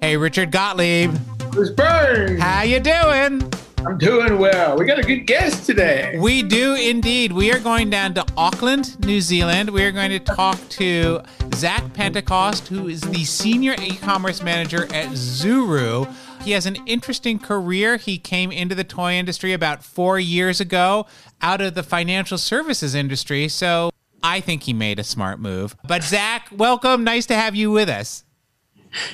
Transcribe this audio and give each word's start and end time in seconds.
Hey, 0.00 0.16
Richard 0.16 0.50
Gottlieb. 0.50 1.14
It's 1.56 1.70
Burns. 1.70 2.40
How 2.40 2.62
you 2.62 2.80
doing? 2.80 3.52
I'm 3.86 3.98
doing 3.98 4.38
well. 4.38 4.78
We 4.78 4.86
got 4.86 4.98
a 4.98 5.02
good 5.02 5.26
guest 5.26 5.66
today. 5.66 6.18
We 6.18 6.42
do 6.42 6.74
indeed. 6.74 7.32
We 7.32 7.52
are 7.52 7.58
going 7.58 7.90
down 7.90 8.14
to 8.14 8.24
Auckland, 8.38 8.98
New 9.04 9.20
Zealand. 9.20 9.68
We 9.68 9.84
are 9.84 9.92
going 9.92 10.10
to 10.10 10.18
talk 10.18 10.58
to 10.70 11.20
Zack 11.54 11.92
Pentecost, 11.92 12.68
who 12.68 12.88
is 12.88 13.02
the 13.02 13.24
senior 13.24 13.74
e-commerce 13.82 14.42
manager 14.42 14.84
at 14.94 15.08
Zuru. 15.08 16.10
He 16.42 16.52
has 16.52 16.64
an 16.64 16.76
interesting 16.86 17.38
career. 17.38 17.98
He 17.98 18.16
came 18.16 18.50
into 18.50 18.74
the 18.74 18.84
toy 18.84 19.14
industry 19.14 19.52
about 19.52 19.84
four 19.84 20.18
years 20.18 20.60
ago 20.60 21.04
out 21.42 21.60
of 21.60 21.74
the 21.74 21.82
financial 21.82 22.38
services 22.38 22.94
industry. 22.94 23.48
So 23.48 23.90
I 24.24 24.40
think 24.40 24.62
he 24.62 24.72
made 24.72 24.98
a 24.98 25.04
smart 25.04 25.38
move. 25.38 25.76
But 25.86 26.02
Zack, 26.02 26.48
welcome. 26.50 27.04
Nice 27.04 27.26
to 27.26 27.34
have 27.34 27.54
you 27.54 27.70
with 27.70 27.90
us. 27.90 28.24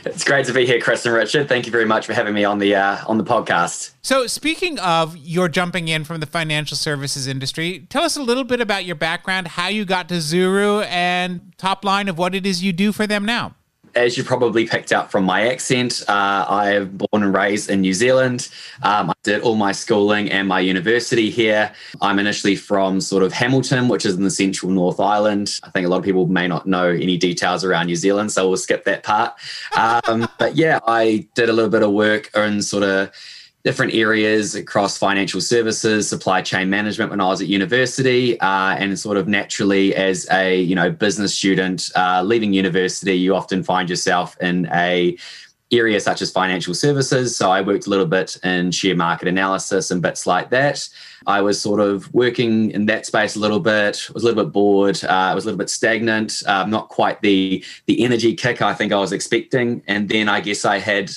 It's 0.04 0.24
great 0.24 0.46
to 0.46 0.52
be 0.52 0.66
here, 0.66 0.80
Chris 0.80 1.04
and 1.04 1.14
Richard. 1.14 1.48
Thank 1.48 1.66
you 1.66 1.72
very 1.72 1.86
much 1.86 2.06
for 2.06 2.12
having 2.12 2.32
me 2.32 2.44
on 2.44 2.58
the 2.58 2.76
uh, 2.76 2.98
on 3.06 3.18
the 3.18 3.24
podcast. 3.24 3.92
So, 4.02 4.26
speaking 4.26 4.78
of 4.78 5.16
your 5.16 5.48
jumping 5.48 5.88
in 5.88 6.04
from 6.04 6.20
the 6.20 6.26
financial 6.26 6.76
services 6.76 7.26
industry, 7.26 7.86
tell 7.88 8.04
us 8.04 8.16
a 8.16 8.22
little 8.22 8.44
bit 8.44 8.60
about 8.60 8.84
your 8.84 8.94
background, 8.94 9.48
how 9.48 9.68
you 9.68 9.84
got 9.84 10.08
to 10.10 10.16
Zuru, 10.16 10.86
and 10.86 11.52
top 11.56 11.84
line 11.84 12.08
of 12.08 12.18
what 12.18 12.34
it 12.34 12.46
is 12.46 12.62
you 12.62 12.72
do 12.72 12.92
for 12.92 13.06
them 13.06 13.24
now 13.24 13.56
as 13.94 14.16
you 14.16 14.24
probably 14.24 14.66
picked 14.66 14.92
up 14.92 15.10
from 15.10 15.24
my 15.24 15.48
accent, 15.48 16.02
uh, 16.08 16.44
I'm 16.48 16.96
born 16.96 17.22
and 17.22 17.34
raised 17.34 17.70
in 17.70 17.80
New 17.80 17.94
Zealand. 17.94 18.48
Um, 18.82 19.10
I 19.10 19.14
did 19.22 19.42
all 19.42 19.56
my 19.56 19.72
schooling 19.72 20.30
and 20.30 20.48
my 20.48 20.60
university 20.60 21.30
here. 21.30 21.72
I'm 22.00 22.18
initially 22.18 22.56
from 22.56 23.00
sort 23.00 23.22
of 23.22 23.32
Hamilton, 23.32 23.88
which 23.88 24.06
is 24.06 24.14
in 24.14 24.24
the 24.24 24.30
central 24.30 24.70
North 24.70 25.00
Island. 25.00 25.58
I 25.62 25.70
think 25.70 25.86
a 25.86 25.88
lot 25.88 25.98
of 25.98 26.04
people 26.04 26.26
may 26.26 26.46
not 26.46 26.66
know 26.66 26.88
any 26.88 27.16
details 27.16 27.64
around 27.64 27.86
New 27.86 27.96
Zealand, 27.96 28.32
so 28.32 28.48
we'll 28.48 28.56
skip 28.56 28.84
that 28.84 29.02
part. 29.02 29.34
Um, 29.76 30.28
but 30.38 30.56
yeah, 30.56 30.80
I 30.86 31.26
did 31.34 31.48
a 31.48 31.52
little 31.52 31.70
bit 31.70 31.82
of 31.82 31.92
work 31.92 32.30
in 32.36 32.62
sort 32.62 32.84
of 32.84 33.10
different 33.62 33.94
areas 33.94 34.54
across 34.54 34.96
financial 34.96 35.40
services, 35.40 36.08
supply 36.08 36.40
chain 36.40 36.70
management 36.70 37.10
when 37.10 37.20
I 37.20 37.26
was 37.28 37.42
at 37.42 37.48
university, 37.48 38.40
uh, 38.40 38.74
and 38.76 38.98
sort 38.98 39.16
of 39.16 39.28
naturally 39.28 39.94
as 39.94 40.26
a 40.30 40.60
you 40.60 40.74
know 40.74 40.90
business 40.90 41.34
student 41.34 41.90
uh, 41.96 42.22
leaving 42.24 42.52
university, 42.52 43.14
you 43.14 43.34
often 43.34 43.62
find 43.62 43.90
yourself 43.90 44.36
in 44.40 44.66
a 44.72 45.16
area 45.72 46.00
such 46.00 46.20
as 46.20 46.32
financial 46.32 46.74
services. 46.74 47.36
So 47.36 47.50
I 47.50 47.60
worked 47.60 47.86
a 47.86 47.90
little 47.90 48.06
bit 48.06 48.36
in 48.42 48.72
share 48.72 48.96
market 48.96 49.28
analysis 49.28 49.90
and 49.90 50.02
bits 50.02 50.26
like 50.26 50.50
that. 50.50 50.88
I 51.26 51.42
was 51.42 51.60
sort 51.60 51.80
of 51.80 52.12
working 52.12 52.70
in 52.72 52.86
that 52.86 53.06
space 53.06 53.36
a 53.36 53.38
little 53.38 53.60
bit. 53.60 54.08
Was 54.12 54.22
a 54.22 54.26
little 54.26 54.44
bit 54.44 54.52
bored. 54.52 55.02
Uh, 55.04 55.08
I 55.08 55.34
was 55.34 55.44
a 55.44 55.46
little 55.46 55.58
bit 55.58 55.70
stagnant. 55.70 56.42
Uh, 56.46 56.64
not 56.64 56.88
quite 56.88 57.20
the 57.20 57.64
the 57.86 58.02
energy 58.02 58.34
kick 58.34 58.62
I 58.62 58.74
think 58.74 58.92
I 58.92 58.98
was 58.98 59.12
expecting. 59.12 59.82
And 59.86 60.08
then 60.08 60.28
I 60.28 60.40
guess 60.40 60.64
I 60.64 60.78
had 60.78 61.10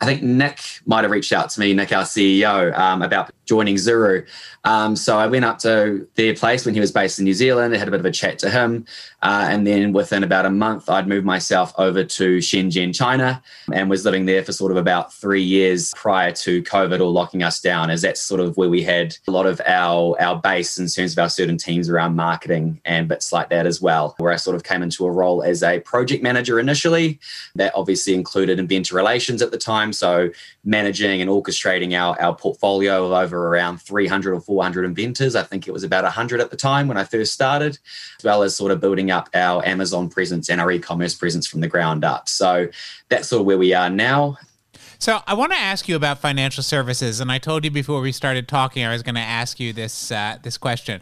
I 0.00 0.06
think 0.06 0.22
Nick 0.22 0.60
might 0.86 1.04
have 1.04 1.10
reached 1.10 1.32
out 1.32 1.50
to 1.50 1.60
me, 1.60 1.74
Nick, 1.74 1.92
our 1.92 2.04
CEO, 2.04 2.76
um, 2.78 3.02
about 3.02 3.30
joining 3.44 3.74
Zuru. 3.74 4.26
Um, 4.64 4.96
so 4.96 5.18
I 5.18 5.26
went 5.26 5.44
up 5.44 5.58
to 5.58 6.08
their 6.14 6.34
place 6.34 6.64
when 6.64 6.74
he 6.74 6.80
was 6.80 6.90
based 6.90 7.18
in 7.18 7.26
New 7.26 7.34
Zealand. 7.34 7.74
I 7.74 7.78
had 7.78 7.86
a 7.86 7.90
bit 7.90 8.00
of 8.00 8.06
a 8.06 8.10
chat 8.10 8.38
to 8.38 8.50
him. 8.50 8.86
Uh, 9.22 9.46
and 9.50 9.66
then 9.66 9.92
within 9.92 10.24
about 10.24 10.46
a 10.46 10.50
month, 10.50 10.88
I'd 10.88 11.06
moved 11.06 11.26
myself 11.26 11.72
over 11.76 12.04
to 12.04 12.38
Shenzhen, 12.38 12.94
China, 12.94 13.42
and 13.72 13.90
was 13.90 14.04
living 14.04 14.24
there 14.24 14.42
for 14.42 14.52
sort 14.52 14.72
of 14.72 14.78
about 14.78 15.12
three 15.12 15.42
years 15.42 15.92
prior 15.94 16.32
to 16.32 16.62
COVID 16.62 17.00
or 17.00 17.10
locking 17.10 17.42
us 17.42 17.60
down, 17.60 17.90
as 17.90 18.02
that's 18.02 18.22
sort 18.22 18.40
of 18.40 18.56
where 18.56 18.70
we 18.70 18.82
had 18.82 19.16
a 19.28 19.30
lot 19.30 19.46
of 19.46 19.60
our, 19.66 20.16
our 20.20 20.40
base 20.40 20.78
in 20.78 20.86
terms 20.86 21.12
of 21.12 21.18
our 21.18 21.28
certain 21.28 21.58
teams 21.58 21.88
around 21.88 22.16
marketing 22.16 22.80
and 22.84 23.08
bits 23.08 23.32
like 23.32 23.50
that 23.50 23.66
as 23.66 23.80
well, 23.80 24.14
where 24.18 24.32
I 24.32 24.36
sort 24.36 24.56
of 24.56 24.64
came 24.64 24.82
into 24.82 25.04
a 25.04 25.10
role 25.10 25.42
as 25.42 25.62
a 25.62 25.80
project 25.80 26.22
manager 26.22 26.58
initially. 26.58 27.18
That 27.54 27.72
obviously 27.74 28.14
included 28.14 28.58
inventor 28.58 28.96
relations 28.96 29.42
at 29.42 29.50
the 29.50 29.58
time. 29.58 29.92
So 29.92 30.30
managing 30.64 31.20
and 31.20 31.30
orchestrating 31.30 31.98
our, 31.98 32.20
our 32.20 32.34
portfolio 32.34 33.06
of 33.06 33.12
over 33.12 33.48
around 33.48 33.78
300 33.82 34.34
or 34.34 34.40
400 34.40 34.84
inventors. 34.84 35.36
I 35.36 35.42
think 35.42 35.68
it 35.68 35.72
was 35.72 35.84
about 35.84 36.04
100 36.04 36.40
at 36.40 36.50
the 36.50 36.56
time 36.56 36.88
when 36.88 36.96
I 36.96 37.04
first 37.04 37.32
started, 37.32 37.78
as 38.18 38.24
well 38.24 38.42
as 38.42 38.56
sort 38.56 38.72
of 38.72 38.80
building 38.80 39.09
up 39.10 39.28
our 39.34 39.66
Amazon 39.66 40.08
presence 40.08 40.48
and 40.48 40.60
our 40.60 40.70
e 40.70 40.78
commerce 40.78 41.14
presence 41.14 41.46
from 41.46 41.60
the 41.60 41.68
ground 41.68 42.04
up. 42.04 42.28
So 42.28 42.68
that's 43.08 43.28
sort 43.28 43.40
of 43.40 43.46
where 43.46 43.58
we 43.58 43.74
are 43.74 43.90
now. 43.90 44.36
So 44.98 45.20
I 45.26 45.34
want 45.34 45.52
to 45.52 45.58
ask 45.58 45.88
you 45.88 45.96
about 45.96 46.18
financial 46.18 46.62
services, 46.62 47.20
and 47.20 47.32
I 47.32 47.38
told 47.38 47.64
you 47.64 47.70
before 47.70 48.00
we 48.02 48.12
started 48.12 48.46
talking 48.48 48.84
I 48.84 48.92
was 48.92 49.02
going 49.02 49.14
to 49.14 49.20
ask 49.20 49.58
you 49.58 49.72
this 49.72 50.12
uh, 50.12 50.38
this 50.42 50.58
question. 50.58 51.00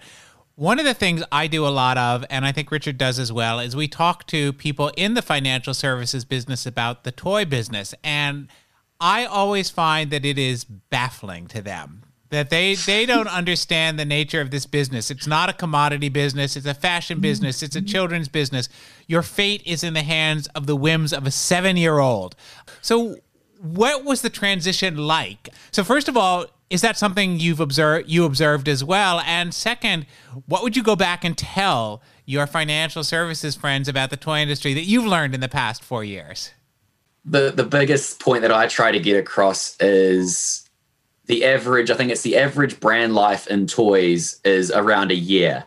One 0.54 0.78
of 0.78 0.84
the 0.84 0.94
things 0.94 1.22
I 1.30 1.46
do 1.46 1.66
a 1.66 1.69
lot 1.69 1.98
of, 1.98 2.24
and 2.30 2.44
I 2.44 2.50
think 2.50 2.72
Richard 2.72 2.98
does 2.98 3.20
as 3.20 3.32
well, 3.32 3.60
is 3.60 3.76
we 3.76 3.86
talk 3.86 4.26
to 4.28 4.52
people 4.52 4.90
in 4.96 5.14
the 5.14 5.22
financial 5.22 5.72
services 5.72 6.25
business 6.25 6.66
about 6.66 7.04
the 7.04 7.12
toy 7.12 7.44
business, 7.44 7.94
and 8.02 8.48
I 9.00 9.25
always 9.25 9.70
find 9.70 10.10
that 10.10 10.25
it 10.25 10.38
is 10.38 10.64
baffling 10.64 11.46
to 11.48 11.62
them 11.62 12.02
that 12.31 12.50
they 12.50 12.75
they 12.75 13.06
don't 13.06 13.28
understand 13.28 13.99
the 13.99 14.05
nature 14.05 14.41
of 14.41 14.50
this 14.50 14.66
business. 14.66 15.11
It's 15.11 15.27
not 15.27 15.49
a 15.49 15.53
commodity 15.53 16.09
business. 16.09 16.56
It's 16.56 16.66
a 16.66 16.75
fashion 16.75 17.16
mm-hmm. 17.16 17.22
business. 17.22 17.62
It's 17.62 17.77
a 17.77 17.83
children's 17.83 18.28
business. 18.28 18.69
Your 19.06 19.22
fate 19.22 19.62
is 19.65 19.83
in 19.83 19.94
the 19.94 20.03
hands 20.03 20.47
of 20.49 20.67
the 20.67 20.77
whims 20.77 21.12
of 21.12 21.27
a 21.27 21.31
seven 21.31 21.77
year 21.77 21.99
old. 21.99 22.37
So, 22.83 23.17
what 23.61 24.05
was 24.05 24.22
the 24.22 24.31
transition 24.31 24.97
like? 24.97 25.49
So, 25.72 25.83
first 25.83 26.09
of 26.09 26.17
all, 26.17 26.47
is 26.71 26.83
that 26.83 26.99
something 26.99 27.41
you've 27.41 27.61
observed 27.61 28.09
you 28.09 28.25
observed 28.25 28.69
as 28.69 28.84
well? 28.84 29.21
And 29.21 29.55
second, 29.55 30.06
what 30.47 30.62
would 30.62 30.77
you 30.77 30.83
go 30.83 30.97
back 30.97 31.25
and 31.25 31.37
tell 31.37 32.03
your 32.27 32.47
financial 32.47 33.03
services 33.03 33.56
friends 33.56 33.88
about 33.88 34.11
the 34.11 34.19
toy 34.19 34.41
industry 34.41 34.75
that 34.75 34.84
you've 34.84 35.06
learned 35.06 35.34
in 35.34 35.41
the 35.41 35.49
past 35.49 35.83
four 35.83 36.05
years? 36.05 36.53
The 37.25 37.50
the 37.50 37.65
biggest 37.65 38.21
point 38.21 38.43
that 38.43 38.53
I 38.53 38.67
try 38.67 38.93
to 38.93 39.00
get 39.00 39.19
across 39.19 39.77
is 39.81 40.68
the 41.28 41.44
average, 41.44 41.91
I 41.91 41.94
think 41.94 42.11
it's 42.11 42.22
the 42.22 42.37
average 42.37 42.81
brand 42.81 43.15
life 43.15 43.47
in 43.47 43.66
toys 43.66 44.41
is 44.44 44.71
around 44.71 45.11
a 45.11 45.15
year. 45.15 45.65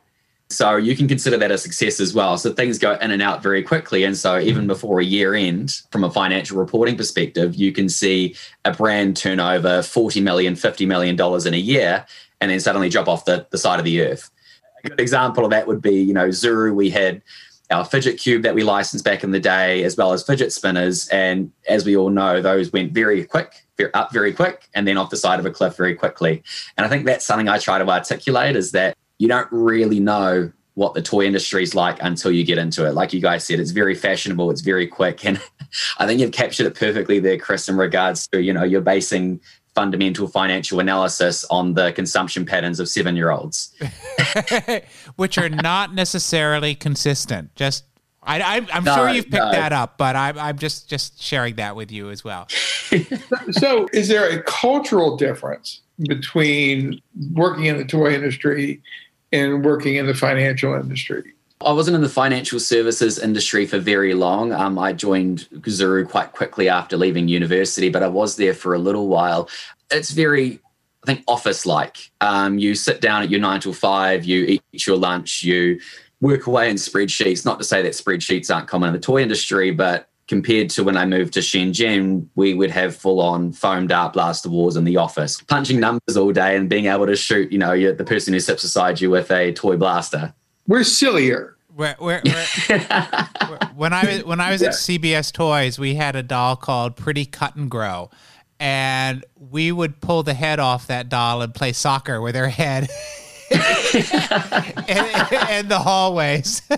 So 0.50 0.76
you 0.76 0.98
can 0.98 1.08
consider 1.08 1.38
that 1.38 1.52
a 1.52 1.58
success 1.58 2.02
as 2.02 2.14
well. 2.14 2.38
So 2.38 2.52
things 2.52 2.78
go 2.78 2.96
in 2.96 3.12
and 3.12 3.22
out 3.22 3.42
very 3.42 3.64
quickly. 3.64 4.04
And 4.04 4.18
so 4.18 4.34
mm-hmm. 4.34 4.50
even 4.50 4.68
before 4.68 5.00
a 5.00 5.06
year 5.06 5.34
end, 5.34 5.82
from 5.92 6.04
a 6.04 6.12
financial 6.12 6.58
reporting 6.58 6.98
perspective, 6.98 7.56
you 7.56 7.72
can 7.72 7.88
see 7.88 8.36
a 8.66 8.74
brand 8.74 9.16
turn 9.16 9.40
over 9.40 9.82
40 9.82 10.20
million, 10.20 10.56
50 10.56 10.86
million 10.86 11.16
dollars 11.16 11.46
in 11.46 11.54
a 11.54 11.58
year 11.58 12.06
and 12.42 12.52
then 12.52 12.60
suddenly 12.60 12.90
drop 12.90 13.08
off 13.08 13.26
the, 13.26 13.48
the 13.52 13.58
side 13.58 13.80
of 13.80 13.86
the 13.86 14.02
earth. 14.02 14.30
A 14.84 14.90
good 14.90 15.00
example 15.00 15.46
of 15.46 15.52
that 15.52 15.68
would 15.68 15.82
be, 15.82 16.02
you 16.02 16.14
know, 16.14 16.30
Zuru, 16.30 16.74
we 16.74 16.90
had 16.90 17.22
our 17.72 17.86
fidget 17.86 18.20
cube 18.20 18.44
that 18.44 18.56
we 18.56 18.64
licensed 18.64 19.06
back 19.06 19.24
in 19.24 19.32
the 19.32 19.40
day, 19.40 19.84
as 19.84 19.98
well 19.98 20.14
as 20.14 20.24
fidget 20.24 20.52
spinners. 20.54 21.08
And 21.10 21.52
as 21.68 21.86
we 21.86 21.96
all 21.96 22.10
know, 22.10 22.42
those 22.42 22.72
went 22.72 22.94
very 22.94 23.24
quick, 23.26 23.66
up 23.94 24.14
very 24.14 24.34
quick, 24.34 24.70
and 24.74 24.88
then 24.88 24.98
off 24.98 25.10
the 25.10 25.18
side 25.18 25.40
of 25.40 25.46
a 25.46 25.52
cliff 25.52 25.76
very 25.76 25.96
quickly. 25.96 26.44
And 26.78 26.86
I 26.86 26.90
think 26.90 27.06
that's 27.06 27.26
something 27.26 27.50
I 27.50 27.58
try 27.58 27.80
to 27.80 27.90
articulate 27.90 28.56
is 28.56 28.72
that 28.72 28.96
you 29.18 29.28
don't 29.28 29.48
really 29.52 30.00
know 30.00 30.52
what 30.76 30.94
the 30.94 31.02
toy 31.02 31.26
industry 31.26 31.64
is 31.64 31.76
like 31.76 31.98
until 32.02 32.32
you 32.32 32.44
get 32.46 32.58
into 32.58 32.88
it. 32.88 32.94
Like 32.94 33.14
you 33.14 33.20
guys 33.20 33.44
said, 33.44 33.60
it's 33.60 33.72
very 33.72 33.94
fashionable, 33.94 34.50
it's 34.52 34.62
very 34.62 34.88
quick. 34.88 35.26
And 35.26 35.42
I 35.98 36.06
think 36.06 36.20
you've 36.20 36.32
captured 36.32 36.66
it 36.66 36.76
perfectly 36.76 37.20
there, 37.20 37.38
Chris, 37.38 37.68
in 37.68 37.78
regards 37.78 38.28
to, 38.30 38.42
you 38.42 38.54
know, 38.54 38.64
you're 38.64 38.82
basing 38.82 39.42
fundamental 39.76 40.28
financial 40.28 40.80
analysis 40.80 41.46
on 41.46 41.74
the 41.74 41.92
consumption 41.94 42.46
patterns 42.46 42.80
of 42.80 42.90
seven 42.90 43.16
year 43.16 43.32
olds, 43.32 43.74
which 45.16 45.38
are 45.38 45.50
not 45.50 45.94
necessarily 45.94 46.76
consistent. 46.76 47.54
Just 47.56 47.86
I, 48.24 48.66
am 48.72 48.84
no, 48.84 48.96
sure 48.96 49.10
you've 49.10 49.26
picked 49.26 49.46
no. 49.46 49.52
that 49.52 49.74
up, 49.74 49.98
but 49.98 50.16
I'm, 50.16 50.38
I'm 50.38 50.58
just 50.58 50.90
just 50.90 51.22
sharing 51.22 51.56
that 51.56 51.76
with 51.76 51.92
you 51.92 52.10
as 52.10 52.24
well. 52.24 52.48
so, 53.52 53.88
is 53.94 54.08
there 54.08 54.30
a 54.30 54.44
cultural 54.44 55.18
difference 55.18 55.82
between 56.08 57.02
working 57.34 57.66
in 57.66 57.78
the 57.78 57.86
toy 57.86 58.14
industry 58.14 58.82
and 59.32 59.66
working 59.66 59.96
in 59.96 60.06
the 60.06 60.14
financial 60.14 60.74
industry? 60.76 61.34
I 61.66 61.72
wasn't 61.72 61.96
in 61.96 62.02
the 62.02 62.10
financial 62.10 62.60
services 62.60 63.20
industry 63.20 63.66
for 63.66 63.80
very 63.80 64.14
long. 64.14 64.52
Um, 64.52 64.78
I 64.80 64.94
joined 64.94 65.48
Zuru 65.52 66.08
quite 66.08 66.32
quickly 66.34 66.70
after 66.70 66.98
leaving 66.98 67.28
university, 67.28 67.90
but 67.90 68.04
I 68.04 68.08
was 68.08 68.36
there 68.36 68.54
for 68.54 68.74
a 68.74 68.80
little 68.80 69.08
while. 69.08 69.50
It's 69.92 70.12
very, 70.12 70.60
I 71.04 71.06
think, 71.06 71.24
office 71.28 71.66
like. 71.66 72.12
Um, 72.22 72.58
you 72.58 72.76
sit 72.76 73.02
down 73.02 73.24
at 73.24 73.30
your 73.30 73.40
nine 73.40 73.60
to 73.62 73.74
five, 73.74 74.26
you 74.26 74.46
eat 74.46 74.88
your 74.88 74.98
lunch, 74.98 75.44
you 75.44 75.80
work 76.22 76.48
away 76.48 76.70
in 76.70 76.76
spreadsheets. 76.76 77.46
Not 77.46 77.60
to 77.60 77.66
say 77.66 77.82
that 77.82 77.94
spreadsheets 77.94 78.54
aren't 78.54 78.68
common 78.68 78.90
in 78.90 78.94
the 78.94 79.00
toy 79.00 79.22
industry, 79.22 79.72
but 79.72 80.08
compared 80.28 80.70
to 80.70 80.84
when 80.84 80.96
I 80.96 81.06
moved 81.06 81.34
to 81.34 81.42
Shenzhen, 81.42 82.26
we 82.36 82.54
would 82.54 82.72
have 82.72 82.96
full 82.96 83.20
on 83.20 83.52
foam 83.52 83.88
dart 83.88 84.14
blaster 84.14 84.50
wars 84.50 84.78
in 84.78 84.86
the 84.86 84.98
office, 84.98 85.42
punching 85.42 85.80
numbers 85.80 86.16
all 86.16 86.32
day 86.32 86.56
and 86.56 86.70
being 86.70 86.86
able 86.86 87.08
to 87.08 87.16
shoot, 87.16 87.52
you 87.52 87.58
know, 87.58 87.94
the 87.94 88.06
person 88.06 88.34
who 88.34 88.40
sits 88.40 88.64
beside 88.64 89.02
you 89.02 89.10
with 89.10 89.30
a 89.30 89.52
toy 89.52 89.76
blaster. 89.76 90.34
We're 90.68 90.86
sillier. 90.86 91.58
We're, 91.76 91.96
we're, 92.00 92.22
we're, 92.26 92.46
when 93.76 93.94
I 93.94 94.06
was 94.06 94.26
when 94.26 94.42
I 94.42 94.52
was 94.52 94.62
yeah. 94.62 94.70
at 94.70 94.74
CBS 94.74 95.32
Toys, 95.32 95.80
we 95.80 95.96
had 95.96 96.16
a 96.16 96.24
doll 96.24 96.56
called 96.56 96.96
Pretty 96.96 97.26
Cut 97.26 97.56
and 97.56 97.72
Grow, 97.72 98.10
and 98.60 99.24
we 99.36 99.72
would 99.72 100.02
pull 100.02 100.24
the 100.24 100.34
head 100.34 100.60
off 100.60 100.88
that 100.88 101.08
doll 101.08 101.42
and 101.42 101.54
play 101.54 101.72
soccer 101.72 102.22
with 102.22 102.36
her 102.36 102.50
head 102.50 102.90
in, 103.52 103.60
in 105.50 105.68
the 105.68 105.82
hallways. 105.82 106.62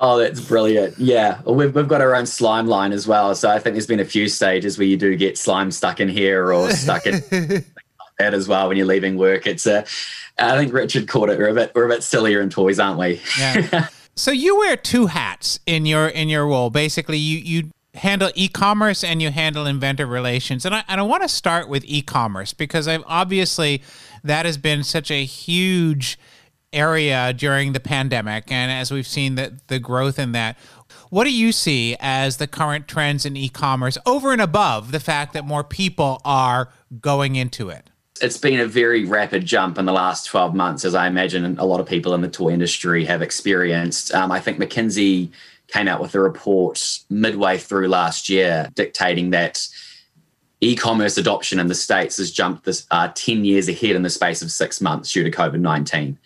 Oh, 0.00 0.18
that's 0.18 0.40
brilliant. 0.40 0.96
Yeah. 0.98 1.40
We've, 1.44 1.74
we've 1.74 1.88
got 1.88 2.00
our 2.00 2.14
own 2.14 2.26
slime 2.26 2.68
line 2.68 2.92
as 2.92 3.08
well. 3.08 3.34
So 3.34 3.50
I 3.50 3.58
think 3.58 3.74
there's 3.74 3.86
been 3.86 3.98
a 3.98 4.04
few 4.04 4.28
stages 4.28 4.78
where 4.78 4.86
you 4.86 4.96
do 4.96 5.16
get 5.16 5.36
slime 5.36 5.72
stuck 5.72 5.98
in 5.98 6.08
here 6.08 6.52
or 6.52 6.70
stuck 6.70 7.04
in 7.04 7.14
that 8.18 8.34
as 8.34 8.48
well 8.48 8.68
when 8.68 8.76
you're 8.76 8.86
leaving 8.86 9.16
work. 9.16 9.46
It's 9.46 9.66
a, 9.66 9.84
I 10.38 10.56
think 10.56 10.72
Richard 10.72 11.08
called 11.08 11.30
it. 11.30 11.38
We're 11.38 11.48
a 11.48 11.54
bit, 11.54 11.72
we're 11.74 11.86
a 11.86 11.88
bit 11.88 12.02
sillier 12.02 12.40
in 12.40 12.50
toys, 12.50 12.78
aren't 12.78 12.98
we? 12.98 13.20
Yeah. 13.38 13.88
so 14.16 14.30
you 14.30 14.58
wear 14.58 14.76
two 14.76 15.06
hats 15.06 15.60
in 15.66 15.86
your, 15.86 16.08
in 16.08 16.28
your 16.28 16.46
role. 16.46 16.70
Basically, 16.70 17.18
you, 17.18 17.38
you 17.38 17.70
handle 17.94 18.30
e-commerce 18.34 19.04
and 19.04 19.22
you 19.22 19.30
handle 19.30 19.66
inventor 19.66 20.06
relations. 20.06 20.64
And 20.64 20.74
I, 20.74 20.84
and 20.88 21.00
I 21.00 21.04
want 21.04 21.22
to 21.22 21.28
start 21.28 21.68
with 21.68 21.84
e-commerce 21.86 22.52
because 22.52 22.88
I've 22.88 23.04
obviously 23.06 23.82
that 24.24 24.46
has 24.46 24.58
been 24.58 24.82
such 24.82 25.10
a 25.10 25.24
huge 25.24 26.18
area 26.72 27.32
during 27.32 27.72
the 27.72 27.80
pandemic 27.80 28.52
and 28.52 28.70
as 28.70 28.90
we've 28.90 29.06
seen 29.06 29.36
the, 29.36 29.58
the 29.68 29.78
growth 29.78 30.18
in 30.18 30.32
that 30.32 30.58
what 31.08 31.24
do 31.24 31.32
you 31.32 31.50
see 31.50 31.96
as 31.98 32.36
the 32.36 32.46
current 32.46 32.86
trends 32.86 33.24
in 33.24 33.38
e-commerce 33.38 33.96
over 34.04 34.32
and 34.32 34.42
above 34.42 34.92
the 34.92 35.00
fact 35.00 35.32
that 35.32 35.46
more 35.46 35.64
people 35.64 36.20
are 36.26 36.68
going 37.00 37.36
into 37.36 37.70
it 37.70 37.88
it's 38.20 38.36
been 38.36 38.60
a 38.60 38.66
very 38.66 39.04
rapid 39.04 39.44
jump 39.44 39.78
in 39.78 39.84
the 39.84 39.92
last 39.92 40.26
12 40.26 40.54
months 40.54 40.84
as 40.84 40.94
i 40.94 41.06
imagine 41.06 41.58
a 41.58 41.64
lot 41.64 41.80
of 41.80 41.86
people 41.86 42.14
in 42.14 42.20
the 42.20 42.28
toy 42.28 42.50
industry 42.50 43.04
have 43.04 43.22
experienced. 43.22 44.14
Um, 44.14 44.30
i 44.30 44.40
think 44.40 44.58
mckinsey 44.58 45.30
came 45.68 45.88
out 45.88 46.00
with 46.00 46.14
a 46.14 46.20
report 46.20 47.00
midway 47.10 47.58
through 47.58 47.88
last 47.88 48.28
year 48.28 48.68
dictating 48.74 49.30
that 49.30 49.66
e-commerce 50.60 51.18
adoption 51.18 51.60
in 51.60 51.68
the 51.68 51.74
states 51.74 52.16
has 52.16 52.32
jumped 52.32 52.64
this 52.64 52.86
uh, 52.90 53.08
10 53.14 53.44
years 53.44 53.68
ahead 53.68 53.94
in 53.94 54.02
the 54.02 54.10
space 54.10 54.42
of 54.42 54.50
six 54.50 54.80
months 54.80 55.12
due 55.12 55.24
to 55.24 55.30
covid-19 55.30 56.16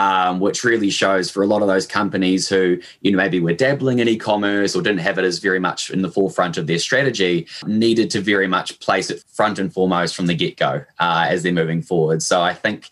um, 0.00 0.40
which 0.40 0.64
really 0.64 0.88
shows 0.88 1.30
for 1.30 1.42
a 1.42 1.46
lot 1.46 1.60
of 1.60 1.68
those 1.68 1.86
companies 1.86 2.48
who 2.48 2.80
you 3.02 3.10
know 3.10 3.18
maybe 3.18 3.38
were 3.38 3.52
dabbling 3.52 3.98
in 3.98 4.08
e-commerce 4.08 4.74
or 4.74 4.80
didn't 4.80 5.00
have 5.00 5.18
it 5.18 5.24
as 5.26 5.40
very 5.40 5.60
much 5.60 5.90
in 5.90 6.00
the 6.00 6.10
forefront 6.10 6.56
of 6.56 6.66
their 6.66 6.78
strategy 6.78 7.46
needed 7.66 8.10
to 8.10 8.20
very 8.20 8.46
much 8.46 8.80
place 8.80 9.10
it 9.10 9.22
front 9.28 9.58
and 9.58 9.74
foremost 9.74 10.16
from 10.16 10.26
the 10.26 10.34
get-go 10.34 10.82
uh, 11.00 11.26
as 11.28 11.42
they're 11.42 11.52
moving 11.52 11.82
forward 11.82 12.22
so 12.22 12.40
i 12.40 12.54
think 12.54 12.88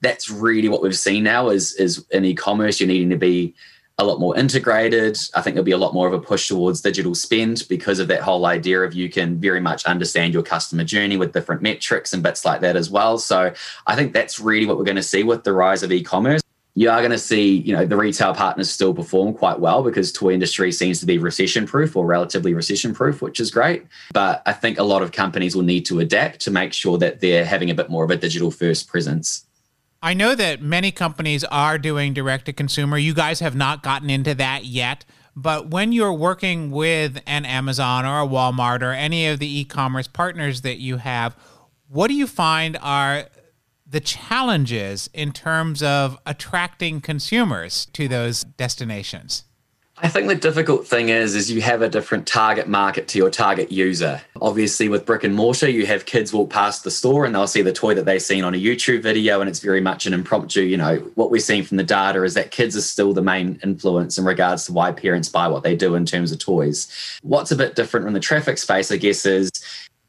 that's 0.00 0.28
really 0.30 0.68
what 0.68 0.82
we've 0.82 0.98
seen 0.98 1.22
now 1.22 1.48
is 1.48 1.74
is 1.74 2.04
in 2.10 2.24
e-commerce 2.24 2.80
you're 2.80 2.88
needing 2.88 3.10
to 3.10 3.16
be 3.16 3.54
a 4.00 4.04
lot 4.04 4.20
more 4.20 4.36
integrated. 4.38 5.18
I 5.34 5.42
think 5.42 5.54
there'll 5.54 5.64
be 5.64 5.72
a 5.72 5.76
lot 5.76 5.92
more 5.92 6.06
of 6.06 6.12
a 6.12 6.20
push 6.20 6.46
towards 6.46 6.82
digital 6.82 7.16
spend 7.16 7.64
because 7.68 7.98
of 7.98 8.06
that 8.06 8.20
whole 8.20 8.46
idea 8.46 8.82
of 8.82 8.94
you 8.94 9.10
can 9.10 9.40
very 9.40 9.58
much 9.58 9.84
understand 9.86 10.32
your 10.32 10.44
customer 10.44 10.84
journey 10.84 11.16
with 11.16 11.32
different 11.32 11.62
metrics 11.62 12.12
and 12.12 12.22
bits 12.22 12.44
like 12.44 12.60
that 12.60 12.76
as 12.76 12.90
well. 12.90 13.18
So 13.18 13.52
I 13.88 13.96
think 13.96 14.12
that's 14.12 14.38
really 14.38 14.66
what 14.66 14.78
we're 14.78 14.84
going 14.84 14.94
to 14.94 15.02
see 15.02 15.24
with 15.24 15.42
the 15.42 15.52
rise 15.52 15.82
of 15.82 15.90
e-commerce 15.90 16.42
you 16.78 16.88
are 16.88 17.00
going 17.00 17.10
to 17.10 17.18
see, 17.18 17.56
you 17.56 17.74
know, 17.74 17.84
the 17.84 17.96
retail 17.96 18.32
partners 18.32 18.70
still 18.70 18.94
perform 18.94 19.34
quite 19.34 19.58
well 19.58 19.82
because 19.82 20.12
toy 20.12 20.32
industry 20.32 20.70
seems 20.70 21.00
to 21.00 21.06
be 21.06 21.18
recession 21.18 21.66
proof 21.66 21.96
or 21.96 22.06
relatively 22.06 22.54
recession 22.54 22.94
proof, 22.94 23.20
which 23.20 23.40
is 23.40 23.50
great. 23.50 23.84
But 24.12 24.42
I 24.46 24.52
think 24.52 24.78
a 24.78 24.84
lot 24.84 25.02
of 25.02 25.10
companies 25.10 25.56
will 25.56 25.64
need 25.64 25.86
to 25.86 25.98
adapt 25.98 26.38
to 26.42 26.52
make 26.52 26.72
sure 26.72 26.96
that 26.98 27.18
they're 27.18 27.44
having 27.44 27.68
a 27.68 27.74
bit 27.74 27.90
more 27.90 28.04
of 28.04 28.12
a 28.12 28.16
digital 28.16 28.52
first 28.52 28.86
presence. 28.86 29.44
I 30.04 30.14
know 30.14 30.36
that 30.36 30.62
many 30.62 30.92
companies 30.92 31.42
are 31.42 31.78
doing 31.78 32.14
direct 32.14 32.44
to 32.46 32.52
consumer. 32.52 32.96
You 32.96 33.12
guys 33.12 33.40
have 33.40 33.56
not 33.56 33.82
gotten 33.82 34.08
into 34.08 34.36
that 34.36 34.64
yet. 34.64 35.04
But 35.34 35.70
when 35.70 35.90
you're 35.90 36.12
working 36.12 36.70
with 36.70 37.20
an 37.26 37.44
Amazon 37.44 38.06
or 38.06 38.22
a 38.22 38.26
Walmart 38.26 38.82
or 38.82 38.92
any 38.92 39.26
of 39.26 39.40
the 39.40 39.58
e 39.58 39.64
commerce 39.64 40.06
partners 40.06 40.60
that 40.60 40.78
you 40.78 40.98
have, 40.98 41.36
what 41.88 42.06
do 42.06 42.14
you 42.14 42.28
find 42.28 42.78
are 42.80 43.26
the 43.90 44.00
challenges 44.00 45.08
in 45.14 45.32
terms 45.32 45.82
of 45.82 46.18
attracting 46.26 47.00
consumers 47.00 47.86
to 47.94 48.08
those 48.08 48.44
destinations? 48.44 49.44
I 50.00 50.08
think 50.08 50.28
the 50.28 50.36
difficult 50.36 50.86
thing 50.86 51.08
is 51.08 51.34
is 51.34 51.50
you 51.50 51.60
have 51.62 51.82
a 51.82 51.88
different 51.88 52.26
target 52.26 52.68
market 52.68 53.08
to 53.08 53.18
your 53.18 53.30
target 53.30 53.72
user. 53.72 54.20
Obviously 54.40 54.88
with 54.88 55.04
brick 55.04 55.24
and 55.24 55.34
mortar 55.34 55.68
you 55.68 55.86
have 55.86 56.06
kids 56.06 56.32
walk 56.32 56.50
past 56.50 56.84
the 56.84 56.90
store 56.90 57.24
and 57.24 57.34
they'll 57.34 57.48
see 57.48 57.62
the 57.62 57.72
toy 57.72 57.94
that 57.94 58.04
they've 58.04 58.22
seen 58.22 58.44
on 58.44 58.54
a 58.54 58.58
YouTube 58.58 59.02
video 59.02 59.40
and 59.40 59.50
it's 59.50 59.58
very 59.58 59.80
much 59.80 60.06
an 60.06 60.14
impromptu, 60.14 60.62
you 60.62 60.76
know, 60.76 60.96
what 61.16 61.32
we're 61.32 61.40
seeing 61.40 61.64
from 61.64 61.78
the 61.78 61.82
data 61.82 62.22
is 62.22 62.34
that 62.34 62.52
kids 62.52 62.76
are 62.76 62.82
still 62.82 63.12
the 63.12 63.22
main 63.22 63.58
influence 63.64 64.18
in 64.18 64.24
regards 64.24 64.66
to 64.66 64.72
why 64.72 64.92
parents 64.92 65.28
buy 65.28 65.48
what 65.48 65.64
they 65.64 65.74
do 65.74 65.96
in 65.96 66.06
terms 66.06 66.30
of 66.30 66.38
toys. 66.38 66.86
What's 67.22 67.50
a 67.50 67.56
bit 67.56 67.74
different 67.74 68.06
in 68.06 68.12
the 68.12 68.20
traffic 68.20 68.58
space 68.58 68.92
I 68.92 68.98
guess 68.98 69.26
is 69.26 69.50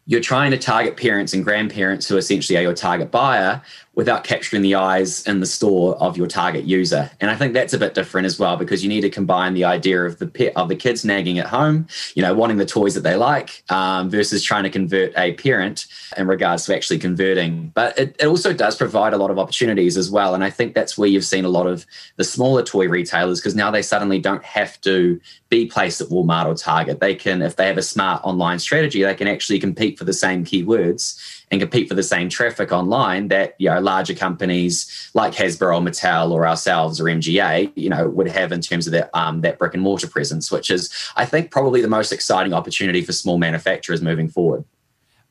you're 0.10 0.20
trying 0.20 0.50
to 0.50 0.58
target 0.58 0.98
parents 0.98 1.36
and 1.36 1.44
grandparents 1.44 2.08
who 2.08 2.18
essentially 2.18 2.58
are 2.58 2.64
your 2.64 2.74
target 2.74 3.12
buyer 3.12 3.62
without 4.00 4.24
capturing 4.24 4.62
the 4.62 4.76
eyes 4.76 5.28
in 5.28 5.42
the 5.42 5.46
store 5.46 5.94
of 5.98 6.16
your 6.16 6.26
target 6.26 6.64
user. 6.64 7.12
And 7.20 7.30
I 7.30 7.36
think 7.36 7.54
that's 7.54 7.74
a 7.74 7.78
bit 7.78 7.94
different 7.94 8.28
as 8.28 8.40
well 8.40 8.56
because 8.56 8.82
you 8.82 8.88
need 8.88 9.02
to 9.02 9.10
combine 9.10 9.54
the 9.54 9.66
idea 9.66 10.06
of 10.06 10.20
the 10.20 10.28
pet, 10.28 10.54
of 10.56 10.70
the 10.70 10.76
kids 10.78 11.04
nagging 11.04 11.38
at 11.38 11.48
home, 11.48 11.86
you 12.16 12.22
know, 12.22 12.34
wanting 12.34 12.56
the 12.56 12.66
toys 12.66 12.96
that 12.96 13.02
they 13.02 13.18
like, 13.18 13.62
um, 13.70 14.10
versus 14.10 14.42
trying 14.42 14.64
to 14.64 14.70
convert 14.70 15.12
a 15.18 15.34
parent 15.34 15.86
in 16.16 16.28
regards 16.28 16.66
to 16.68 16.74
actually 16.74 16.98
converting. 16.98 17.74
But 17.76 18.00
it, 18.00 18.16
it 18.22 18.28
also 18.28 18.54
does 18.54 18.78
provide 18.78 19.12
a 19.12 19.18
lot 19.18 19.32
of 19.32 19.38
opportunities 19.38 19.98
as 19.98 20.10
well. 20.10 20.34
And 20.34 20.46
I 20.46 20.50
think 20.50 20.76
that's 20.76 20.98
where 20.98 21.10
you've 21.10 21.26
seen 21.26 21.44
a 21.44 21.50
lot 21.50 21.68
of 21.68 21.86
the 22.16 22.24
smaller 22.24 22.64
toy 22.64 22.88
retailers 22.88 23.42
because 23.42 23.54
now 23.54 23.70
they 23.70 23.82
suddenly 23.82 24.20
don't 24.20 24.46
have 24.46 24.80
to 24.80 25.20
be 25.50 25.66
placed 25.66 26.00
at 26.00 26.08
Walmart 26.08 26.46
or 26.46 26.56
Target. 26.56 27.02
They 27.02 27.16
can, 27.16 27.42
if 27.42 27.58
they 27.58 27.68
have 27.68 27.78
a 27.78 27.82
smart 27.82 28.22
online 28.24 28.60
strategy, 28.60 29.04
they 29.04 29.14
can 29.14 29.28
actually 29.28 29.60
compete 29.60 30.00
for 30.00 30.06
the 30.06 30.14
same 30.14 30.46
keywords 30.46 31.39
and 31.52 31.60
compete 31.60 31.88
for 31.88 31.96
the 31.96 32.04
same 32.04 32.30
traffic 32.30 32.72
online 32.72 33.28
that 33.30 33.56
you 33.58 33.70
know 33.70 33.80
larger 33.80 34.14
companies 34.14 35.10
like 35.14 35.34
Hasbro, 35.34 35.78
or 35.78 35.82
Mattel, 35.82 36.32
or 36.32 36.48
ourselves 36.48 37.00
or 37.00 37.06
MGA, 37.06 37.72
you 37.76 37.90
know, 37.90 38.10
would 38.10 38.28
have 38.28 38.52
in 38.52 38.62
terms 38.62 38.88
of 38.88 38.94
that 38.94 39.10
um, 39.14 39.42
that 39.42 39.58
brick 39.58 39.74
and 39.74 39.84
mortar 39.84 40.08
presence, 40.08 40.52
which 40.52 40.70
is 40.70 40.94
I 41.16 41.26
think 41.26 41.52
probably 41.52 41.82
the 41.82 41.88
most 41.88 42.12
exciting 42.12 42.54
opportunity 42.54 43.02
for 43.02 43.14
small 43.14 43.38
manufacturers 43.38 44.02
moving 44.02 44.28
forward. 44.28 44.66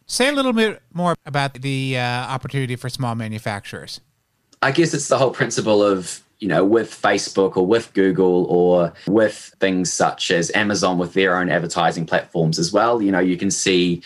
Say 0.06 0.28
a 0.28 0.32
little 0.32 0.54
bit 0.54 0.82
more 0.92 1.14
about 1.26 1.54
the 1.54 1.98
uh, 1.98 2.02
opportunity 2.02 2.76
for 2.76 2.88
small 2.88 3.14
manufacturers. 3.14 4.00
I 4.62 4.72
guess 4.72 4.94
it's 4.94 5.08
the 5.08 5.18
whole 5.18 5.30
principle 5.30 5.82
of 5.82 6.22
you 6.38 6.46
know, 6.46 6.64
with 6.64 6.90
Facebook 6.90 7.56
or 7.56 7.66
with 7.66 7.92
Google 7.94 8.44
or 8.44 8.92
with 9.06 9.52
things 9.58 9.92
such 9.92 10.30
as 10.30 10.52
Amazon 10.54 10.96
with 10.96 11.14
their 11.14 11.36
own 11.36 11.50
advertising 11.50 12.06
platforms 12.06 12.58
as 12.58 12.72
well. 12.72 13.02
You 13.02 13.10
know, 13.10 13.18
you 13.18 13.36
can 13.36 13.50
see 13.50 14.02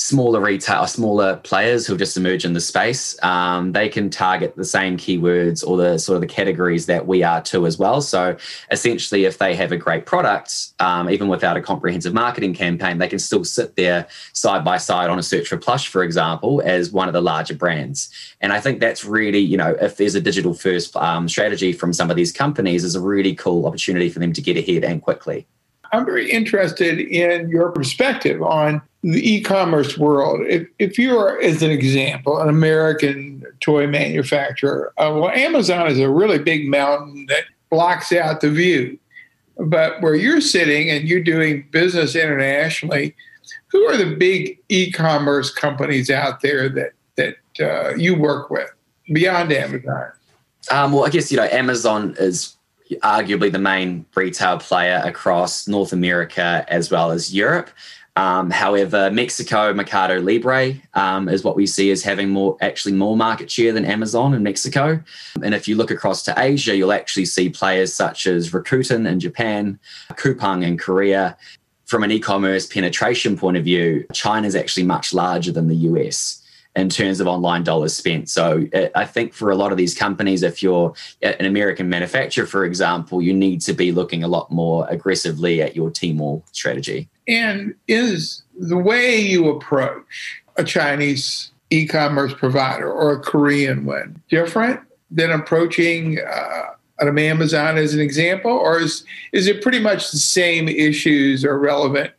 smaller 0.00 0.40
retail, 0.40 0.86
smaller 0.86 1.36
players 1.36 1.86
who've 1.86 1.98
just 1.98 2.16
emerge 2.16 2.46
in 2.46 2.54
the 2.54 2.60
space, 2.60 3.22
um, 3.22 3.72
they 3.72 3.86
can 3.86 4.08
target 4.08 4.56
the 4.56 4.64
same 4.64 4.96
keywords 4.96 5.62
or 5.64 5.76
the 5.76 5.98
sort 5.98 6.14
of 6.14 6.22
the 6.22 6.26
categories 6.26 6.86
that 6.86 7.06
we 7.06 7.22
are 7.22 7.42
too 7.42 7.66
as 7.66 7.78
well. 7.78 8.00
So 8.00 8.34
essentially, 8.70 9.26
if 9.26 9.36
they 9.36 9.54
have 9.54 9.72
a 9.72 9.76
great 9.76 10.06
product, 10.06 10.68
um, 10.80 11.10
even 11.10 11.28
without 11.28 11.58
a 11.58 11.60
comprehensive 11.60 12.14
marketing 12.14 12.54
campaign, 12.54 12.96
they 12.96 13.08
can 13.08 13.18
still 13.18 13.44
sit 13.44 13.76
there 13.76 14.08
side 14.32 14.64
by 14.64 14.78
side 14.78 15.10
on 15.10 15.18
a 15.18 15.22
search 15.22 15.48
for 15.48 15.58
plush, 15.58 15.88
for 15.88 16.02
example, 16.02 16.62
as 16.64 16.90
one 16.90 17.06
of 17.06 17.12
the 17.12 17.20
larger 17.20 17.54
brands. 17.54 18.08
And 18.40 18.54
I 18.54 18.60
think 18.60 18.80
that's 18.80 19.04
really, 19.04 19.40
you 19.40 19.58
know, 19.58 19.76
if 19.82 19.98
there's 19.98 20.14
a 20.14 20.20
digital 20.20 20.54
first 20.54 20.96
um, 20.96 21.28
strategy 21.28 21.74
from 21.74 21.92
some 21.92 22.08
of 22.08 22.16
these 22.16 22.32
companies, 22.32 22.84
is 22.84 22.94
a 22.94 23.00
really 23.00 23.34
cool 23.34 23.66
opportunity 23.66 24.08
for 24.08 24.18
them 24.18 24.32
to 24.32 24.40
get 24.40 24.56
ahead 24.56 24.82
and 24.82 25.02
quickly. 25.02 25.46
I'm 25.92 26.06
very 26.06 26.30
interested 26.30 27.00
in 27.00 27.50
your 27.50 27.70
perspective 27.70 28.40
on 28.42 28.80
the 29.02 29.34
e-commerce 29.34 29.96
world. 29.96 30.40
If, 30.46 30.68
if 30.78 30.98
you 30.98 31.16
are, 31.16 31.40
as 31.40 31.62
an 31.62 31.70
example, 31.70 32.40
an 32.40 32.48
American 32.48 33.44
toy 33.60 33.86
manufacturer, 33.86 34.92
uh, 34.98 35.12
well, 35.14 35.30
Amazon 35.30 35.86
is 35.86 35.98
a 35.98 36.10
really 36.10 36.38
big 36.38 36.68
mountain 36.68 37.26
that 37.26 37.44
blocks 37.70 38.12
out 38.12 38.40
the 38.40 38.50
view. 38.50 38.98
But 39.58 40.00
where 40.00 40.14
you're 40.14 40.40
sitting 40.40 40.90
and 40.90 41.08
you're 41.08 41.22
doing 41.22 41.66
business 41.70 42.14
internationally, 42.14 43.14
who 43.68 43.84
are 43.84 43.96
the 43.96 44.16
big 44.16 44.58
e-commerce 44.68 45.52
companies 45.52 46.10
out 46.10 46.40
there 46.40 46.68
that 46.70 46.92
that 47.16 47.36
uh, 47.60 47.94
you 47.94 48.14
work 48.14 48.50
with 48.50 48.70
beyond 49.12 49.52
Amazon? 49.52 50.12
Um, 50.70 50.92
well, 50.92 51.04
I 51.04 51.10
guess 51.10 51.30
you 51.30 51.36
know 51.36 51.44
Amazon 51.44 52.14
is 52.18 52.56
arguably 53.02 53.52
the 53.52 53.58
main 53.58 54.04
retail 54.14 54.58
player 54.58 55.00
across 55.04 55.68
North 55.68 55.92
America 55.92 56.64
as 56.68 56.90
well 56.90 57.10
as 57.10 57.34
Europe. 57.34 57.70
Um, 58.20 58.50
however, 58.50 59.10
Mexico 59.10 59.72
Mercado 59.72 60.20
Libre 60.20 60.74
um, 60.92 61.26
is 61.26 61.42
what 61.42 61.56
we 61.56 61.66
see 61.66 61.90
as 61.90 62.02
having 62.02 62.28
more 62.28 62.54
actually 62.60 62.92
more 62.92 63.16
market 63.16 63.50
share 63.50 63.72
than 63.72 63.86
Amazon 63.86 64.34
in 64.34 64.42
Mexico. 64.42 65.02
And 65.42 65.54
if 65.54 65.66
you 65.66 65.74
look 65.74 65.90
across 65.90 66.22
to 66.24 66.34
Asia, 66.36 66.76
you'll 66.76 66.92
actually 66.92 67.24
see 67.24 67.48
players 67.48 67.94
such 67.94 68.26
as 68.26 68.50
Rakuten 68.50 69.08
in 69.08 69.20
Japan, 69.20 69.78
Coupang 70.12 70.62
in 70.62 70.76
Korea. 70.76 71.34
From 71.86 72.02
an 72.02 72.10
e-commerce 72.10 72.66
penetration 72.66 73.38
point 73.38 73.56
of 73.56 73.64
view, 73.64 74.04
China 74.12 74.46
is 74.46 74.54
actually 74.54 74.84
much 74.84 75.14
larger 75.14 75.50
than 75.50 75.68
the 75.68 75.76
US 75.76 76.40
in 76.76 76.90
terms 76.90 77.20
of 77.20 77.26
online 77.26 77.64
dollars 77.64 77.96
spent. 77.96 78.28
So 78.28 78.66
uh, 78.74 78.88
I 78.94 79.06
think 79.06 79.32
for 79.32 79.50
a 79.50 79.56
lot 79.56 79.72
of 79.72 79.78
these 79.78 79.94
companies, 79.94 80.42
if 80.42 80.62
you're 80.62 80.92
an 81.22 81.46
American 81.46 81.88
manufacturer, 81.88 82.46
for 82.46 82.66
example, 82.66 83.22
you 83.22 83.32
need 83.32 83.62
to 83.62 83.72
be 83.72 83.92
looking 83.92 84.22
a 84.24 84.28
lot 84.28 84.50
more 84.52 84.86
aggressively 84.90 85.62
at 85.62 85.74
your 85.74 85.90
Tmall 85.90 86.42
strategy. 86.52 87.08
And 87.30 87.74
is 87.86 88.42
the 88.58 88.76
way 88.76 89.18
you 89.18 89.48
approach 89.48 90.42
a 90.56 90.64
Chinese 90.64 91.52
e 91.70 91.86
commerce 91.86 92.34
provider 92.34 92.90
or 92.90 93.12
a 93.12 93.20
Korean 93.20 93.84
one 93.84 94.20
different 94.28 94.80
than 95.12 95.30
approaching 95.30 96.18
uh, 96.18 96.70
of 96.98 97.16
Amazon 97.16 97.78
as 97.78 97.94
an 97.94 98.00
example, 98.00 98.50
or 98.50 98.80
is 98.80 99.04
is 99.32 99.46
it 99.46 99.62
pretty 99.62 99.78
much 99.78 100.10
the 100.10 100.18
same 100.18 100.68
issues 100.68 101.44
are 101.44 101.58
relevant 101.58 102.12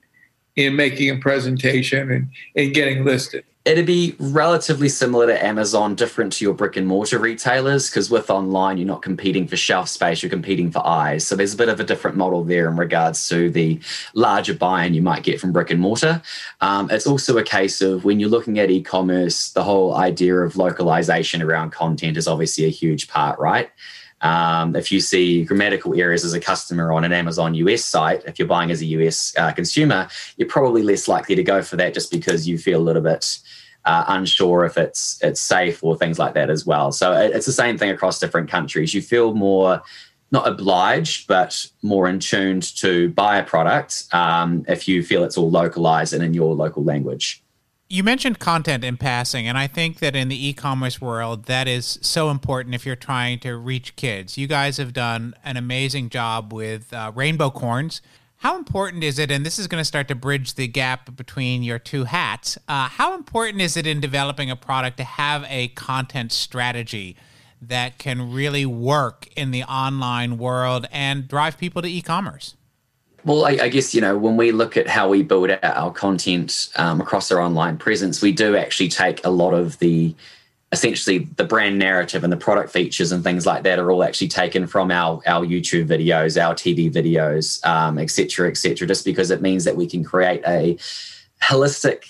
in 0.55 0.75
making 0.75 1.09
a 1.09 1.17
presentation 1.17 2.09
and, 2.09 2.29
and 2.55 2.73
getting 2.73 3.03
listed? 3.03 3.43
It'd 3.63 3.85
be 3.85 4.15
relatively 4.17 4.89
similar 4.89 5.27
to 5.27 5.45
Amazon, 5.45 5.93
different 5.93 6.33
to 6.33 6.43
your 6.43 6.55
brick 6.55 6.77
and 6.77 6.87
mortar 6.87 7.19
retailers, 7.19 7.89
because 7.89 8.09
with 8.09 8.31
online, 8.31 8.79
you're 8.79 8.87
not 8.87 9.03
competing 9.03 9.47
for 9.47 9.55
shelf 9.55 9.87
space, 9.87 10.23
you're 10.23 10.31
competing 10.31 10.71
for 10.71 10.85
eyes. 10.85 11.27
So 11.27 11.35
there's 11.35 11.53
a 11.53 11.57
bit 11.57 11.69
of 11.69 11.79
a 11.79 11.83
different 11.83 12.17
model 12.17 12.43
there 12.43 12.67
in 12.67 12.75
regards 12.75 13.29
to 13.29 13.51
the 13.51 13.79
larger 14.15 14.55
buy 14.55 14.85
in 14.85 14.95
you 14.95 15.03
might 15.03 15.21
get 15.21 15.39
from 15.39 15.51
brick 15.51 15.69
and 15.69 15.79
mortar. 15.79 16.23
Um, 16.61 16.89
it's 16.89 17.05
also 17.05 17.37
a 17.37 17.43
case 17.43 17.81
of 17.81 18.03
when 18.03 18.19
you're 18.19 18.29
looking 18.29 18.57
at 18.57 18.71
e 18.71 18.81
commerce, 18.81 19.51
the 19.51 19.63
whole 19.63 19.93
idea 19.93 20.37
of 20.37 20.57
localization 20.57 21.43
around 21.43 21.69
content 21.69 22.17
is 22.17 22.27
obviously 22.27 22.65
a 22.65 22.69
huge 22.69 23.09
part, 23.09 23.37
right? 23.37 23.69
Um, 24.21 24.75
if 24.75 24.91
you 24.91 24.99
see 24.99 25.43
grammatical 25.43 25.99
errors 25.99 26.23
as 26.23 26.33
a 26.33 26.39
customer 26.39 26.91
on 26.91 27.03
an 27.03 27.11
Amazon 27.11 27.53
US 27.55 27.83
site, 27.83 28.23
if 28.25 28.37
you're 28.37 28.47
buying 28.47 28.71
as 28.71 28.81
a 28.81 28.85
US 28.85 29.33
uh, 29.37 29.51
consumer, 29.51 30.07
you're 30.37 30.47
probably 30.47 30.83
less 30.83 31.07
likely 31.07 31.35
to 31.35 31.43
go 31.43 31.61
for 31.61 31.75
that 31.77 31.93
just 31.93 32.11
because 32.11 32.47
you 32.47 32.57
feel 32.57 32.79
a 32.79 32.83
little 32.83 33.01
bit 33.01 33.39
uh, 33.85 34.05
unsure 34.09 34.63
if 34.65 34.77
it's 34.77 35.19
it's 35.23 35.41
safe 35.41 35.83
or 35.83 35.97
things 35.97 36.19
like 36.19 36.33
that 36.35 36.49
as 36.49 36.65
well. 36.65 36.91
So 36.91 37.13
it's 37.13 37.45
the 37.45 37.51
same 37.51 37.77
thing 37.77 37.89
across 37.89 38.19
different 38.19 38.49
countries. 38.49 38.93
You 38.93 39.01
feel 39.01 39.33
more 39.33 39.81
not 40.31 40.47
obliged, 40.47 41.27
but 41.27 41.65
more 41.81 42.07
in 42.07 42.19
tuned 42.19 42.63
to 42.77 43.09
buy 43.09 43.37
a 43.37 43.43
product 43.43 44.05
um, 44.13 44.63
if 44.67 44.87
you 44.87 45.03
feel 45.03 45.23
it's 45.23 45.37
all 45.37 45.49
localized 45.49 46.13
and 46.13 46.23
in 46.23 46.33
your 46.33 46.55
local 46.55 46.83
language. 46.83 47.40
You 47.91 48.05
mentioned 48.05 48.39
content 48.39 48.85
in 48.85 48.95
passing, 48.95 49.49
and 49.49 49.57
I 49.57 49.67
think 49.67 49.99
that 49.99 50.15
in 50.15 50.29
the 50.29 50.47
e 50.47 50.53
commerce 50.53 51.01
world, 51.01 51.47
that 51.47 51.67
is 51.67 51.99
so 52.01 52.29
important 52.29 52.73
if 52.73 52.85
you're 52.85 52.95
trying 52.95 53.39
to 53.39 53.57
reach 53.57 53.97
kids. 53.97 54.37
You 54.37 54.47
guys 54.47 54.77
have 54.77 54.93
done 54.93 55.33
an 55.43 55.57
amazing 55.57 56.07
job 56.07 56.53
with 56.53 56.93
uh, 56.93 57.11
Rainbocorns. 57.11 57.99
How 58.37 58.57
important 58.57 59.03
is 59.03 59.19
it, 59.19 59.29
and 59.29 59.45
this 59.45 59.59
is 59.59 59.67
going 59.67 59.81
to 59.81 59.85
start 59.85 60.07
to 60.07 60.15
bridge 60.15 60.53
the 60.53 60.69
gap 60.69 61.17
between 61.17 61.63
your 61.63 61.79
two 61.79 62.05
hats, 62.05 62.57
uh, 62.69 62.87
how 62.87 63.13
important 63.13 63.61
is 63.61 63.75
it 63.75 63.85
in 63.85 63.99
developing 63.99 64.49
a 64.49 64.55
product 64.55 64.95
to 64.95 65.03
have 65.03 65.43
a 65.49 65.67
content 65.67 66.31
strategy 66.31 67.17
that 67.61 67.97
can 67.97 68.31
really 68.31 68.65
work 68.65 69.27
in 69.35 69.51
the 69.51 69.65
online 69.65 70.37
world 70.37 70.87
and 70.93 71.27
drive 71.27 71.57
people 71.57 71.81
to 71.81 71.89
e 71.89 72.01
commerce? 72.01 72.55
Well, 73.23 73.45
I, 73.45 73.51
I, 73.51 73.69
guess, 73.69 73.93
you 73.93 74.01
know, 74.01 74.17
when 74.17 74.35
we 74.35 74.51
look 74.51 74.77
at 74.77 74.87
how 74.87 75.07
we 75.07 75.21
build 75.21 75.51
out 75.51 75.63
our 75.63 75.91
content 75.91 76.69
um, 76.75 77.01
across 77.01 77.31
our 77.31 77.39
online 77.39 77.77
presence, 77.77 78.21
we 78.21 78.31
do 78.31 78.55
actually 78.55 78.89
take 78.89 79.23
a 79.25 79.29
lot 79.29 79.53
of 79.53 79.77
the 79.79 80.15
essentially 80.71 81.27
the 81.35 81.43
brand 81.43 81.77
narrative 81.77 82.23
and 82.23 82.31
the 82.31 82.37
product 82.37 82.71
features 82.71 83.11
and 83.11 83.23
things 83.23 83.45
like 83.45 83.63
that 83.63 83.77
are 83.77 83.91
all 83.91 84.03
actually 84.03 84.29
taken 84.29 84.65
from 84.65 84.89
our 84.89 85.21
our 85.27 85.45
YouTube 85.45 85.87
videos, 85.87 86.41
our 86.41 86.55
TV 86.55 86.91
videos, 86.91 87.63
um, 87.65 87.99
et 87.99 88.09
cetera, 88.09 88.49
et 88.49 88.57
cetera, 88.57 88.87
just 88.87 89.05
because 89.05 89.29
it 89.29 89.41
means 89.41 89.65
that 89.65 89.75
we 89.75 89.85
can 89.85 90.03
create 90.03 90.41
a 90.47 90.77
holistic 91.43 92.05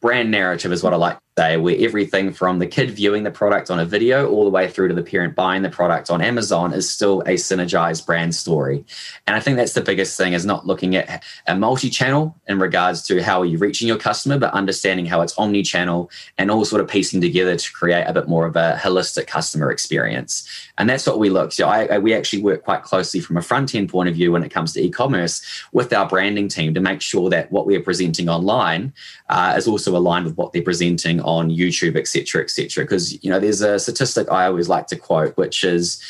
brand 0.00 0.30
narrative 0.30 0.72
is 0.72 0.82
what 0.82 0.92
I 0.92 0.96
like 0.96 1.21
day 1.36 1.56
where 1.56 1.76
everything 1.78 2.30
from 2.30 2.58
the 2.58 2.66
kid 2.66 2.90
viewing 2.90 3.22
the 3.22 3.30
product 3.30 3.70
on 3.70 3.80
a 3.80 3.86
video 3.86 4.28
all 4.28 4.44
the 4.44 4.50
way 4.50 4.68
through 4.68 4.88
to 4.88 4.94
the 4.94 5.02
parent 5.02 5.34
buying 5.34 5.62
the 5.62 5.70
product 5.70 6.10
on 6.10 6.20
Amazon 6.20 6.74
is 6.74 6.88
still 6.88 7.20
a 7.22 7.34
synergized 7.34 8.04
brand 8.04 8.34
story. 8.34 8.84
And 9.26 9.34
I 9.34 9.40
think 9.40 9.56
that's 9.56 9.72
the 9.72 9.80
biggest 9.80 10.18
thing 10.18 10.34
is 10.34 10.44
not 10.44 10.66
looking 10.66 10.94
at 10.94 11.22
a 11.46 11.56
multi-channel 11.56 12.36
in 12.48 12.58
regards 12.58 13.02
to 13.04 13.22
how 13.22 13.40
are 13.40 13.46
you 13.46 13.56
reaching 13.56 13.88
your 13.88 13.96
customer, 13.96 14.38
but 14.38 14.52
understanding 14.52 15.06
how 15.06 15.22
it's 15.22 15.36
omni-channel 15.38 16.10
and 16.36 16.50
all 16.50 16.66
sort 16.66 16.82
of 16.82 16.88
piecing 16.88 17.22
together 17.22 17.56
to 17.56 17.72
create 17.72 18.04
a 18.04 18.12
bit 18.12 18.28
more 18.28 18.44
of 18.44 18.54
a 18.56 18.78
holistic 18.78 19.26
customer 19.26 19.70
experience. 19.70 20.46
And 20.76 20.88
that's 20.88 21.06
what 21.06 21.18
we 21.18 21.30
look. 21.30 21.52
So 21.52 21.66
I, 21.66 21.86
I, 21.86 21.98
we 21.98 22.12
actually 22.12 22.42
work 22.42 22.62
quite 22.62 22.82
closely 22.82 23.20
from 23.20 23.38
a 23.38 23.42
front 23.42 23.74
end 23.74 23.88
point 23.88 24.10
of 24.10 24.14
view 24.14 24.32
when 24.32 24.42
it 24.42 24.50
comes 24.50 24.74
to 24.74 24.82
e-commerce 24.82 25.42
with 25.72 25.94
our 25.94 26.06
branding 26.06 26.48
team 26.48 26.74
to 26.74 26.80
make 26.80 27.00
sure 27.00 27.30
that 27.30 27.50
what 27.50 27.64
we're 27.64 27.82
presenting 27.82 28.28
online 28.28 28.92
uh, 29.30 29.54
is 29.56 29.66
also 29.66 29.96
aligned 29.96 30.26
with 30.26 30.36
what 30.36 30.52
they're 30.52 30.60
presenting 30.60 31.21
on 31.22 31.50
YouTube, 31.50 31.96
et 31.96 32.06
cetera, 32.06 32.42
et 32.42 32.50
cetera. 32.50 32.84
Because, 32.84 33.22
you 33.24 33.30
know, 33.30 33.40
there's 33.40 33.60
a 33.60 33.78
statistic 33.78 34.30
I 34.30 34.46
always 34.46 34.68
like 34.68 34.86
to 34.88 34.96
quote, 34.96 35.36
which 35.36 35.64
is 35.64 36.02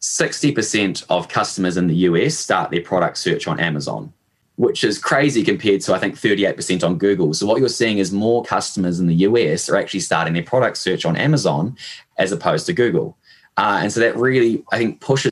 60% 0.00 1.04
of 1.08 1.28
customers 1.28 1.76
in 1.76 1.86
the 1.86 1.94
US 1.94 2.36
start 2.36 2.70
their 2.70 2.82
product 2.82 3.18
search 3.18 3.46
on 3.46 3.60
Amazon, 3.60 4.12
which 4.56 4.84
is 4.84 4.98
crazy 4.98 5.44
compared 5.44 5.80
to, 5.82 5.94
I 5.94 5.98
think, 5.98 6.16
38% 6.16 6.84
on 6.84 6.98
Google. 6.98 7.32
So, 7.34 7.46
what 7.46 7.60
you're 7.60 7.68
seeing 7.68 7.98
is 7.98 8.12
more 8.12 8.44
customers 8.44 9.00
in 9.00 9.06
the 9.06 9.14
US 9.14 9.68
are 9.68 9.76
actually 9.76 10.00
starting 10.00 10.34
their 10.34 10.42
product 10.42 10.76
search 10.76 11.04
on 11.04 11.16
Amazon 11.16 11.76
as 12.18 12.32
opposed 12.32 12.66
to 12.66 12.72
Google. 12.72 13.16
Uh, 13.56 13.80
and 13.82 13.92
so 13.92 14.00
that 14.00 14.16
really, 14.16 14.64
I 14.72 14.78
think, 14.78 15.00
pushes 15.00 15.30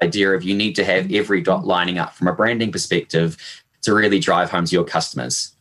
the 0.00 0.06
idea 0.06 0.32
of 0.32 0.42
you 0.42 0.54
need 0.54 0.74
to 0.76 0.84
have 0.84 1.12
every 1.12 1.42
dot 1.42 1.66
lining 1.66 1.98
up 1.98 2.14
from 2.14 2.28
a 2.28 2.32
branding 2.32 2.72
perspective 2.72 3.36
to 3.82 3.94
really 3.94 4.18
drive 4.18 4.50
home 4.50 4.64
to 4.64 4.74
your 4.74 4.84
customers. 4.84 5.52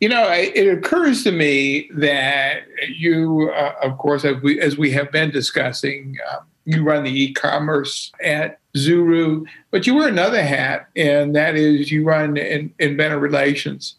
You 0.00 0.10
know, 0.10 0.28
it 0.30 0.68
occurs 0.68 1.24
to 1.24 1.32
me 1.32 1.90
that 1.94 2.64
you, 2.86 3.50
uh, 3.54 3.74
of 3.82 3.96
course, 3.96 4.26
as 4.26 4.42
we, 4.42 4.60
as 4.60 4.76
we 4.76 4.90
have 4.90 5.10
been 5.10 5.30
discussing, 5.30 6.16
uh, 6.30 6.40
you 6.66 6.82
run 6.82 7.04
the 7.04 7.22
e-commerce 7.22 8.12
at 8.22 8.58
Zuru, 8.76 9.46
but 9.70 9.86
you 9.86 9.94
wear 9.94 10.08
another 10.08 10.42
hat, 10.42 10.88
and 10.96 11.34
that 11.34 11.56
is 11.56 11.90
you 11.90 12.04
run 12.04 12.36
in, 12.36 12.74
inventor 12.78 13.18
relations. 13.18 13.94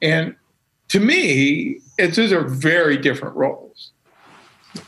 And 0.00 0.34
to 0.88 1.00
me, 1.00 1.80
it's 1.98 2.16
those 2.16 2.32
are 2.32 2.44
very 2.44 2.96
different 2.96 3.36
roles. 3.36 3.90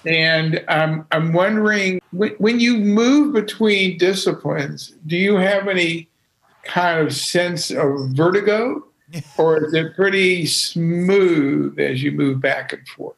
And 0.06 0.64
um, 0.68 1.06
I'm 1.12 1.34
wondering 1.34 2.00
when 2.12 2.60
you 2.60 2.78
move 2.78 3.34
between 3.34 3.98
disciplines, 3.98 4.94
do 5.06 5.16
you 5.16 5.36
have 5.36 5.68
any 5.68 6.08
kind 6.64 7.06
of 7.06 7.14
sense 7.14 7.70
of 7.70 8.10
vertigo? 8.10 8.86
Or 9.38 9.64
is 9.64 9.74
it 9.74 9.94
pretty 9.94 10.46
smooth 10.46 11.78
as 11.78 12.02
you 12.02 12.12
move 12.12 12.40
back 12.40 12.72
and 12.72 12.86
forth? 12.88 13.16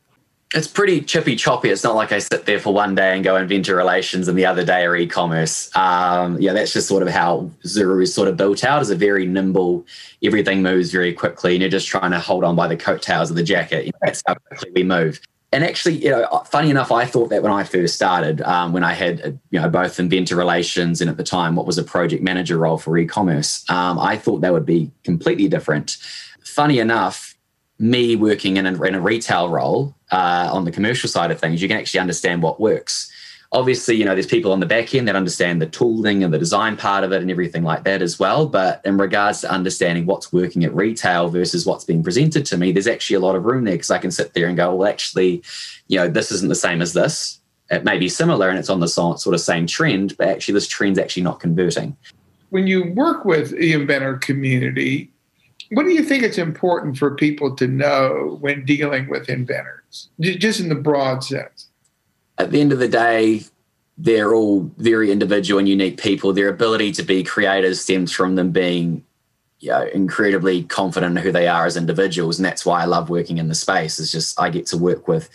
It's 0.55 0.69
pretty 0.69 1.01
chippy 1.01 1.35
choppy. 1.35 1.71
It's 1.71 1.83
not 1.83 1.97
like 1.97 2.13
I 2.13 2.21
sit 2.21 2.47
there 2.47 2.61
for 2.61 2.73
one 2.73 2.95
day 2.95 3.15
and 3.15 3.25
go 3.25 3.37
inventor 3.37 3.75
relations 3.75 4.29
and 4.29 4.39
the 4.39 4.47
other 4.47 4.65
day 4.65 4.87
are 4.87 4.95
e-commerce. 4.95 5.75
Um, 5.77 6.41
yeah, 6.41 6.53
that's 6.53 6.73
just 6.73 6.87
sort 6.87 7.03
of 7.03 7.09
how 7.09 7.51
Zuru 7.65 8.03
is 8.03 8.15
sort 8.15 8.29
of 8.29 8.37
built 8.37 8.63
out 8.63 8.81
as 8.81 8.91
a 8.91 8.95
very 8.95 9.27
nimble, 9.27 9.85
everything 10.23 10.63
moves 10.63 10.93
very 10.93 11.13
quickly 11.13 11.55
and 11.55 11.61
you're 11.61 11.71
just 11.71 11.89
trying 11.89 12.13
to 12.13 12.21
hold 12.21 12.45
on 12.45 12.55
by 12.55 12.69
the 12.69 12.77
coattails 12.77 13.29
of 13.29 13.37
the 13.37 13.43
jacket. 13.43 13.87
You 13.87 13.93
know, 13.93 13.99
that's 14.03 14.23
how 14.27 14.35
quickly 14.35 14.71
we 14.75 14.83
move 14.85 15.21
and 15.53 15.65
actually, 15.65 15.95
you 16.05 16.11
know, 16.11 16.27
funny 16.47 16.71
enough, 16.71 16.91
I 16.91 17.05
thought 17.05 17.31
that 17.31 17.43
when 17.43 17.53
I 17.53 17.63
first 17.63 17.95
started, 17.95 18.43
um, 18.43 18.73
when 18.73 18.83
I 18.83 18.93
had, 18.93 19.21
uh, 19.21 19.31
you 19.51 19.61
know, 19.61 19.69
both 19.69 19.99
inventor 20.01 20.37
relations 20.37 21.01
and 21.01 21.09
at 21.09 21.17
the 21.17 21.25
time 21.25 21.55
what 21.55 21.67
was 21.67 21.79
a 21.79 21.85
project 21.85 22.23
manager 22.23 22.59
role 22.59 22.79
for 22.79 22.99
e-commerce, 22.99 23.65
um, 23.71 23.99
I 23.99 24.17
thought 24.17 24.41
that 24.41 24.53
would 24.53 24.67
be 24.67 24.91
completely 25.05 25.49
different. 25.49 25.99
Funny 26.41 26.79
enough, 26.79 27.37
me 27.79 28.17
working 28.17 28.57
in 28.57 28.67
a, 28.67 28.83
in 28.83 28.95
a 28.95 29.01
retail 29.01 29.49
role 29.49 29.95
uh, 30.11 30.51
on 30.53 30.65
the 30.65 30.73
commercial 30.73 31.09
side 31.09 31.31
of 31.31 31.39
things, 31.39 31.63
you 31.63 31.69
can 31.69 31.77
actually 31.77 32.01
understand 32.01 32.43
what 32.43 32.61
works 32.61 33.11
obviously, 33.53 33.97
you 33.97 34.05
know, 34.05 34.15
there's 34.15 34.27
people 34.27 34.53
on 34.53 34.61
the 34.61 34.67
back 34.67 34.95
end 34.95 35.09
that 35.09 35.17
understand 35.17 35.61
the 35.63 35.67
tooling 35.67 36.25
and 36.25 36.33
the 36.33 36.39
design 36.39 36.77
part 36.77 37.05
of 37.05 37.13
it 37.13 37.23
and 37.23 37.31
everything 37.31 37.63
like 37.63 37.85
that 37.85 38.03
as 38.03 38.19
well. 38.19 38.47
But 38.47 38.81
in 38.85 38.99
regards 38.99 39.41
to 39.43 39.51
understanding 39.51 40.07
what's 40.07 40.33
working 40.33 40.65
at 40.65 40.75
retail 40.75 41.29
versus 41.29 41.67
what's 41.67 41.85
being 41.85 42.03
presented 42.03 42.45
to 42.47 42.57
me, 42.57 42.73
there's 42.73 42.87
actually 42.87 43.17
a 43.17 43.21
lot 43.21 43.37
of 43.37 43.45
room 43.45 43.65
there 43.65 43.75
because 43.75 43.91
I 43.91 43.99
can 43.99 44.11
sit 44.11 44.35
there 44.35 44.47
and 44.47 44.57
go, 44.57 44.75
well, 44.75 44.89
actually, 44.89 45.43
you 45.89 45.99
know, 45.99 46.09
this 46.09 46.31
isn't 46.33 46.49
the 46.49 46.55
same 46.55 46.83
as 46.83 46.93
this. 46.93 47.41
It 47.71 47.85
may 47.85 47.99
be 47.99 48.09
similar 48.09 48.49
and 48.49 48.59
it's 48.59 48.71
on 48.71 48.81
the 48.81 48.89
sort 48.89 49.27
of 49.27 49.41
same 49.41 49.67
trend, 49.67 50.17
but 50.17 50.29
actually, 50.29 50.55
this 50.55 50.69
trend's 50.69 50.99
actually 50.99 51.25
not 51.25 51.41
converting. 51.41 51.97
When 52.51 52.67
you 52.67 52.93
work 52.93 53.25
with 53.25 53.51
the 53.51 53.73
inventor 53.73 54.19
community, 54.19 55.11
what 55.71 55.83
do 55.83 55.91
you 55.91 56.05
think 56.05 56.23
it's 56.23 56.39
important 56.39 56.97
for 56.97 57.17
people 57.17 57.57
to 57.57 57.67
know 57.67 58.39
when 58.41 58.65
dealing 58.65 59.09
with 59.09 59.29
inventors, 59.29 60.09
just 60.21 60.61
in 60.61 60.69
the 60.69 60.77
broad 60.77 61.25
sense? 61.25 61.66
At 62.39 62.51
the 62.51 62.61
end 62.61 62.73
of 62.73 62.79
the 62.79 62.89
day, 62.89 63.43
they're 63.99 64.35
all 64.35 64.71
very 64.77 65.11
individual 65.11 65.59
and 65.59 65.69
unique 65.69 66.01
people. 66.01 66.33
Their 66.33 66.49
ability 66.49 66.93
to 66.93 67.03
be 67.03 67.23
creators 67.25 67.81
stems 67.81 68.13
from 68.13 68.35
them 68.35 68.51
being 68.51 69.05
you 69.61 69.71
know, 69.71 69.87
incredibly 69.95 70.65
confident 70.65 71.17
in 71.17 71.23
who 71.23 71.33
they 71.33 71.49
are 71.49 71.65
as 71.65 71.77
individuals. 71.77 72.39
And 72.39 72.45
that's 72.45 72.67
why 72.67 72.83
I 72.83 72.85
love 72.85 73.09
working 73.09 73.39
in 73.39 73.49
the 73.49 73.55
space. 73.55 73.99
It's 73.99 74.13
just 74.13 74.39
I 74.39 74.51
get 74.51 74.67
to 74.67 74.79
work 74.79 75.09
with 75.09 75.31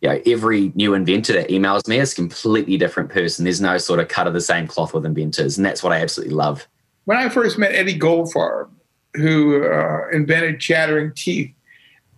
you 0.00 0.10
know, 0.10 0.20
every 0.26 0.70
new 0.74 0.94
inventor 0.94 1.32
that 1.32 1.48
emails 1.48 1.88
me 1.88 1.98
is 1.98 2.12
a 2.12 2.16
completely 2.16 2.76
different 2.76 3.10
person. 3.10 3.44
There's 3.44 3.60
no 3.60 3.78
sort 3.78 4.00
of 4.00 4.08
cut 4.08 4.26
of 4.26 4.34
the 4.34 4.40
same 4.40 4.68
cloth 4.68 4.94
with 4.94 5.06
inventors. 5.06 5.56
And 5.56 5.66
that's 5.66 5.82
what 5.82 5.92
I 5.92 6.00
absolutely 6.00 6.34
love. 6.34 6.68
When 7.06 7.16
I 7.16 7.28
first 7.28 7.58
met 7.58 7.74
Eddie 7.74 7.98
Goldfarb, 7.98 8.68
who 9.14 9.64
uh, 9.64 10.08
invented 10.12 10.60
chattering 10.60 11.12
teeth, 11.14 11.52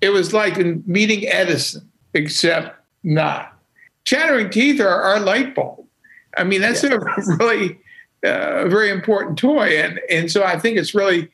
it 0.00 0.11
was 0.11 0.33
like 0.33 0.59
meeting 0.87 1.26
Edison, 1.26 1.88
except 2.12 2.76
not 3.02 3.56
chattering 4.07 4.49
teeth 4.49 4.81
are 4.81 4.89
our 4.89 5.21
light 5.21 5.55
bulb. 5.55 5.85
I 6.39 6.45
mean, 6.45 6.63
that's 6.63 6.83
yeah. 6.83 6.95
a 6.95 6.99
really 7.37 7.79
uh, 8.25 8.69
very 8.69 8.89
important 8.91 9.39
toy, 9.39 9.79
and 9.79 10.01
and 10.09 10.33
so 10.33 10.43
I 10.43 10.59
think 10.59 10.79
it's 10.79 10.95
really 10.95 11.29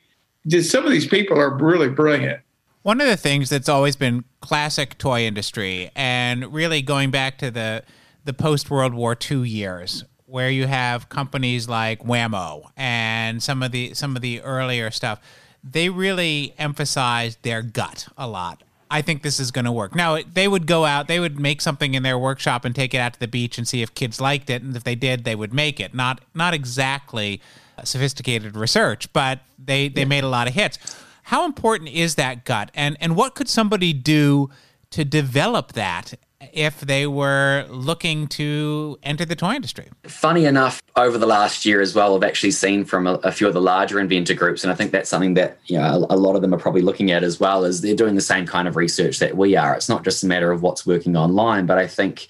just 0.47 0.69
some 0.69 0.85
of 0.85 0.91
these 0.91 1.07
people 1.07 1.39
are 1.39 1.55
really 1.55 1.89
brilliant. 1.89 2.41
One 2.81 2.99
of 2.99 3.07
the 3.07 3.15
things 3.15 3.49
that's 3.49 3.69
always 3.69 3.95
been 3.95 4.25
classic 4.41 4.97
toy 4.97 5.21
industry, 5.21 5.89
and 5.95 6.53
really 6.53 6.81
going 6.81 7.11
back 7.11 7.37
to 7.37 7.49
the 7.49 7.83
the 8.25 8.33
post 8.33 8.69
World 8.69 8.93
War 8.93 9.17
II 9.29 9.47
years, 9.47 10.03
where 10.25 10.49
you 10.49 10.67
have 10.67 11.09
companies 11.09 11.69
like 11.69 12.03
Wham-O 12.03 12.69
and 12.75 13.41
some 13.41 13.63
of 13.63 13.71
the 13.71 13.93
some 13.93 14.15
of 14.15 14.21
the 14.21 14.41
earlier 14.41 14.91
stuff, 14.91 15.19
they 15.63 15.89
really 15.89 16.53
emphasized 16.57 17.39
their 17.43 17.61
gut 17.61 18.07
a 18.17 18.27
lot. 18.27 18.63
I 18.93 19.01
think 19.01 19.23
this 19.23 19.39
is 19.39 19.49
going 19.49 19.65
to 19.65 19.71
work. 19.71 19.95
Now, 19.95 20.19
they 20.21 20.47
would 20.47 20.67
go 20.67 20.85
out, 20.85 21.07
they 21.07 21.19
would 21.19 21.39
make 21.39 21.61
something 21.61 21.95
in 21.95 22.03
their 22.03 22.17
workshop 22.17 22.63
and 22.63 22.75
take 22.75 22.93
it 22.93 22.99
out 22.99 23.13
to 23.13 23.19
the 23.19 23.27
beach 23.27 23.57
and 23.57 23.67
see 23.67 23.81
if 23.81 23.95
kids 23.95 24.21
liked 24.21 24.51
it, 24.51 24.61
and 24.61 24.75
if 24.75 24.83
they 24.83 24.93
did, 24.93 25.23
they 25.23 25.35
would 25.35 25.51
make 25.51 25.79
it. 25.79 25.95
Not 25.95 26.21
not 26.35 26.53
exactly 26.53 27.41
sophisticated 27.83 28.55
research, 28.55 29.11
but 29.11 29.39
they 29.57 29.87
they 29.87 30.05
made 30.05 30.23
a 30.23 30.27
lot 30.27 30.47
of 30.47 30.53
hits. 30.53 30.77
How 31.23 31.43
important 31.43 31.89
is 31.89 32.15
that 32.15 32.45
gut, 32.45 32.69
and 32.75 32.95
and 33.01 33.15
what 33.15 33.33
could 33.33 33.49
somebody 33.49 33.93
do 33.93 34.51
to 34.91 35.03
develop 35.03 35.73
that 35.73 36.13
if 36.51 36.81
they 36.81 37.07
were 37.07 37.65
looking 37.69 38.27
to 38.27 38.97
enter 39.03 39.25
the 39.25 39.35
toy 39.35 39.53
industry. 39.53 39.89
Funny 40.03 40.45
enough, 40.45 40.81
over 40.95 41.17
the 41.17 41.25
last 41.25 41.65
year 41.65 41.81
as 41.81 41.95
well, 41.95 42.15
I've 42.15 42.23
actually 42.23 42.51
seen 42.51 42.85
from 42.85 43.07
a, 43.07 43.13
a, 43.15 43.31
few 43.31 43.47
of 43.47 43.53
the 43.53 43.61
larger 43.61 43.99
inventor 43.99 44.33
groups, 44.33 44.63
and 44.63 44.71
I 44.71 44.75
think 44.75 44.91
that's 44.91 45.09
something 45.09 45.33
that 45.35 45.57
you 45.65 45.77
know 45.77 46.07
a, 46.09 46.15
a, 46.15 46.17
lot 46.17 46.35
of 46.35 46.41
them 46.41 46.53
are 46.53 46.59
probably 46.59 46.81
looking 46.81 47.11
at 47.11 47.23
as 47.23 47.39
well. 47.39 47.63
Is 47.63 47.81
they're 47.81 47.95
doing 47.95 48.15
the 48.15 48.21
same 48.21 48.45
kind 48.45 48.67
of 48.67 48.75
research 48.75 49.19
that 49.19 49.37
we 49.37 49.55
are. 49.55 49.75
It's 49.75 49.89
not 49.89 50.03
just 50.03 50.23
a 50.23 50.27
matter 50.27 50.51
of 50.51 50.61
what's 50.61 50.85
working 50.85 51.15
online, 51.15 51.65
but 51.65 51.77
I 51.77 51.87
think 51.87 52.27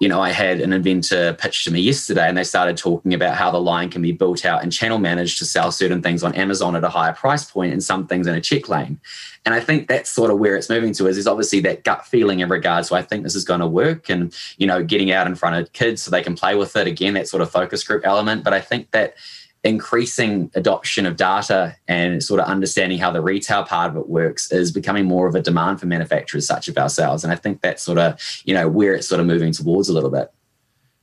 you 0.00 0.08
know, 0.08 0.20
I 0.20 0.30
had 0.30 0.60
an 0.60 0.72
inventor 0.72 1.34
pitch 1.34 1.64
to 1.64 1.70
me 1.70 1.80
yesterday 1.80 2.28
and 2.28 2.36
they 2.36 2.44
started 2.44 2.76
talking 2.76 3.14
about 3.14 3.36
how 3.36 3.50
the 3.50 3.60
line 3.60 3.90
can 3.90 4.02
be 4.02 4.10
built 4.10 4.44
out 4.44 4.62
and 4.62 4.72
channel 4.72 4.98
managed 4.98 5.38
to 5.38 5.44
sell 5.44 5.70
certain 5.70 6.02
things 6.02 6.24
on 6.24 6.34
Amazon 6.34 6.74
at 6.74 6.82
a 6.82 6.88
higher 6.88 7.12
price 7.12 7.48
point 7.48 7.72
and 7.72 7.82
some 7.82 8.06
things 8.06 8.26
in 8.26 8.34
a 8.34 8.40
check 8.40 8.68
lane. 8.68 8.98
And 9.44 9.54
I 9.54 9.60
think 9.60 9.86
that's 9.86 10.10
sort 10.10 10.32
of 10.32 10.38
where 10.38 10.56
it's 10.56 10.68
moving 10.68 10.92
to 10.94 11.06
is, 11.06 11.16
is 11.16 11.28
obviously 11.28 11.60
that 11.60 11.84
gut 11.84 12.06
feeling 12.06 12.40
in 12.40 12.48
regards 12.48 12.88
to 12.88 12.96
I 12.96 13.02
think 13.02 13.22
this 13.22 13.36
is 13.36 13.44
going 13.44 13.60
to 13.60 13.66
work 13.66 14.08
and, 14.08 14.34
you 14.58 14.66
know, 14.66 14.82
getting 14.82 15.12
out 15.12 15.28
in 15.28 15.36
front 15.36 15.56
of 15.56 15.72
kids 15.72 16.02
so 16.02 16.10
they 16.10 16.22
can 16.22 16.34
play 16.34 16.56
with 16.56 16.74
it. 16.76 16.88
Again, 16.88 17.14
that 17.14 17.28
sort 17.28 17.42
of 17.42 17.50
focus 17.50 17.84
group 17.84 18.04
element. 18.04 18.42
But 18.42 18.52
I 18.52 18.60
think 18.60 18.90
that 18.90 19.14
increasing 19.64 20.50
adoption 20.54 21.06
of 21.06 21.16
data 21.16 21.74
and 21.88 22.22
sort 22.22 22.38
of 22.38 22.46
understanding 22.46 22.98
how 22.98 23.10
the 23.10 23.22
retail 23.22 23.64
part 23.64 23.90
of 23.90 23.96
it 23.96 24.08
works 24.08 24.52
is 24.52 24.70
becoming 24.70 25.06
more 25.06 25.26
of 25.26 25.34
a 25.34 25.40
demand 25.40 25.80
for 25.80 25.86
manufacturers 25.86 26.46
such 26.46 26.68
as 26.68 26.76
ourselves. 26.76 27.24
And 27.24 27.32
I 27.32 27.36
think 27.36 27.62
that's 27.62 27.82
sort 27.82 27.98
of, 27.98 28.20
you 28.44 28.52
know, 28.52 28.68
where 28.68 28.94
it's 28.94 29.08
sort 29.08 29.20
of 29.20 29.26
moving 29.26 29.52
towards 29.52 29.88
a 29.88 29.94
little 29.94 30.10
bit. 30.10 30.30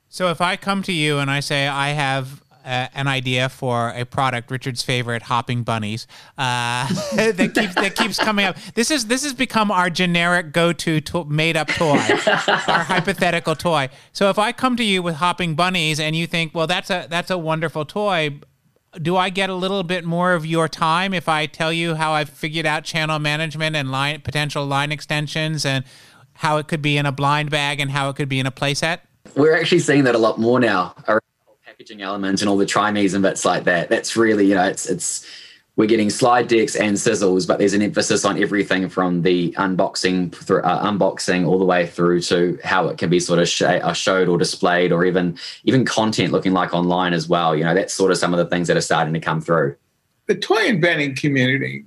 So 0.09 0.29
if 0.29 0.41
I 0.41 0.57
come 0.57 0.83
to 0.83 0.93
you 0.93 1.17
and 1.17 1.31
I 1.31 1.39
say 1.39 1.67
I 1.67 1.89
have 1.89 2.43
uh, 2.63 2.87
an 2.93 3.07
idea 3.07 3.49
for 3.49 3.89
a 3.95 4.05
product, 4.05 4.51
Richard's 4.51 4.83
favorite, 4.83 5.23
hopping 5.23 5.63
bunnies, 5.63 6.05
uh, 6.37 6.87
that 7.15 7.51
keeps 7.55 7.75
that 7.75 7.95
keeps 7.95 8.19
coming 8.19 8.45
up. 8.45 8.57
This 8.75 8.91
is 8.91 9.07
this 9.07 9.23
has 9.23 9.33
become 9.33 9.71
our 9.71 9.89
generic 9.89 10.53
go-to 10.53 11.01
to- 11.01 11.25
made-up 11.25 11.69
toy, 11.69 11.97
our 12.27 12.83
hypothetical 12.83 13.55
toy. 13.55 13.89
So 14.11 14.29
if 14.29 14.37
I 14.37 14.51
come 14.51 14.75
to 14.77 14.83
you 14.83 15.01
with 15.01 15.15
hopping 15.15 15.55
bunnies 15.55 15.99
and 15.99 16.15
you 16.15 16.27
think, 16.27 16.53
well, 16.53 16.67
that's 16.67 16.89
a 16.89 17.07
that's 17.09 17.31
a 17.31 17.37
wonderful 17.37 17.85
toy, 17.85 18.39
do 18.99 19.15
I 19.15 19.29
get 19.29 19.49
a 19.49 19.55
little 19.55 19.83
bit 19.83 20.03
more 20.03 20.33
of 20.33 20.45
your 20.45 20.67
time 20.67 21.13
if 21.13 21.29
I 21.29 21.45
tell 21.45 21.71
you 21.71 21.95
how 21.95 22.11
I've 22.11 22.29
figured 22.29 22.65
out 22.65 22.83
channel 22.83 23.19
management 23.19 23.75
and 23.75 23.91
line 23.91 24.21
potential 24.21 24.65
line 24.65 24.91
extensions 24.91 25.65
and 25.65 25.85
how 26.33 26.57
it 26.57 26.67
could 26.67 26.81
be 26.81 26.97
in 26.97 27.05
a 27.05 27.11
blind 27.11 27.49
bag 27.49 27.79
and 27.79 27.91
how 27.91 28.09
it 28.09 28.15
could 28.15 28.27
be 28.27 28.39
in 28.39 28.45
a 28.45 28.51
playset? 28.51 28.99
We're 29.35 29.55
actually 29.55 29.79
seeing 29.79 30.03
that 30.05 30.15
a 30.15 30.17
lot 30.17 30.39
more 30.39 30.59
now. 30.59 30.95
Packaging 31.65 32.01
elements 32.01 32.41
and 32.41 32.49
all 32.49 32.57
the 32.57 32.65
trimes 32.65 33.13
and 33.13 33.23
bits 33.23 33.45
like 33.45 33.63
that. 33.63 33.89
That's 33.89 34.17
really, 34.17 34.47
you 34.47 34.55
know, 34.55 34.65
it's 34.65 34.87
it's 34.87 35.25
we're 35.81 35.87
getting 35.87 36.11
slide 36.11 36.47
decks 36.47 36.75
and 36.75 36.95
sizzles, 36.95 37.47
but 37.47 37.57
there's 37.57 37.73
an 37.73 37.81
emphasis 37.81 38.23
on 38.23 38.39
everything 38.39 38.87
from 38.87 39.23
the 39.23 39.51
unboxing 39.53 40.31
through 40.31 40.61
uh, 40.61 40.85
unboxing 40.85 41.47
all 41.47 41.57
the 41.57 41.65
way 41.65 41.87
through 41.87 42.21
to 42.21 42.59
how 42.63 42.87
it 42.87 42.99
can 42.99 43.09
be 43.09 43.19
sort 43.19 43.39
of 43.39 43.49
sh- 43.49 43.63
uh, 43.63 43.91
showed 43.91 44.29
or 44.29 44.37
displayed, 44.37 44.91
or 44.91 45.05
even 45.05 45.35
even 45.63 45.83
content 45.83 46.31
looking 46.31 46.53
like 46.53 46.71
online 46.71 47.13
as 47.13 47.27
well. 47.27 47.55
You 47.55 47.63
know, 47.63 47.73
that's 47.73 47.95
sort 47.95 48.11
of 48.11 48.19
some 48.19 48.31
of 48.31 48.37
the 48.37 48.45
things 48.45 48.67
that 48.67 48.77
are 48.77 48.81
starting 48.81 49.11
to 49.15 49.19
come 49.19 49.41
through. 49.41 49.75
The 50.27 50.35
toy 50.35 50.65
inventing 50.65 51.15
community 51.15 51.85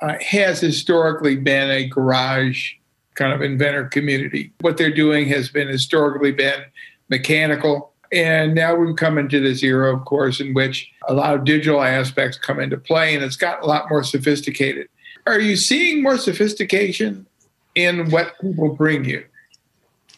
uh, 0.00 0.14
has 0.20 0.60
historically 0.60 1.34
been 1.34 1.72
a 1.72 1.88
garage 1.88 2.74
kind 3.16 3.32
of 3.32 3.42
inventor 3.42 3.86
community. 3.86 4.52
What 4.60 4.76
they're 4.76 4.94
doing 4.94 5.26
has 5.30 5.48
been 5.48 5.66
historically 5.66 6.30
been 6.30 6.62
mechanical 7.08 7.93
and 8.14 8.54
now 8.54 8.76
we've 8.76 8.94
come 8.94 9.18
into 9.18 9.40
this 9.40 9.62
era, 9.62 9.94
of 9.94 10.04
course, 10.04 10.40
in 10.40 10.54
which 10.54 10.88
a 11.08 11.14
lot 11.14 11.34
of 11.34 11.44
digital 11.44 11.82
aspects 11.82 12.38
come 12.38 12.60
into 12.60 12.76
play 12.76 13.14
and 13.14 13.24
it's 13.24 13.36
gotten 13.36 13.64
a 13.64 13.66
lot 13.66 13.90
more 13.90 14.04
sophisticated. 14.04 14.88
Are 15.26 15.40
you 15.40 15.56
seeing 15.56 16.02
more 16.02 16.16
sophistication 16.16 17.26
in 17.74 18.10
what 18.10 18.34
people 18.40 18.74
bring 18.74 19.04
you? 19.04 19.24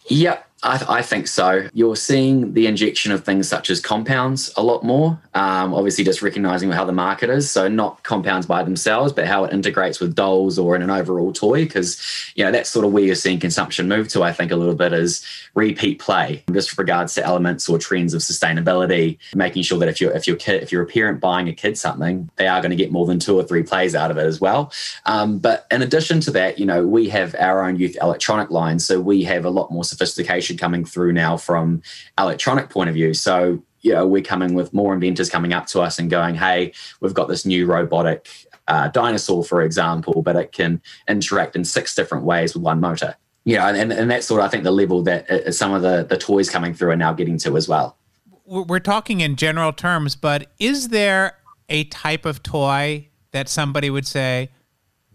Yep. 0.09 0.46
I, 0.63 0.77
th- 0.77 0.89
I, 0.89 1.03
think 1.03 1.27
so. 1.27 1.69
You're 1.75 1.95
seeing 1.95 2.53
the 2.53 2.65
injection 2.65 3.11
of 3.11 3.23
things 3.23 3.47
such 3.47 3.69
as 3.69 3.79
compounds 3.79 4.51
a 4.57 4.63
lot 4.63 4.83
more. 4.83 5.19
Um, 5.35 5.71
obviously, 5.75 6.03
just 6.03 6.23
recognizing 6.23 6.71
how 6.71 6.83
the 6.83 6.91
market 6.91 7.29
is. 7.29 7.49
So, 7.49 7.67
not 7.67 8.01
compounds 8.01 8.47
by 8.47 8.63
themselves, 8.63 9.13
but 9.13 9.27
how 9.27 9.43
it 9.43 9.53
integrates 9.53 9.99
with 9.99 10.15
dolls 10.15 10.57
or 10.57 10.75
in 10.75 10.81
an 10.81 10.89
overall 10.89 11.31
toy. 11.31 11.63
Because, 11.63 12.01
you 12.33 12.43
know, 12.43 12.51
that's 12.51 12.71
sort 12.71 12.85
of 12.85 12.91
where 12.91 13.03
you're 13.03 13.13
seeing 13.13 13.39
consumption 13.39 13.87
move 13.87 14.07
to, 14.09 14.23
I 14.23 14.33
think, 14.33 14.51
a 14.51 14.55
little 14.55 14.73
bit 14.73 14.93
is 14.93 15.23
repeat 15.53 15.99
play, 15.99 16.43
just 16.51 16.75
regards 16.75 17.13
to 17.15 17.23
elements 17.23 17.69
or 17.69 17.77
trends 17.77 18.15
of 18.15 18.21
sustainability, 18.21 19.19
making 19.35 19.61
sure 19.61 19.77
that 19.77 19.89
if 19.89 20.01
you're, 20.01 20.11
if 20.13 20.27
you're, 20.27 20.37
if 20.47 20.71
you're 20.71 20.83
a 20.83 20.87
parent 20.87 21.19
buying 21.19 21.47
a 21.47 21.53
kid 21.53 21.77
something, 21.77 22.31
they 22.37 22.47
are 22.47 22.61
going 22.61 22.71
to 22.71 22.75
get 22.75 22.91
more 22.91 23.05
than 23.05 23.19
two 23.19 23.35
or 23.39 23.43
three 23.43 23.61
plays 23.61 23.93
out 23.93 24.09
of 24.09 24.17
it 24.17 24.25
as 24.25 24.41
well. 24.41 24.71
Um, 25.05 25.37
but 25.37 25.67
in 25.69 25.83
addition 25.83 26.19
to 26.21 26.31
that, 26.31 26.57
you 26.57 26.65
know, 26.65 26.87
we 26.87 27.09
have 27.09 27.35
our 27.37 27.63
own 27.63 27.75
youth 27.77 27.95
electronic 28.01 28.49
line. 28.49 28.79
So, 28.79 28.99
we 28.99 29.23
have 29.23 29.45
a 29.45 29.49
lot 29.51 29.71
more 29.71 29.83
sophistication 29.83 30.46
coming 30.55 30.85
through 30.85 31.13
now 31.13 31.35
from 31.35 31.81
electronic 32.17 32.69
point 32.69 32.89
of 32.89 32.95
view. 32.95 33.13
So, 33.13 33.61
you 33.81 33.93
know, 33.93 34.05
we're 34.05 34.21
coming 34.21 34.53
with 34.53 34.73
more 34.73 34.93
inventors 34.93 35.29
coming 35.29 35.53
up 35.53 35.65
to 35.67 35.81
us 35.81 35.99
and 35.99 36.09
going, 36.09 36.35
hey, 36.35 36.73
we've 37.01 37.13
got 37.13 37.27
this 37.27 37.45
new 37.45 37.65
robotic 37.65 38.29
uh, 38.67 38.89
dinosaur, 38.89 39.43
for 39.43 39.61
example, 39.61 40.21
but 40.21 40.35
it 40.35 40.51
can 40.51 40.81
interact 41.07 41.55
in 41.55 41.65
six 41.65 41.95
different 41.95 42.23
ways 42.23 42.53
with 42.53 42.63
one 42.63 42.79
motor. 42.79 43.15
You 43.45 43.55
know, 43.55 43.67
and, 43.67 43.93
and 43.93 44.11
that's 44.11 44.27
sort 44.27 44.41
of, 44.41 44.45
I 44.45 44.49
think, 44.49 44.63
the 44.63 44.71
level 44.71 45.03
that 45.03 45.29
uh, 45.29 45.51
some 45.51 45.73
of 45.73 45.81
the, 45.81 46.05
the 46.07 46.17
toys 46.17 46.49
coming 46.49 46.73
through 46.73 46.91
are 46.91 46.97
now 46.97 47.13
getting 47.13 47.37
to 47.39 47.55
as 47.55 47.67
well. 47.67 47.97
We're 48.45 48.79
talking 48.79 49.21
in 49.21 49.35
general 49.35 49.73
terms, 49.73 50.15
but 50.15 50.51
is 50.59 50.89
there 50.89 51.37
a 51.69 51.85
type 51.85 52.25
of 52.25 52.43
toy 52.43 53.07
that 53.31 53.49
somebody 53.49 53.89
would 53.89 54.07
say, 54.07 54.49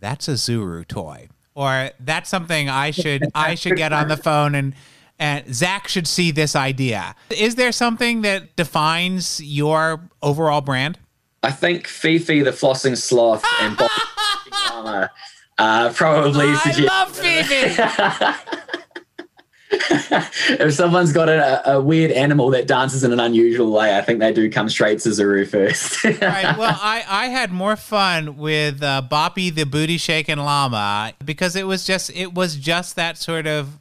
that's 0.01 0.29
a 0.29 0.33
Zuru 0.33 0.87
toy? 0.87 1.29
Or 1.55 1.91
that's 2.01 2.31
something 2.31 2.71
I 2.71 2.91
should 2.91 3.25
I 3.35 3.55
should 3.55 3.77
get 3.77 3.93
on 3.93 4.09
the 4.09 4.17
phone 4.17 4.55
and 4.55 4.75
and 5.23 5.55
Zach 5.55 5.87
should 5.87 6.09
see 6.09 6.33
this 6.33 6.57
idea. 6.57 7.15
Is 7.31 7.55
there 7.55 7.71
something 7.71 8.23
that 8.23 8.57
defines 8.57 9.41
your 9.41 10.01
overall 10.21 10.61
brand? 10.61 10.99
I 11.45 11.53
think 11.53 11.87
Fifi 11.87 12.43
the 12.43 12.51
flossing 12.51 12.97
sloth 12.97 13.45
and 13.61 13.77
Bob 13.77 13.91
uh, 15.59 15.93
probably. 15.95 16.47
I 16.49 16.57
suggest- 16.57 16.81
love 16.89 17.17
Fifi. 17.17 17.83
if 20.65 20.75
someone's 20.75 21.13
got 21.13 21.29
a, 21.29 21.75
a, 21.75 21.81
weird 21.81 22.11
animal 22.11 22.51
that 22.51 22.67
dances 22.67 23.05
in 23.05 23.13
an 23.13 23.21
unusual 23.21 23.71
way, 23.71 23.97
I 23.97 24.03
think 24.03 24.19
they 24.19 24.33
do 24.33 24.51
come 24.51 24.69
straight 24.69 24.99
to 25.01 25.11
Zuru 25.11 25.49
first. 25.49 26.03
right. 26.05 26.59
Well, 26.59 26.77
I, 26.81 27.05
I 27.09 27.27
had 27.27 27.53
more 27.53 27.77
fun 27.77 28.37
with 28.37 28.83
uh, 28.83 29.03
Boppy 29.09 29.55
the 29.55 29.67
booty 29.67 29.99
shaking 29.99 30.39
llama 30.39 31.13
because 31.25 31.55
it 31.55 31.69
was 31.69 31.85
just 31.85 32.11
it 32.11 32.35
was 32.35 32.57
just 32.57 32.97
that 32.97 33.19
sort 33.19 33.47
of 33.47 33.79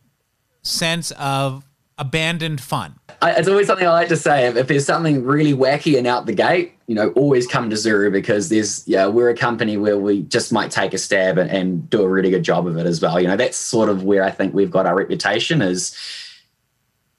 sense 0.63 1.11
of 1.11 1.65
abandoned 1.97 2.59
fun. 2.61 2.95
I, 3.21 3.33
it's 3.33 3.47
always 3.47 3.67
something 3.67 3.85
I 3.85 3.91
like 3.91 4.07
to 4.09 4.17
say. 4.17 4.47
If, 4.47 4.55
if, 4.55 4.67
there's 4.67 4.85
something 4.85 5.23
really 5.23 5.53
wacky 5.53 5.97
and 5.97 6.07
out 6.07 6.25
the 6.25 6.33
gate, 6.33 6.73
you 6.87 6.95
know, 6.95 7.09
always 7.11 7.45
come 7.45 7.69
to 7.69 7.75
Zuru 7.75 8.11
because 8.11 8.49
there's, 8.49 8.87
yeah, 8.87 9.05
we're 9.05 9.29
a 9.29 9.37
company 9.37 9.77
where 9.77 9.99
we 9.99 10.23
just 10.23 10.51
might 10.51 10.71
take 10.71 10.95
a 10.95 10.97
stab 10.97 11.37
and, 11.37 11.49
and 11.51 11.89
do 11.89 12.01
a 12.01 12.09
really 12.09 12.31
good 12.31 12.43
job 12.43 12.65
of 12.65 12.77
it 12.77 12.87
as 12.87 12.99
well. 12.99 13.19
You 13.19 13.27
know, 13.27 13.37
that's 13.37 13.57
sort 13.57 13.89
of 13.89 14.03
where 14.03 14.23
I 14.23 14.31
think 14.31 14.55
we've 14.55 14.71
got 14.71 14.87
our 14.87 14.95
reputation 14.95 15.61
is 15.61 15.95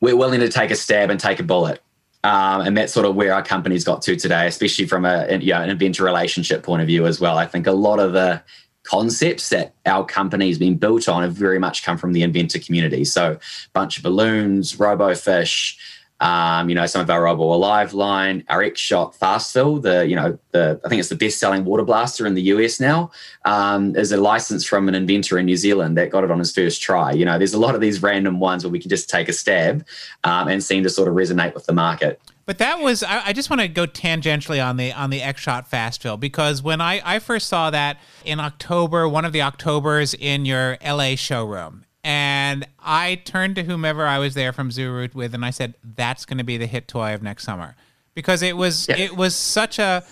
we're 0.00 0.16
willing 0.16 0.40
to 0.40 0.48
take 0.48 0.72
a 0.72 0.76
stab 0.76 1.10
and 1.10 1.20
take 1.20 1.38
a 1.38 1.44
bullet. 1.44 1.80
Um, 2.24 2.62
and 2.62 2.76
that's 2.76 2.92
sort 2.92 3.06
of 3.06 3.14
where 3.14 3.32
our 3.32 3.42
company's 3.42 3.84
got 3.84 4.02
to 4.02 4.16
today, 4.16 4.46
especially 4.46 4.86
from 4.86 5.04
a 5.04 5.38
you 5.38 5.52
know, 5.52 5.60
an 5.60 5.70
inventor 5.70 6.04
relationship 6.04 6.62
point 6.62 6.80
of 6.80 6.86
view 6.86 7.06
as 7.06 7.20
well. 7.20 7.38
I 7.38 7.46
think 7.46 7.66
a 7.66 7.72
lot 7.72 7.98
of 7.98 8.12
the 8.12 8.42
concepts 8.84 9.48
that 9.50 9.74
our 9.86 10.04
company 10.04 10.48
has 10.48 10.58
been 10.58 10.76
built 10.76 11.08
on 11.08 11.22
have 11.22 11.32
very 11.32 11.58
much 11.58 11.84
come 11.84 11.96
from 11.96 12.12
the 12.12 12.22
inventor 12.22 12.58
community. 12.58 13.04
So, 13.04 13.38
bunch 13.72 13.96
of 13.96 14.02
balloons, 14.02 14.76
RoboFish, 14.76 15.76
um, 16.22 16.68
you 16.68 16.76
know, 16.76 16.86
some 16.86 17.02
of 17.02 17.10
our 17.10 17.24
Robo 17.24 17.52
Alive 17.52 17.94
line, 17.94 18.44
our 18.48 18.62
X 18.62 18.80
Shot 18.80 19.16
Fast 19.16 19.52
Fill, 19.52 19.78
the 19.78 20.06
you 20.06 20.14
know 20.14 20.38
the 20.52 20.80
I 20.84 20.88
think 20.88 21.00
it's 21.00 21.08
the 21.08 21.16
best 21.16 21.40
selling 21.40 21.64
water 21.64 21.82
blaster 21.82 22.26
in 22.26 22.34
the 22.34 22.42
US 22.42 22.78
now, 22.78 23.10
um, 23.44 23.96
is 23.96 24.12
a 24.12 24.16
license 24.16 24.64
from 24.64 24.88
an 24.88 24.94
inventor 24.94 25.36
in 25.36 25.46
New 25.46 25.56
Zealand 25.56 25.96
that 25.96 26.10
got 26.10 26.22
it 26.22 26.30
on 26.30 26.38
his 26.38 26.52
first 26.52 26.80
try. 26.80 27.10
You 27.10 27.24
know, 27.24 27.38
there's 27.38 27.54
a 27.54 27.58
lot 27.58 27.74
of 27.74 27.80
these 27.80 28.02
random 28.02 28.38
ones 28.38 28.62
where 28.62 28.70
we 28.70 28.78
can 28.78 28.88
just 28.88 29.10
take 29.10 29.28
a 29.28 29.32
stab 29.32 29.84
um, 30.22 30.46
and 30.46 30.62
seem 30.62 30.84
to 30.84 30.90
sort 30.90 31.08
of 31.08 31.14
resonate 31.14 31.54
with 31.54 31.66
the 31.66 31.72
market. 31.72 32.20
But 32.44 32.58
that 32.58 32.80
was 32.80 33.02
I, 33.02 33.26
I 33.26 33.32
just 33.32 33.50
want 33.50 33.60
to 33.62 33.68
go 33.68 33.86
tangentially 33.86 34.64
on 34.64 34.76
the 34.76 34.92
on 34.92 35.10
the 35.10 35.22
X 35.22 35.40
Shot 35.40 35.68
Fast 35.68 36.02
Fill 36.02 36.16
because 36.16 36.62
when 36.62 36.80
I, 36.80 37.00
I 37.04 37.18
first 37.18 37.48
saw 37.48 37.70
that 37.70 37.98
in 38.24 38.40
October, 38.40 39.08
one 39.08 39.24
of 39.24 39.32
the 39.32 39.42
Octobers 39.42 40.14
in 40.14 40.44
your 40.44 40.76
LA 40.84 41.14
showroom, 41.14 41.84
And 42.04 42.66
I 42.80 43.16
turned 43.24 43.56
to 43.56 43.64
whomever 43.64 44.06
I 44.06 44.18
was 44.18 44.34
there 44.34 44.52
from 44.52 44.70
Zuru 44.70 45.14
with, 45.14 45.34
and 45.34 45.44
I 45.44 45.50
said, 45.50 45.74
"That's 45.84 46.24
going 46.24 46.38
to 46.38 46.44
be 46.44 46.56
the 46.56 46.66
hit 46.66 46.88
toy 46.88 47.14
of 47.14 47.22
next 47.22 47.44
summer," 47.44 47.76
because 48.14 48.42
it 48.42 48.56
was 48.56 48.88
yeah. 48.88 48.96
it 48.96 49.16
was 49.16 49.36
such 49.36 49.78
a 49.78 50.02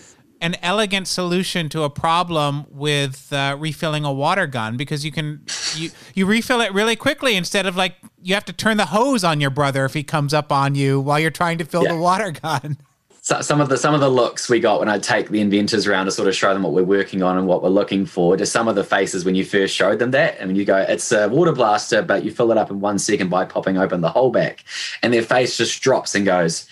an 0.41 0.55
elegant 0.61 1.07
solution 1.07 1.69
to 1.69 1.83
a 1.83 1.89
problem 1.89 2.65
with 2.69 3.31
uh, 3.31 3.55
refilling 3.59 4.03
a 4.03 4.11
water 4.11 4.47
gun 4.47 4.75
because 4.75 5.05
you 5.05 5.11
can 5.11 5.41
you 5.75 5.91
you 6.15 6.25
refill 6.25 6.61
it 6.61 6.73
really 6.73 6.95
quickly 6.95 7.35
instead 7.35 7.65
of 7.65 7.75
like 7.75 7.95
you 8.21 8.33
have 8.33 8.45
to 8.45 8.53
turn 8.53 8.77
the 8.77 8.87
hose 8.87 9.23
on 9.23 9.39
your 9.39 9.51
brother 9.51 9.85
if 9.85 9.93
he 9.93 10.03
comes 10.03 10.33
up 10.33 10.51
on 10.51 10.75
you 10.75 10.99
while 10.99 11.19
you're 11.19 11.29
trying 11.29 11.57
to 11.59 11.65
fill 11.65 11.83
yeah. 11.83 11.93
the 11.93 11.97
water 11.97 12.31
gun. 12.31 12.77
So, 13.23 13.39
some 13.41 13.61
of 13.61 13.69
the 13.69 13.77
some 13.77 13.93
of 13.93 13.99
the 13.99 14.09
looks 14.09 14.49
we 14.49 14.59
got 14.59 14.79
when 14.79 14.89
I 14.89 14.97
take 14.97 15.29
the 15.29 15.41
inventors 15.41 15.85
around 15.85 16.05
to 16.05 16.11
sort 16.11 16.27
of 16.27 16.35
show 16.35 16.51
them 16.55 16.63
what 16.63 16.73
we're 16.73 16.83
working 16.83 17.21
on 17.21 17.37
and 17.37 17.45
what 17.45 17.61
we're 17.61 17.69
looking 17.69 18.07
for. 18.07 18.35
Just 18.35 18.51
some 18.51 18.67
of 18.67 18.73
the 18.73 18.83
faces 18.83 19.23
when 19.23 19.35
you 19.35 19.45
first 19.45 19.75
showed 19.75 19.99
them 19.99 20.09
that. 20.09 20.41
I 20.41 20.45
mean, 20.45 20.55
you 20.55 20.65
go, 20.65 20.77
it's 20.77 21.11
a 21.11 21.29
water 21.29 21.51
blaster, 21.51 22.01
but 22.01 22.25
you 22.25 22.31
fill 22.31 22.51
it 22.51 22.57
up 22.57 22.71
in 22.71 22.79
one 22.79 22.97
second 22.97 23.29
by 23.29 23.45
popping 23.45 23.77
open 23.77 24.01
the 24.01 24.09
hole 24.09 24.31
back, 24.31 24.63
and 25.03 25.13
their 25.13 25.21
face 25.21 25.55
just 25.55 25.83
drops 25.83 26.15
and 26.15 26.25
goes, 26.25 26.65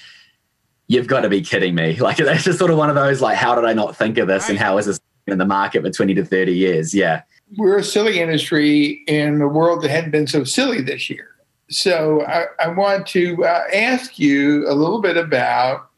"You've 0.89 1.07
got 1.07 1.21
to 1.21 1.29
be 1.29 1.41
kidding 1.41 1.73
me!" 1.75 1.95
Like 2.01 2.19
it's 2.19 2.43
just 2.43 2.59
sort 2.59 2.71
of 2.71 2.77
one 2.77 2.89
of 2.89 2.95
those 2.95 3.21
like, 3.21 3.37
how 3.37 3.55
did 3.55 3.63
I 3.63 3.71
not 3.71 3.95
think 3.95 4.17
of 4.17 4.27
this, 4.27 4.43
right. 4.43 4.49
and 4.49 4.59
how 4.59 4.77
is 4.77 4.87
this 4.87 4.99
in 5.27 5.37
the 5.37 5.45
market 5.45 5.81
for 5.83 5.89
twenty 5.89 6.13
to 6.15 6.25
thirty 6.25 6.53
years? 6.53 6.93
Yeah, 6.93 7.21
we're 7.57 7.77
a 7.77 7.83
silly 7.83 8.19
industry 8.19 9.01
in 9.07 9.41
a 9.41 9.47
world 9.47 9.81
that 9.83 9.89
hadn't 9.89 10.11
been 10.11 10.27
so 10.27 10.43
silly 10.43 10.81
this 10.81 11.09
year. 11.09 11.29
So 11.69 12.25
I, 12.25 12.45
I 12.59 12.67
want 12.69 13.07
to 13.07 13.45
uh, 13.45 13.63
ask 13.73 14.17
you 14.17 14.67
a 14.67 14.73
little 14.73 15.01
bit 15.01 15.17
about 15.17 15.89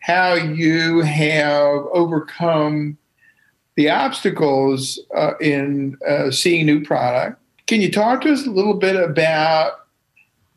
how 0.00 0.34
you 0.34 1.00
have 1.00 1.84
overcome 1.92 2.96
the 3.76 3.90
obstacles 3.90 4.98
uh, 5.14 5.32
in 5.40 5.98
uh, 6.06 6.30
seeing 6.30 6.66
new 6.66 6.82
product. 6.82 7.40
Can 7.66 7.80
you 7.80 7.92
talk 7.92 8.22
to 8.22 8.32
us 8.32 8.46
a 8.46 8.50
little 8.50 8.74
bit 8.74 8.96
about 8.96 9.86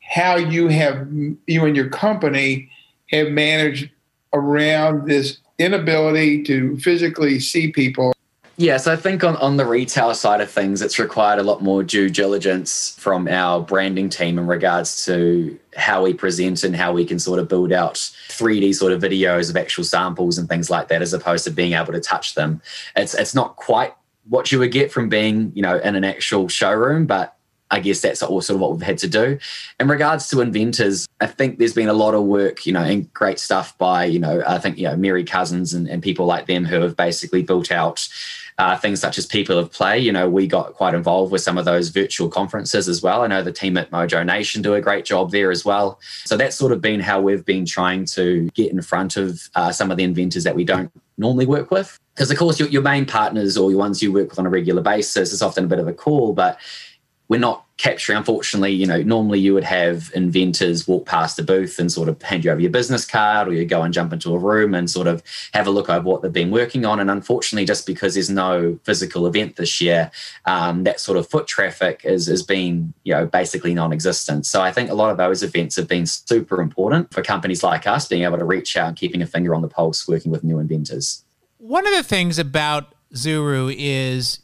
how 0.02 0.36
you 0.36 0.70
have 0.70 1.08
you 1.48 1.66
and 1.66 1.76
your 1.76 1.90
company 1.90 2.70
have 3.12 3.30
managed 3.30 3.90
around 4.34 5.08
this 5.08 5.38
inability 5.60 6.44
to 6.44 6.78
physically 6.78 7.40
see 7.40 7.72
people 7.72 8.14
Yes, 8.62 8.86
I 8.86 8.96
think 8.96 9.24
on, 9.24 9.38
on 9.38 9.58
the 9.58 9.66
retail 9.66 10.14
side 10.14 10.40
of 10.40 10.52
things, 10.52 10.84
it's 10.84 11.00
required 11.00 11.40
a 11.40 11.44
lot 11.44 11.64
more 11.64 11.82
due 11.82 12.12
diligence 12.12 12.96
from 13.00 13.28
our 13.28 13.60
branding 13.60 14.08
team 14.08 14.38
in 14.38 14.46
regards 14.46 15.04
to 15.06 15.58
how 15.76 16.04
we 16.04 16.14
present 16.14 16.64
and 16.64 16.76
how 16.76 16.94
we 16.94 17.04
can 17.04 17.18
sort 17.18 17.40
of 17.40 17.48
build 17.48 17.72
out 17.72 17.96
3D 17.96 18.76
sort 18.76 18.92
of 18.92 19.02
videos 19.02 19.50
of 19.50 19.58
actual 19.58 19.84
samples 19.84 20.38
and 20.38 20.48
things 20.48 20.70
like 20.70 20.90
that, 20.90 21.02
as 21.02 21.12
opposed 21.12 21.44
to 21.46 21.50
being 21.50 21.74
able 21.74 21.92
to 21.92 22.00
touch 22.00 22.36
them. 22.36 22.62
It's 22.96 23.16
it's 23.16 23.34
not 23.34 23.56
quite 23.56 23.96
what 24.30 24.52
you 24.52 24.60
would 24.60 24.72
get 24.72 24.92
from 24.92 25.10
being, 25.10 25.52
you 25.56 25.64
know, 25.64 25.80
in 25.80 25.96
an 25.96 26.04
actual 26.04 26.48
showroom, 26.48 27.08
but 27.08 27.36
I 27.72 27.80
guess 27.80 28.02
that's 28.02 28.22
also 28.22 28.58
what 28.58 28.74
we've 28.74 28.82
had 28.82 28.98
to 29.00 29.08
do. 29.08 29.40
In 29.80 29.88
regards 29.88 30.28
to 30.30 30.42
inventors, 30.42 31.08
I 31.22 31.28
think 31.28 31.58
there's 31.58 31.74
been 31.74 31.88
a 31.88 31.94
lot 31.94 32.14
of 32.14 32.24
work, 32.24 32.66
you 32.66 32.74
know, 32.74 32.84
and 32.84 33.12
great 33.14 33.40
stuff 33.40 33.78
by, 33.78 34.06
you 34.06 34.20
know, 34.20 34.44
I 34.46 34.60
think, 34.60 34.78
you 34.78 34.88
know, 34.88 34.98
Mary 34.98 35.24
Cousins 35.24 35.74
and, 35.74 35.88
and 35.88 36.04
people 36.04 36.26
like 36.26 36.48
them 36.48 36.66
who 36.66 36.82
have 36.82 36.98
basically 36.98 37.44
built 37.44 37.72
out 37.72 38.08
uh, 38.58 38.78
things 38.78 39.00
such 39.00 39.18
as 39.18 39.26
people 39.26 39.58
of 39.58 39.72
play. 39.72 39.98
You 39.98 40.12
know, 40.12 40.30
we 40.30 40.48
got 40.48 40.74
quite 40.74 40.94
involved 40.94 41.32
with 41.32 41.42
some 41.42 41.58
of 41.58 41.66
those 41.66 41.90
virtual 41.90 42.30
conferences 42.30 42.88
as 42.88 43.02
well. 43.02 43.24
I 43.24 43.28
know 43.28 43.42
the 43.42 43.52
team 43.52 43.78
at 43.78 43.90
Mojo 43.90 44.26
Nation 44.26 44.62
do 44.62 44.76
a 44.76 44.82
great 44.82 45.06
job 45.06 45.32
there 45.32 45.50
as 45.50 45.66
well. 45.66 46.00
So 46.26 46.38
that's 46.38 46.58
sort 46.58 46.74
of 46.74 46.82
been 46.82 47.00
how 47.00 47.22
we've 47.22 47.46
been 47.46 47.66
trying 47.66 48.06
to 48.06 48.50
get 48.54 48.72
in 48.72 48.82
front 48.82 49.18
of 49.18 49.50
uh, 49.56 49.72
some 49.72 49.90
of 49.90 49.98
the 49.98 50.04
inventors 50.04 50.44
that 50.44 50.56
we 50.56 50.64
don't 50.64 50.92
normally 51.18 51.46
work 51.46 51.72
with. 51.72 51.98
Because 52.14 52.30
of 52.30 52.38
course, 52.38 52.60
your, 52.60 52.68
your 52.70 52.82
main 52.82 53.06
partners 53.06 53.58
or 53.58 53.72
your 53.72 53.80
ones 53.80 54.04
you 54.04 54.12
work 54.12 54.30
with 54.30 54.40
on 54.40 54.46
a 54.46 54.50
regular 54.50 54.82
basis 54.82 55.32
is 55.32 55.42
often 55.42 55.64
a 55.64 55.68
bit 55.68 55.80
of 55.80 55.88
a 55.88 55.94
call, 55.94 56.34
but 56.34 56.60
we're 57.32 57.40
not 57.40 57.66
capturing, 57.78 58.18
unfortunately, 58.18 58.74
you 58.74 58.86
know, 58.86 59.02
normally 59.04 59.40
you 59.40 59.54
would 59.54 59.64
have 59.64 60.12
inventors 60.14 60.86
walk 60.86 61.06
past 61.06 61.38
the 61.38 61.44
booth 61.44 61.80
and 61.80 61.90
sort 61.90 62.10
of 62.10 62.22
hand 62.22 62.44
you 62.44 62.52
over 62.52 62.60
your 62.60 62.70
business 62.70 63.06
card, 63.06 63.48
or 63.48 63.54
you 63.54 63.64
go 63.64 63.84
and 63.84 63.94
jump 63.94 64.12
into 64.12 64.36
a 64.36 64.38
room 64.38 64.76
and 64.76 64.90
sort 64.90 65.08
of 65.08 65.24
have 65.54 65.66
a 65.66 65.70
look 65.70 65.90
over 65.90 66.06
what 66.06 66.22
they've 66.22 66.34
been 66.34 66.52
working 66.52 66.84
on. 66.84 67.00
And 67.00 67.10
unfortunately, 67.10 67.66
just 67.66 67.88
because 67.88 68.16
there's 68.16 68.30
no 68.30 68.78
physical 68.84 69.26
event 69.28 69.56
this 69.56 69.80
year, 69.80 70.12
um, 70.44 70.84
that 70.84 71.00
sort 71.00 71.18
of 71.18 71.26
foot 71.26 71.48
traffic 71.48 72.02
is 72.04 72.28
is 72.28 72.44
being, 72.44 72.94
you 73.06 73.14
know, 73.14 73.26
basically 73.26 73.74
non-existent. 73.74 74.46
So 74.46 74.62
I 74.62 74.74
think 74.74 74.90
a 74.90 74.94
lot 74.94 75.10
of 75.10 75.16
those 75.16 75.42
events 75.42 75.78
have 75.78 75.88
been 75.88 76.08
super 76.08 76.60
important 76.60 77.14
for 77.14 77.24
companies 77.24 77.64
like 77.64 77.88
us 77.88 78.10
being 78.10 78.24
able 78.24 78.40
to 78.40 78.46
reach 78.46 78.76
out 78.76 78.90
and 78.90 78.98
keeping 78.98 79.22
a 79.22 79.26
finger 79.26 79.56
on 79.56 79.62
the 79.62 79.70
pulse, 79.70 80.06
working 80.06 80.34
with 80.34 80.44
new 80.44 80.60
inventors. 80.60 81.24
One 81.60 81.88
of 81.88 81.94
the 81.94 82.04
things 82.04 82.38
about 82.38 82.94
Zuru 83.16 83.74
is 83.78 84.40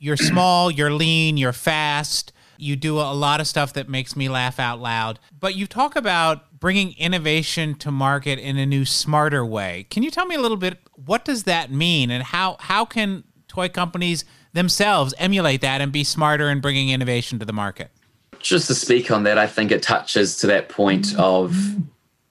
you're 0.00 0.16
small, 0.16 0.70
you're 0.70 0.90
lean, 0.90 1.36
you're 1.36 1.52
fast. 1.52 2.32
You 2.56 2.74
do 2.74 2.98
a 2.98 3.12
lot 3.12 3.40
of 3.40 3.46
stuff 3.46 3.74
that 3.74 3.88
makes 3.88 4.16
me 4.16 4.28
laugh 4.28 4.58
out 4.58 4.80
loud. 4.80 5.18
But 5.38 5.54
you 5.54 5.66
talk 5.66 5.94
about 5.94 6.58
bringing 6.58 6.94
innovation 6.98 7.74
to 7.76 7.90
market 7.90 8.38
in 8.38 8.56
a 8.56 8.66
new, 8.66 8.84
smarter 8.84 9.44
way. 9.44 9.86
Can 9.90 10.02
you 10.02 10.10
tell 10.10 10.26
me 10.26 10.34
a 10.34 10.40
little 10.40 10.56
bit 10.56 10.78
what 10.94 11.24
does 11.24 11.44
that 11.44 11.70
mean, 11.70 12.10
and 12.10 12.22
how 12.22 12.56
how 12.60 12.84
can 12.84 13.24
toy 13.46 13.68
companies 13.68 14.24
themselves 14.52 15.14
emulate 15.18 15.60
that 15.60 15.80
and 15.80 15.92
be 15.92 16.04
smarter 16.04 16.48
in 16.48 16.60
bringing 16.60 16.88
innovation 16.88 17.38
to 17.38 17.44
the 17.44 17.52
market? 17.52 17.90
Just 18.38 18.68
to 18.68 18.74
speak 18.74 19.10
on 19.10 19.24
that, 19.24 19.38
I 19.38 19.46
think 19.46 19.70
it 19.70 19.82
touches 19.82 20.38
to 20.38 20.46
that 20.46 20.70
point 20.70 21.14
of 21.18 21.54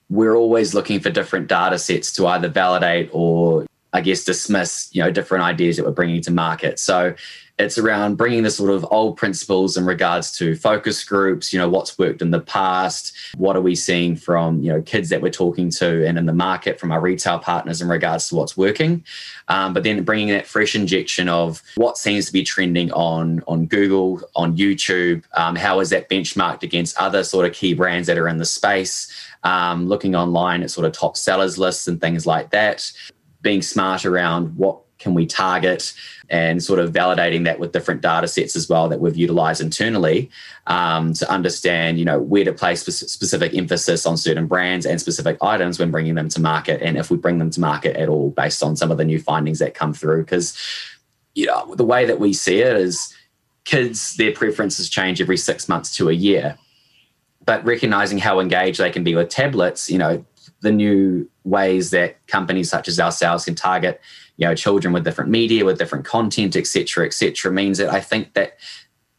we're 0.08 0.36
always 0.36 0.74
looking 0.74 0.98
for 0.98 1.10
different 1.10 1.46
data 1.46 1.78
sets 1.78 2.12
to 2.14 2.26
either 2.26 2.48
validate 2.48 3.08
or 3.12 3.64
I 3.92 4.00
guess 4.00 4.24
dismiss 4.24 4.88
you 4.92 5.02
know 5.02 5.10
different 5.10 5.44
ideas 5.44 5.76
that 5.76 5.84
we're 5.84 5.92
bringing 5.92 6.20
to 6.22 6.30
market. 6.30 6.78
So 6.78 7.14
it's 7.60 7.78
around 7.78 8.16
bringing 8.16 8.42
the 8.42 8.50
sort 8.50 8.70
of 8.70 8.86
old 8.90 9.16
principles 9.16 9.76
in 9.76 9.84
regards 9.84 10.36
to 10.38 10.56
focus 10.56 11.04
groups 11.04 11.52
you 11.52 11.58
know 11.58 11.68
what's 11.68 11.98
worked 11.98 12.22
in 12.22 12.30
the 12.30 12.40
past 12.40 13.14
what 13.36 13.54
are 13.54 13.60
we 13.60 13.74
seeing 13.74 14.16
from 14.16 14.60
you 14.62 14.72
know 14.72 14.80
kids 14.82 15.10
that 15.10 15.20
we're 15.20 15.30
talking 15.30 15.70
to 15.70 16.06
and 16.06 16.16
in 16.18 16.26
the 16.26 16.32
market 16.32 16.80
from 16.80 16.90
our 16.90 17.00
retail 17.00 17.38
partners 17.38 17.82
in 17.82 17.88
regards 17.88 18.28
to 18.28 18.34
what's 18.34 18.56
working. 18.56 19.04
Um, 19.48 19.74
but 19.74 19.82
then 19.82 20.02
bringing 20.04 20.28
that 20.28 20.46
fresh 20.46 20.74
injection 20.74 21.28
of 21.28 21.62
what 21.74 21.98
seems 21.98 22.26
to 22.26 22.32
be 22.32 22.42
trending 22.42 22.90
on 22.92 23.42
on 23.46 23.66
google 23.66 24.22
on 24.34 24.56
youtube 24.56 25.24
um, 25.34 25.56
how 25.56 25.80
is 25.80 25.90
that 25.90 26.08
benchmarked 26.08 26.62
against 26.62 26.96
other 26.98 27.22
sort 27.24 27.46
of 27.46 27.52
key 27.52 27.74
brands 27.74 28.06
that 28.06 28.18
are 28.18 28.28
in 28.28 28.38
the 28.38 28.44
space? 28.44 29.12
Um, 29.42 29.86
looking 29.86 30.14
online 30.14 30.62
at 30.62 30.70
sort 30.70 30.86
of 30.86 30.92
top 30.92 31.16
sellers 31.16 31.56
lists 31.56 31.88
and 31.88 31.98
things 31.98 32.26
like 32.26 32.50
that 32.50 32.92
being 33.42 33.62
smart 33.62 34.04
around 34.04 34.56
what 34.56 34.80
can 35.00 35.14
we 35.14 35.26
target 35.26 35.92
and 36.28 36.62
sort 36.62 36.78
of 36.78 36.92
validating 36.92 37.44
that 37.44 37.58
with 37.58 37.72
different 37.72 38.02
data 38.02 38.28
sets 38.28 38.54
as 38.54 38.68
well 38.68 38.88
that 38.88 39.00
we've 39.00 39.16
utilized 39.16 39.60
internally 39.60 40.30
um, 40.68 41.12
to 41.14 41.28
understand 41.28 41.98
you 41.98 42.04
know 42.04 42.20
where 42.20 42.44
to 42.44 42.52
place 42.52 42.82
specific 42.82 43.52
emphasis 43.54 44.06
on 44.06 44.16
certain 44.16 44.46
brands 44.46 44.86
and 44.86 45.00
specific 45.00 45.36
items 45.42 45.78
when 45.78 45.90
bringing 45.90 46.14
them 46.14 46.28
to 46.28 46.40
market 46.40 46.80
and 46.82 46.96
if 46.96 47.10
we 47.10 47.16
bring 47.16 47.38
them 47.38 47.50
to 47.50 47.60
market 47.60 47.96
at 47.96 48.08
all 48.08 48.30
based 48.30 48.62
on 48.62 48.76
some 48.76 48.92
of 48.92 48.98
the 48.98 49.04
new 49.04 49.18
findings 49.18 49.58
that 49.58 49.74
come 49.74 49.92
through. 49.92 50.22
Because 50.22 50.56
you 51.34 51.46
know 51.46 51.74
the 51.74 51.84
way 51.84 52.04
that 52.04 52.20
we 52.20 52.32
see 52.32 52.60
it 52.60 52.76
is 52.76 53.14
kids 53.64 54.16
their 54.16 54.32
preferences 54.32 54.88
change 54.88 55.20
every 55.20 55.36
six 55.36 55.68
months 55.68 55.96
to 55.96 56.08
a 56.08 56.12
year. 56.12 56.56
But 57.44 57.64
recognizing 57.64 58.18
how 58.18 58.38
engaged 58.38 58.78
they 58.78 58.90
can 58.90 59.02
be 59.02 59.14
with 59.14 59.30
tablets 59.30 59.90
you 59.90 59.98
know 59.98 60.24
the 60.60 60.72
new 60.72 61.28
ways 61.44 61.90
that 61.90 62.24
companies 62.26 62.70
such 62.70 62.88
as 62.88 63.00
ourselves 63.00 63.44
can 63.44 63.54
target 63.54 64.00
you 64.36 64.46
know 64.46 64.54
children 64.54 64.92
with 64.92 65.04
different 65.04 65.30
media 65.30 65.64
with 65.64 65.78
different 65.78 66.04
content 66.04 66.54
etc 66.54 67.06
etc 67.06 67.50
means 67.52 67.78
that 67.78 67.90
i 67.90 68.00
think 68.00 68.34
that 68.34 68.58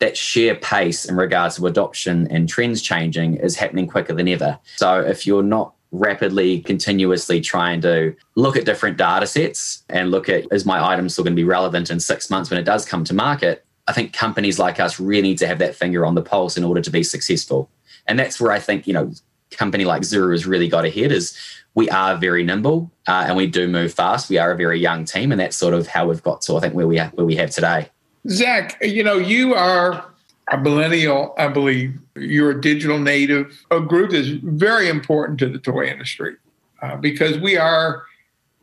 that 0.01 0.17
sheer 0.17 0.55
pace 0.55 1.05
in 1.05 1.15
regards 1.15 1.55
to 1.55 1.67
adoption 1.67 2.27
and 2.31 2.49
trends 2.49 2.81
changing 2.81 3.35
is 3.35 3.55
happening 3.55 3.87
quicker 3.87 4.13
than 4.13 4.27
ever. 4.27 4.57
So 4.77 4.99
if 4.99 5.27
you're 5.27 5.43
not 5.43 5.75
rapidly 5.91 6.59
continuously 6.61 7.39
trying 7.39 7.81
to 7.81 8.15
look 8.35 8.57
at 8.57 8.65
different 8.65 8.97
data 8.97 9.27
sets 9.27 9.83
and 9.89 10.09
look 10.09 10.27
at 10.27 10.45
is 10.51 10.65
my 10.65 10.83
item 10.83 11.07
still 11.07 11.23
going 11.23 11.35
to 11.35 11.39
be 11.39 11.43
relevant 11.43 11.91
in 11.91 11.99
six 11.99 12.29
months 12.29 12.49
when 12.49 12.59
it 12.59 12.63
does 12.63 12.85
come 12.85 13.03
to 13.03 13.13
market 13.13 13.65
i 13.89 13.91
think 13.91 14.13
companies 14.13 14.57
like 14.57 14.79
us 14.79 15.01
really 15.01 15.21
need 15.21 15.37
to 15.37 15.45
have 15.45 15.59
that 15.59 15.75
finger 15.75 16.05
on 16.05 16.15
the 16.15 16.21
pulse 16.21 16.55
in 16.55 16.63
order 16.63 16.79
to 16.79 16.89
be 16.89 17.03
successful. 17.03 17.69
And 18.07 18.17
that's 18.17 18.39
where 18.39 18.53
i 18.53 18.59
think 18.59 18.87
you 18.87 18.93
know 18.93 19.11
company 19.51 19.85
like 19.85 20.01
zuru 20.03 20.31
has 20.31 20.45
really 20.45 20.67
got 20.67 20.85
ahead 20.85 21.11
is 21.11 21.37
we 21.73 21.89
are 21.89 22.17
very 22.17 22.43
nimble 22.43 22.91
uh, 23.07 23.25
and 23.27 23.37
we 23.37 23.47
do 23.47 23.67
move 23.67 23.93
fast. 23.93 24.29
We 24.29 24.37
are 24.37 24.51
a 24.51 24.57
very 24.57 24.79
young 24.79 25.05
team, 25.05 25.31
and 25.31 25.39
that's 25.39 25.55
sort 25.55 25.73
of 25.73 25.87
how 25.87 26.07
we've 26.07 26.23
got 26.23 26.41
to 26.43 26.57
I 26.57 26.59
think 26.59 26.73
where 26.73 26.87
we 26.87 26.97
have, 26.97 27.13
where 27.13 27.25
we 27.25 27.35
have 27.35 27.51
today. 27.51 27.89
Zack, 28.29 28.77
you 28.81 29.03
know 29.03 29.17
you 29.17 29.53
are 29.53 30.05
a 30.51 30.57
millennial, 30.57 31.33
I 31.37 31.47
believe. 31.47 31.97
You're 32.15 32.51
a 32.51 32.61
digital 32.61 32.99
native, 32.99 33.65
a 33.71 33.79
group 33.79 34.11
that's 34.11 34.27
very 34.27 34.89
important 34.89 35.39
to 35.39 35.49
the 35.49 35.57
toy 35.57 35.85
industry 35.85 36.35
uh, 36.81 36.97
because 36.97 37.39
we 37.39 37.57
are, 37.57 38.03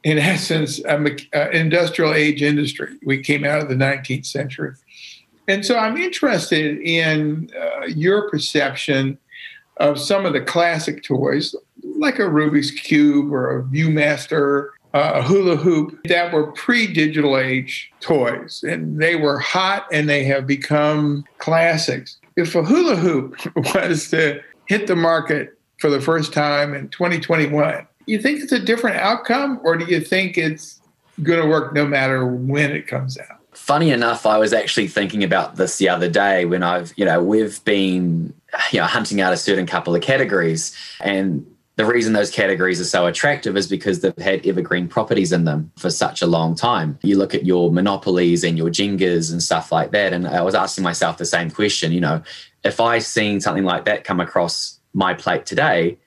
in 0.05 0.19
essence, 0.35 0.79
an 0.81 1.19
industrial 1.53 2.13
age 2.13 2.43
industry. 2.43 2.97
We 3.05 3.23
came 3.23 3.45
out 3.45 3.63
of 3.63 3.69
the 3.69 3.75
19th 3.75 4.27
century. 4.27 4.75
And 5.49 5.65
so 5.65 5.79
I'm 5.79 5.97
interested 5.97 6.79
in 6.81 7.51
uh, 7.59 7.87
your 7.87 8.29
perception 8.29 9.19
of 9.79 9.99
some 9.99 10.27
of 10.27 10.33
the 10.33 10.41
classic 10.41 11.03
toys, 11.03 11.55
like 11.97 12.19
a 12.19 12.23
Rubik's 12.23 12.71
Cube 12.71 13.33
or 13.33 13.59
a 13.59 13.63
Viewmaster, 13.65 14.71
uh, 14.95 15.13
a 15.17 15.23
hula 15.23 15.57
hoop, 15.57 15.99
that 16.05 16.33
were 16.33 16.53
pre 16.53 16.87
digital 16.87 17.39
age 17.39 17.91
toys. 18.01 18.65
And 18.67 19.01
they 19.01 19.17
were 19.17 19.39
hot 19.39 19.87
and 19.93 20.09
they 20.09 20.25
have 20.25 20.47
become 20.47 21.25
classics. 21.39 22.19
if 22.37 22.55
a 22.55 22.63
hula 22.63 22.97
hoop 22.97 23.37
was 23.75 24.11
to 24.11 24.41
hit 24.67 24.87
the 24.87 24.97
market 24.97 25.59
for 25.79 25.91
the 25.91 26.01
first 26.01 26.33
time 26.33 26.75
in 26.75 26.89
2021, 26.89 27.87
you 28.07 28.21
think 28.21 28.41
it's 28.43 28.53
a 28.53 28.59
different 28.59 28.97
outcome, 28.97 29.61
or 29.63 29.77
do 29.77 29.85
you 29.85 30.01
think 30.01 30.39
it's 30.39 30.81
going 31.23 31.41
to 31.41 31.47
work 31.47 31.75
no 31.75 31.87
matter 31.87 32.27
when 32.27 32.71
it 32.71 32.87
comes 32.87 33.19
out? 33.19 33.39
Funny 33.53 33.91
enough, 33.91 34.25
I 34.25 34.39
was 34.39 34.53
actually 34.53 34.89
thinking 34.89 35.23
about 35.23 35.57
this 35.57 35.77
the 35.77 35.89
other 35.89 36.09
day 36.09 36.45
when 36.45 36.63
I've, 36.63 36.93
you 36.97 37.05
know, 37.05 37.23
we've 37.23 37.63
been, 37.65 38.33
you 38.71 38.81
know, 38.81 38.87
hunting 38.87 39.21
out 39.21 39.33
a 39.33 39.37
certain 39.37 39.67
couple 39.67 39.95
of 39.95 40.03
categories. 40.03 40.77
And 41.01 41.47
the 41.77 41.85
reason 41.85 42.13
those 42.13 42.31
categories 42.31 42.81
are 42.81 42.85
so 42.85 43.07
attractive 43.07 43.57
is 43.57 43.69
because 43.69 44.01
they've 44.01 44.17
had 44.19 44.45
evergreen 44.45 44.89
properties 44.89 45.33
in 45.33 45.45
them 45.45 45.71
for 45.79 45.91
such 45.91 46.23
a 46.23 46.27
long 46.27 46.57
time. 46.57 46.99
You 47.03 47.17
look 47.17 47.35
at 47.35 47.47
your 47.47 47.71
monopolies 47.71 48.43
and 48.43 48.59
your 48.59 48.69
Jengas 48.69 49.31
and 49.31 49.41
stuff 49.41 49.71
like 49.71 49.93
that. 49.93 50.13
And 50.13 50.27
I 50.27 50.43
was 50.43 50.57
asking 50.57 50.83
myself 50.83 51.19
the 51.19 51.25
same 51.25 51.51
question, 51.51 51.93
you 51.93 52.01
know, 52.01 52.23
if 52.65 52.81
I 52.81 52.99
seen 52.99 53.41
something 53.41 53.65
like 53.65 53.85
that 53.85 54.03
come 54.03 54.19
across 54.19 54.81
my 54.93 55.15
plate 55.15 55.47
today, 55.47 55.99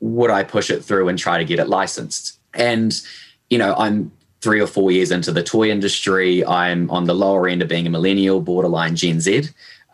would 0.00 0.30
I 0.30 0.42
push 0.42 0.68
it 0.68 0.84
through 0.84 1.08
and 1.08 1.18
try 1.18 1.38
to 1.38 1.44
get 1.44 1.58
it 1.58 1.68
licensed? 1.68 2.38
And, 2.52 2.92
you 3.48 3.56
know, 3.56 3.74
I'm 3.76 4.12
three 4.42 4.60
or 4.60 4.66
four 4.66 4.90
years 4.90 5.10
into 5.10 5.32
the 5.32 5.42
toy 5.42 5.70
industry. 5.70 6.44
I'm 6.44 6.90
on 6.90 7.04
the 7.04 7.14
lower 7.14 7.48
end 7.48 7.62
of 7.62 7.68
being 7.68 7.86
a 7.86 7.90
millennial, 7.90 8.40
borderline 8.40 8.96
Gen 8.96 9.20
Z. 9.20 9.44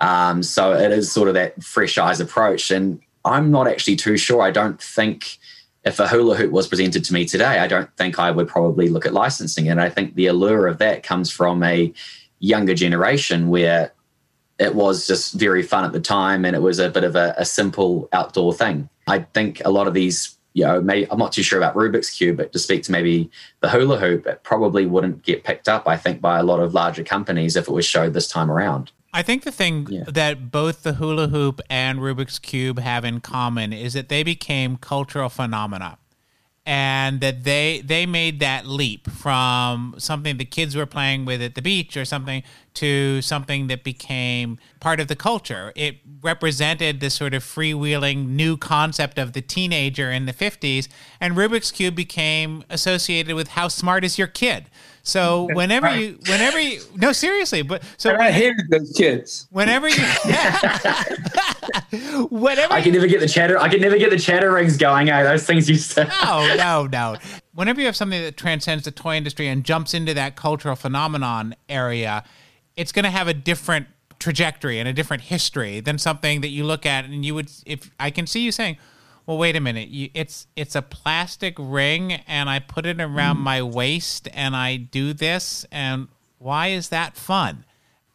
Um, 0.00 0.42
so 0.42 0.72
it 0.72 0.92
is 0.92 1.11
sort 1.11 1.28
of 1.28 1.34
that 1.34 1.62
fresh 1.62 1.98
eyes 1.98 2.20
approach. 2.20 2.70
And 2.70 3.00
I'm 3.24 3.50
not 3.50 3.68
actually 3.68 3.96
too 3.96 4.16
sure. 4.16 4.42
I 4.42 4.50
don't 4.50 4.80
think 4.80 5.38
if 5.84 5.98
a 5.98 6.08
hula 6.08 6.37
hoop 6.37 6.52
was 6.52 6.68
presented 6.68 7.04
to 7.04 7.14
me 7.14 7.24
today, 7.24 7.58
I 7.58 7.66
don't 7.66 7.94
think 7.96 8.18
I 8.18 8.30
would 8.30 8.48
probably 8.48 8.88
look 8.88 9.06
at 9.06 9.12
licensing. 9.12 9.68
And 9.68 9.80
I 9.80 9.88
think 9.88 10.14
the 10.14 10.26
allure 10.26 10.66
of 10.66 10.78
that 10.78 11.02
comes 11.02 11.30
from 11.30 11.62
a 11.62 11.92
younger 12.40 12.74
generation 12.74 13.48
where 13.48 13.92
it 14.58 14.74
was 14.74 15.06
just 15.06 15.34
very 15.34 15.62
fun 15.62 15.84
at 15.84 15.92
the 15.92 16.00
time 16.00 16.44
and 16.44 16.54
it 16.54 16.62
was 16.62 16.78
a 16.78 16.90
bit 16.90 17.04
of 17.04 17.16
a, 17.16 17.34
a 17.38 17.44
simple 17.44 18.08
outdoor 18.12 18.52
thing. 18.52 18.88
I 19.06 19.20
think 19.20 19.62
a 19.64 19.70
lot 19.70 19.87
of 19.87 19.94
these, 19.94 20.37
you 20.52 20.64
know, 20.64 20.80
may, 20.80 21.06
I'm 21.11 21.18
not 21.18 21.32
too 21.32 21.42
sure 21.42 21.58
about 21.58 21.74
Rubik's 21.74 22.11
Cube, 22.11 22.37
but 22.37 22.52
to 22.52 22.58
speak 22.58 22.82
to 22.84 22.92
maybe 22.92 23.30
the 23.61 23.68
hula 23.68 23.98
hoop, 23.98 24.26
it 24.26 24.42
probably 24.42 24.84
wouldn't 24.84 25.22
get 25.22 25.44
picked 25.44 25.68
up, 25.68 25.87
I 25.87 25.96
think, 25.96 26.20
by 26.20 26.38
a 26.38 26.42
lot 26.42 26.61
of 26.61 26.74
larger 26.74 27.04
companies 27.04 27.56
if 27.56 27.68
it 27.68 27.72
was 27.72 27.87
showed 27.87 28.14
this 28.14 28.28
time 28.28 28.50
around. 28.50 28.90
I 29.12 29.23
think 29.23 29.44
the 29.44 29.53
thing 29.53 29.87
yeah. 29.90 30.05
that 30.07 30.51
both 30.51 30.83
the 30.83 30.94
hula 30.94 31.29
hoop 31.29 31.61
and 31.71 31.99
Rubik's 31.99 32.38
Cube 32.38 32.79
have 32.79 33.05
in 33.05 33.21
common 33.21 33.73
is 33.73 33.94
that 33.94 34.09
they 34.09 34.23
became 34.23 34.77
cultural 34.77 35.29
phenomena 35.29 35.99
and 36.68 37.23
that 37.23 37.44
they 37.44 37.81
they 37.83 38.05
made 38.05 38.40
that 38.40 38.66
leap 38.66 39.11
from 39.11 39.94
something 39.97 40.37
the 40.37 40.44
kids 40.44 40.77
were 40.77 40.85
playing 40.85 41.25
with 41.25 41.40
at 41.40 41.55
the 41.55 41.62
beach 41.62 41.97
or 41.97 42.05
something 42.05 42.42
to 42.75 43.23
something 43.23 43.68
that 43.68 43.83
became 43.83 44.59
part 44.79 45.01
of 45.01 45.09
the 45.09 45.16
culture. 45.16 45.73
It 45.75 45.97
represented 46.21 47.01
this 47.01 47.14
sort 47.14 47.33
of 47.33 47.42
freewheeling 47.42 48.29
new 48.29 48.59
concept 48.59 49.18
of 49.18 49.33
the 49.33 49.40
teenager 49.40 50.12
in 50.12 50.27
the 50.27 50.35
50s 50.35 50.88
and 51.18 51.35
Rubik's 51.35 51.73
cube 51.73 51.94
became 51.94 52.62
associated 52.68 53.35
with 53.35 53.49
how 53.49 53.68
smart 53.68 54.05
is 54.05 54.18
your 54.18 54.29
kid. 54.29 54.66
So 55.09 55.49
whenever 55.55 55.87
right. 55.87 56.01
you, 56.01 56.18
whenever 56.29 56.61
you, 56.61 56.83
no, 56.94 57.12
seriously, 57.12 57.62
but 57.62 57.83
so 57.97 58.12
when, 58.12 58.21
I 58.21 58.31
hated 58.31 58.68
those 58.68 58.92
kids. 58.92 59.49
Whenever 59.51 59.88
you, 59.88 59.97
whenever 62.31 62.75
I 62.75 62.83
can 62.83 62.92
never 62.92 63.07
get 63.07 63.21
the 63.21 63.29
chatter, 63.29 63.59
I 63.59 63.71
can 63.71 63.81
never 63.81 63.97
get 63.97 64.11
the 64.11 64.18
chatter 64.18 64.53
rings 64.53 64.77
going. 64.77 65.09
Oh, 65.11 65.25
those 65.25 65.44
things 65.44 65.68
used 65.68 65.92
to. 65.92 66.05
no, 66.05 66.55
no, 66.57 66.87
no. 66.87 67.16
Whenever 67.55 67.81
you 67.81 67.87
have 67.87 67.97
something 67.97 68.21
that 68.21 68.37
transcends 68.37 68.85
the 68.85 68.90
toy 68.90 69.16
industry 69.16 69.49
and 69.49 69.64
jumps 69.64 69.94
into 69.94 70.12
that 70.12 70.37
cultural 70.37 70.77
phenomenon 70.77 71.57
area, 71.71 72.23
it's 72.77 72.92
going 72.92 73.05
to 73.05 73.11
have 73.11 73.29
a 73.29 73.35
different 73.35 73.87
trajectory 74.18 74.79
and 74.79 74.87
a 74.87 74.92
different 74.92 75.23
history 75.23 75.81
than 75.81 75.97
something 75.97 76.42
that 76.42 76.49
you 76.49 76.64
look 76.64 76.85
at 76.85 77.07
and 77.07 77.25
you 77.25 77.35
would. 77.35 77.51
If 77.64 77.90
I 77.99 78.11
can 78.11 78.27
see 78.27 78.44
you 78.44 78.53
saying 78.53 78.77
well 79.28 79.38
wait 79.38 79.54
a 79.54 79.60
minute. 79.60 79.90
You, 79.90 80.10
it's 80.14 80.48
it's 80.56 80.74
a 80.74 80.82
plastic 80.82 81.54
ring 81.56 82.14
and 82.26 82.50
i 82.50 82.58
put 82.58 82.84
it 82.86 83.00
around 83.00 83.36
mm. 83.36 83.42
my 83.42 83.62
waist 83.62 84.28
and 84.32 84.56
i 84.56 84.76
do 84.76 85.12
this 85.12 85.64
and 85.70 86.08
why 86.38 86.68
is 86.68 86.88
that 86.88 87.16
fun? 87.16 87.64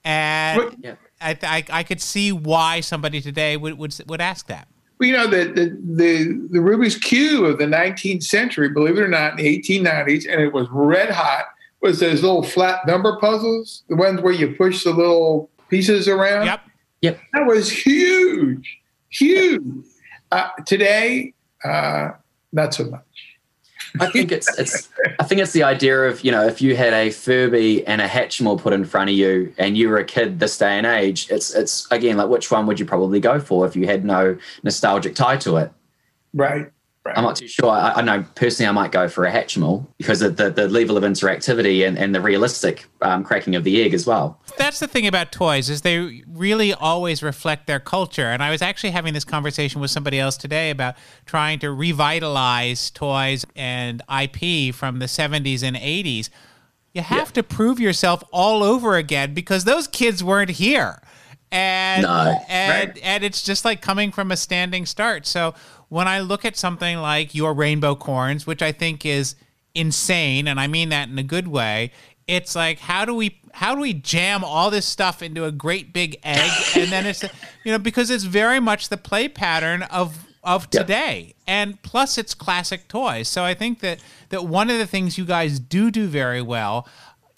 And 0.04 0.78
yeah. 0.82 0.96
I, 1.22 1.38
I, 1.44 1.64
I 1.70 1.84
could 1.84 2.02
see 2.02 2.32
why 2.32 2.82
somebody 2.82 3.22
today 3.22 3.56
would 3.56 3.78
would, 3.78 3.96
would 4.08 4.22
ask 4.22 4.48
that. 4.48 4.68
Well, 5.00 5.08
you 5.08 5.16
know 5.16 5.28
the, 5.28 5.46
the 5.46 5.78
the 5.96 6.48
the 6.52 6.60
Rubik's 6.60 6.98
cube 6.98 7.46
of 7.46 7.58
the 7.58 7.66
19th 7.66 8.24
century 8.24 8.70
believe 8.70 8.98
it 8.98 9.02
or 9.02 9.08
not 9.08 9.32
in 9.32 9.46
the 9.46 9.60
1890s 9.60 10.32
and 10.32 10.42
it 10.42 10.54
was 10.54 10.68
red 10.72 11.10
hot 11.10 11.46
was 11.82 12.00
those 12.00 12.22
little 12.22 12.44
flat 12.44 12.86
number 12.88 13.18
puzzles 13.20 13.84
the 13.90 13.96
ones 13.96 14.22
where 14.22 14.34
you 14.34 14.56
push 14.56 14.84
the 14.84 14.92
little 14.92 15.50
pieces 15.70 16.08
around? 16.08 16.46
Yep 16.46 16.62
yep. 17.02 17.20
That 17.34 17.46
was 17.46 17.70
huge 17.70 18.80
huge 19.10 19.86
uh, 20.34 20.50
today, 20.66 21.34
uh, 21.64 22.12
not 22.52 22.74
so 22.74 22.86
much. 22.86 23.04
I 24.00 24.10
think 24.10 24.32
it's 24.32 24.58
it's 24.58 24.90
I 25.20 25.24
think 25.24 25.40
it's 25.42 25.52
the 25.54 25.62
idea 25.62 26.04
of 26.04 26.24
you 26.24 26.32
know 26.32 26.48
if 26.48 26.62
you 26.62 26.76
had 26.76 26.94
a 26.94 27.12
Furby 27.12 27.86
and 27.86 28.02
a 28.02 28.08
Hatchimal 28.08 28.60
put 28.60 28.74
in 28.74 28.86
front 28.86 29.12
of 29.12 29.16
you 29.16 29.54
and 29.60 29.78
you 29.78 29.90
were 29.90 29.98
a 29.98 30.04
kid 30.04 30.40
this 30.40 30.58
day 30.58 30.78
and 30.78 30.88
age, 30.88 31.30
it's 31.30 31.54
it's 31.54 31.90
again 31.92 32.18
like 32.18 32.30
which 32.30 32.50
one 32.50 32.66
would 32.66 32.80
you 32.80 32.88
probably 32.88 33.20
go 33.20 33.40
for 33.40 33.68
if 33.68 33.76
you 33.76 33.86
had 33.86 34.04
no 34.04 34.36
nostalgic 34.64 35.14
tie 35.14 35.38
to 35.38 35.58
it? 35.58 35.72
Right. 36.34 36.72
Right. 37.06 37.18
I'm 37.18 37.26
not 37.26 37.36
too 37.36 37.50
sure. 37.50 37.70
I, 37.70 37.96
I, 37.96 38.02
know 38.02 38.26
personally, 38.36 38.70
I 38.70 38.72
might 38.72 38.94
go 38.94 39.10
for 39.10 39.26
a 39.26 39.32
Hatchimal 39.32 39.86
because 39.98 40.22
of 40.22 40.38
the, 40.38 40.50
the 40.50 40.70
level 40.70 40.96
of 40.96 41.04
interactivity 41.04 41.86
and, 41.86 41.98
and 41.98 42.16
the 42.16 42.22
realistic 42.22 42.86
um, 43.02 43.26
cracking 43.26 43.56
of 43.56 43.66
the 43.66 43.82
egg 43.82 43.94
as 43.94 44.08
well. 44.08 44.40
That's 44.58 44.80
the 44.80 44.88
thing 44.88 45.06
about 45.06 45.34
toys 45.34 45.70
is 45.70 45.82
they 45.82 46.24
really 46.26 46.74
always 46.74 47.22
reflect 47.22 47.68
their 47.68 47.82
culture. 47.82 48.28
And 48.28 48.42
I 48.42 48.52
was 48.52 48.62
actually 48.62 48.92
having 48.92 49.14
this 49.14 49.26
conversation 49.26 49.82
with 49.82 49.92
somebody 49.92 50.18
else 50.18 50.38
today 50.38 50.70
about 50.70 50.96
trying 51.26 51.60
to 51.60 51.74
revitalize 51.74 52.90
toys 52.90 53.46
and 53.54 54.02
IP 54.08 54.74
from 54.74 55.00
the 55.00 55.08
70s 55.08 55.62
and 55.62 55.76
80s. 55.76 56.30
You 56.94 57.02
have 57.02 57.30
yeah. 57.30 57.34
to 57.34 57.44
prove 57.44 57.82
yourself 57.82 58.24
all 58.32 58.64
over 58.64 58.96
again 58.96 59.34
because 59.34 59.66
those 59.66 59.88
kids 59.88 60.24
weren't 60.24 60.52
here 60.52 61.02
and 61.54 62.02
no, 62.02 62.42
and 62.50 62.90
right. 62.90 63.00
and 63.04 63.24
it's 63.24 63.44
just 63.44 63.64
like 63.64 63.80
coming 63.80 64.12
from 64.12 64.32
a 64.32 64.38
standing 64.38 64.88
start. 64.88 65.28
So 65.28 65.54
when 65.94 66.08
I 66.08 66.22
look 66.22 66.44
at 66.44 66.58
something 66.58 66.98
like 66.98 67.36
your 67.36 67.54
Rainbocorns, 67.54 68.48
which 68.48 68.64
I 68.64 68.72
think 68.72 69.06
is 69.06 69.36
insane, 69.76 70.48
and 70.48 70.60
I 70.60 70.66
mean 70.66 70.90
that 70.90 71.08
in 71.08 71.20
a 71.20 71.24
good 71.24 71.48
way, 71.48 71.92
it's 72.28 72.56
like 72.56 72.80
how 72.80 73.06
do 73.06 73.14
we 73.14 73.40
how 73.54 73.76
do 73.76 73.82
we 73.82 73.94
jam 73.94 74.44
all 74.44 74.72
this 74.72 74.88
stuff 74.88 75.22
into 75.22 75.46
a 75.46 75.52
great 75.52 75.94
big 75.94 76.18
egg 76.24 76.50
and 76.76 76.92
then 76.92 77.06
it's 77.06 77.22
you 77.64 77.72
know 77.72 77.78
because 77.78 78.10
it's 78.10 78.24
very 78.24 78.60
much 78.60 78.90
the 78.90 78.98
play 78.98 79.28
pattern 79.28 79.84
of 79.84 80.26
of 80.44 80.70
today 80.70 81.26
yep. 81.28 81.36
and 81.48 81.84
plus 81.84 82.18
it's 82.18 82.34
classic 82.34 82.88
toys 82.88 83.28
so 83.28 83.44
i 83.44 83.54
think 83.54 83.82
that 83.82 84.00
that 84.30 84.46
one 84.46 84.70
of 84.70 84.78
the 84.78 84.88
things 84.88 85.18
you 85.18 85.26
guys 85.26 85.60
do 85.60 85.92
do 85.92 86.08
very 86.08 86.42
well 86.42 86.88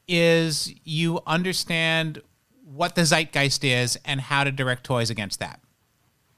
is 0.07 0.71
you 0.83 1.19
understand 1.25 2.21
what 2.75 2.95
the 2.95 3.01
zeitgeist 3.05 3.63
is 3.63 3.97
and 4.05 4.19
how 4.19 4.43
to 4.43 4.51
direct 4.51 4.83
toys 4.83 5.09
against 5.09 5.39
that. 5.39 5.59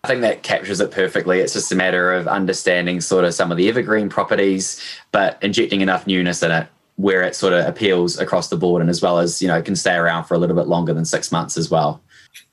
I 0.04 0.08
think 0.08 0.22
that 0.22 0.44
captures 0.44 0.80
it 0.80 0.92
perfectly. 0.92 1.40
It's 1.40 1.54
just 1.54 1.72
a 1.72 1.76
matter 1.76 2.14
of 2.14 2.28
understanding 2.28 3.02
sort 3.02 3.26
of 3.26 3.34
some 3.34 3.52
of 3.52 3.58
the 3.58 3.68
evergreen 3.68 4.10
properties, 4.10 4.82
but 5.12 5.38
injecting 5.42 5.82
enough 5.82 6.08
newness 6.08 6.44
in 6.44 6.52
it 6.52 6.68
where 6.98 7.22
it 7.22 7.36
sort 7.36 7.54
of 7.54 7.66
appeals 7.66 8.18
across 8.18 8.50
the 8.50 8.58
board 8.58 8.82
and 8.82 8.90
as 8.90 9.02
well 9.02 9.20
as, 9.20 9.42
you 9.42 9.48
know, 9.48 9.62
can 9.62 9.76
stay 9.76 9.96
around 9.96 10.24
for 10.24 10.34
a 10.34 10.38
little 10.38 10.56
bit 10.56 10.68
longer 10.68 10.94
than 10.94 11.06
six 11.06 11.32
months 11.32 11.56
as 11.56 11.70
well. 11.70 12.02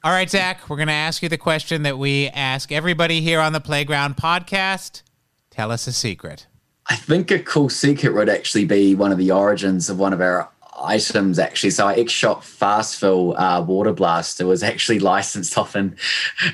All 0.03 0.13
right, 0.13 0.29
Zack, 0.29 0.69
we're 0.69 0.77
going 0.77 0.89
to 0.89 0.95
ask 0.95 1.23
you 1.23 1.31
the 1.31 1.39
question 1.39 1.83
that 1.83 1.99
we 1.99 2.29
ask 2.29 2.71
everybody 2.71 3.23
here 3.23 3.41
on 3.41 3.55
the 3.55 3.61
Playground 3.61 4.17
podcast. 4.17 5.03
Tell 5.51 5.71
us 5.71 5.87
a 5.87 5.93
secret. 5.93 6.47
I 6.87 6.97
think 6.97 7.31
a 7.31 7.39
cool 7.39 7.71
secret 7.71 8.13
would 8.13 8.29
actually 8.29 8.67
be 8.67 8.95
one 8.95 9.13
of 9.13 9.19
the 9.19 9.31
origins 9.31 9.89
of 9.89 9.99
one 9.99 10.13
of 10.13 10.21
our 10.21 10.51
items 10.79 11.39
actually. 11.39 11.71
So 11.71 11.87
our 11.87 11.93
X-Shot 11.93 12.45
fast 12.45 12.99
fill 12.99 13.37
uh, 13.37 13.63
water 13.63 13.93
blaster 13.93 14.47
was 14.47 14.63
actually 14.63 14.99
licensed 14.99 15.57
off 15.59 15.75
an, 15.75 15.97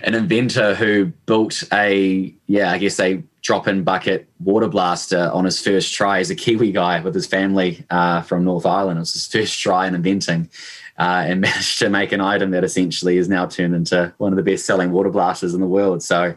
an 0.02 0.14
inventor 0.14 0.74
who 0.74 1.06
built 1.26 1.62
a 1.72 2.35
yeah 2.46 2.72
I 2.72 2.78
guess 2.78 2.98
a 3.00 3.22
drop-in 3.42 3.85
bucket 3.85 4.28
water 4.38 4.68
blaster 4.68 5.30
on 5.33 5.46
his 5.46 5.61
first 5.61 5.94
try 5.94 6.20
as 6.20 6.30
a 6.30 6.35
Kiwi 6.35 6.72
guy 6.72 7.00
with 7.00 7.14
his 7.14 7.26
family 7.26 7.85
uh, 7.90 8.20
from 8.22 8.44
North 8.44 8.66
Island. 8.66 8.98
It 8.98 9.00
was 9.00 9.14
his 9.14 9.26
first 9.26 9.59
try 9.59 9.87
in 9.87 9.94
inventing. 9.94 10.50
Uh, 10.98 11.24
and 11.26 11.40
managed 11.40 11.78
to 11.78 11.88
make 11.88 12.12
an 12.12 12.20
item 12.20 12.50
that 12.50 12.62
essentially 12.62 13.16
is 13.16 13.26
now 13.26 13.46
turned 13.46 13.74
into 13.74 14.12
one 14.18 14.35
of 14.35 14.37
the 14.37 14.42
best 14.42 14.66
selling 14.66 14.92
water 14.92 15.09
blasters 15.09 15.54
in 15.54 15.61
the 15.62 15.66
world. 15.66 16.02
So 16.02 16.37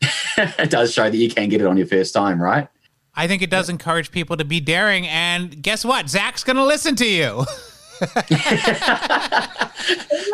it 0.38 0.70
does 0.70 0.92
show 0.92 1.10
that 1.10 1.16
you 1.16 1.28
can 1.28 1.48
get 1.48 1.60
it 1.60 1.66
on 1.66 1.76
your 1.76 1.88
first 1.88 2.14
time, 2.14 2.40
right? 2.40 2.68
I 3.16 3.26
think 3.26 3.42
it 3.42 3.50
does 3.50 3.68
encourage 3.68 4.10
people 4.10 4.36
to 4.36 4.44
be 4.44 4.60
daring. 4.60 5.06
And 5.06 5.62
guess 5.62 5.84
what? 5.84 6.08
Zack's 6.08 6.44
going 6.44 6.56
to 6.56 6.64
listen 6.64 6.96
to 6.96 7.06
you. 7.06 7.26
no, 8.00 8.06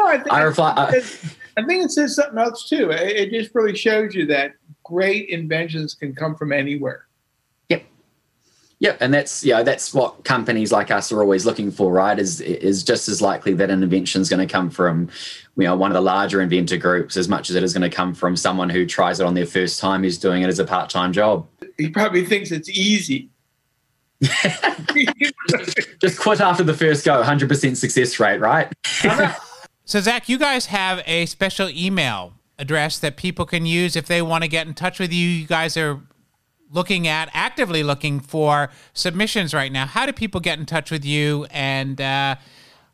I, 0.07 0.19
think, 0.23 0.33
I, 0.33 0.43
reply, 0.43 0.73
I, 0.77 0.87
I, 1.59 1.67
think 1.67 1.85
it 1.85 1.91
says 1.91 2.17
something 2.17 2.39
else 2.39 2.69
too. 2.69 2.91
It, 2.91 3.17
it 3.17 3.31
just 3.31 3.55
really 3.55 3.77
shows 3.77 4.15
you 4.15 4.27
that 4.27 4.55
great 4.83 5.29
inventions 5.29 5.95
can 5.95 6.15
come 6.15 6.35
from 6.35 6.53
anywhere. 6.53 7.07
Yep. 8.81 8.93
Yep, 8.93 9.03
and 9.03 9.15
that's 9.15 9.45
yeah, 9.45 9.63
that's 9.63 9.93
what 9.93 10.25
companies 10.25 10.73
like 10.73 10.91
us 10.91 11.13
are 11.13 11.21
always 11.21 11.45
looking 11.45 11.71
for, 11.71 11.93
right? 11.93 12.19
Is 12.19 12.41
is 12.41 12.83
just 12.83 13.09
as 13.09 13.21
likely 13.21 13.53
that 13.55 13.71
an 13.71 13.83
invention 13.83 14.23
is 14.23 14.31
going 14.31 14.47
to 14.47 14.51
come 14.51 14.71
from, 14.71 15.11
you 15.57 15.65
know, 15.65 15.77
one 15.77 15.91
of 15.91 15.95
the 15.95 16.01
larger 16.01 16.41
inventor 16.41 16.79
groups 16.79 17.19
as 17.19 17.29
much 17.29 17.51
as 17.51 17.57
it 17.57 17.63
is 17.63 17.75
going 17.75 17.89
to 17.89 17.95
come 17.95 18.15
from 18.15 18.37
someone 18.37 18.71
who 18.71 18.87
tries 18.87 19.21
it 19.21 19.27
on 19.27 19.35
their 19.35 19.47
first 19.47 19.81
time 19.81 20.03
who's 20.03 20.17
doing 20.19 20.43
it 20.43 20.49
as 20.49 20.59
a 20.59 20.65
part 20.65 20.89
time 20.89 21.13
job. 21.13 21.47
He 21.77 21.91
probably 21.91 22.25
thinks 22.25 22.51
it's 22.51 22.71
easy. 22.71 23.29
just 26.01 26.19
quit 26.19 26.41
after 26.41 26.63
the 26.63 26.75
first 26.75 27.05
go, 27.05 27.23
hundred 27.23 27.51
percent 27.51 27.77
success 27.77 28.19
rate, 28.19 28.41
right? 28.41 28.73
so 29.85 30.01
Zack, 30.01 30.29
you 30.29 30.39
guys 30.39 30.67
have 30.67 31.03
a 31.07 31.27
special 31.27 31.69
email 31.69 32.33
address 32.59 32.99
that 32.99 33.17
people 33.17 33.45
can 33.45 33.67
use 33.67 33.95
if 33.95 34.07
they 34.07 34.23
want 34.23 34.43
to 34.43 34.49
get 34.49 34.67
in 34.67 34.73
touch 34.73 34.99
with 34.99 35.13
you. 35.13 35.29
You 35.29 35.47
guys 35.47 35.77
are 35.77 36.01
looking 36.71 37.07
at 37.09 37.29
actively 37.33 37.83
looking 37.83 38.21
for 38.21 38.71
submissions 38.95 39.53
right 39.53 39.73
now. 39.73 39.87
How 39.87 40.07
do 40.07 40.13
people 40.13 40.41
get 40.41 40.59
in 40.59 40.67
touch 40.67 40.91
with 40.91 41.05
you 41.05 41.47
and 41.51 42.01
uh, 42.01 42.37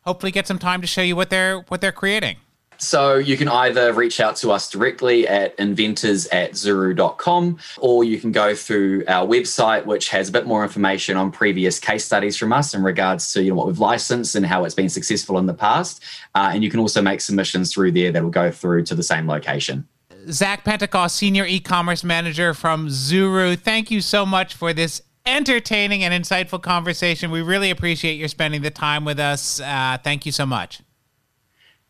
hopefully 0.02 0.32
get 0.32 0.46
some 0.46 0.58
time 0.58 0.80
to 0.80 0.86
show 0.86 1.02
you 1.02 1.16
what 1.16 1.30
they're 1.30 1.60
what 1.60 1.80
they're 1.80 1.92
creating? 1.92 2.36
So 2.78 3.16
you 3.16 3.36
can 3.36 3.48
either 3.48 3.92
reach 3.92 4.20
out 4.20 4.36
to 4.36 4.50
us 4.50 4.68
directly 4.68 5.26
at 5.26 5.54
inventors 5.58 6.26
at 6.26 6.52
zuru.com 6.52 7.58
or 7.78 8.04
you 8.04 8.18
can 8.18 8.32
go 8.32 8.54
through 8.54 9.04
our 9.08 9.26
website, 9.26 9.86
which 9.86 10.10
has 10.10 10.28
a 10.28 10.32
bit 10.32 10.46
more 10.46 10.62
information 10.62 11.16
on 11.16 11.32
previous 11.32 11.78
case 11.78 12.04
studies 12.04 12.36
from 12.36 12.52
us 12.52 12.74
in 12.74 12.82
regards 12.82 13.32
to 13.32 13.42
you 13.42 13.50
know 13.50 13.56
what 13.56 13.66
we've 13.66 13.78
licensed 13.78 14.34
and 14.34 14.44
how 14.44 14.64
it's 14.64 14.74
been 14.74 14.88
successful 14.88 15.38
in 15.38 15.46
the 15.46 15.54
past. 15.54 16.02
Uh, 16.34 16.50
and 16.52 16.62
you 16.62 16.70
can 16.70 16.80
also 16.80 17.00
make 17.00 17.20
submissions 17.20 17.72
through 17.72 17.92
there 17.92 18.12
that 18.12 18.22
will 18.22 18.30
go 18.30 18.50
through 18.50 18.84
to 18.84 18.94
the 18.94 19.02
same 19.02 19.26
location. 19.26 19.86
Zack 20.30 20.64
Pentecost, 20.64 21.16
Senior 21.16 21.44
E-commerce 21.46 22.02
Manager 22.02 22.54
from 22.54 22.88
Zuru. 22.88 23.58
Thank 23.58 23.90
you 23.90 24.00
so 24.00 24.26
much 24.26 24.54
for 24.54 24.72
this 24.72 25.02
entertaining 25.24 26.04
and 26.04 26.12
insightful 26.12 26.62
conversation. 26.62 27.30
We 27.30 27.42
really 27.42 27.70
appreciate 27.70 28.14
your 28.14 28.28
spending 28.28 28.62
the 28.62 28.70
time 28.70 29.04
with 29.04 29.18
us. 29.18 29.60
Uh, 29.60 29.98
thank 30.02 30.26
you 30.26 30.32
so 30.32 30.46
much. 30.46 30.80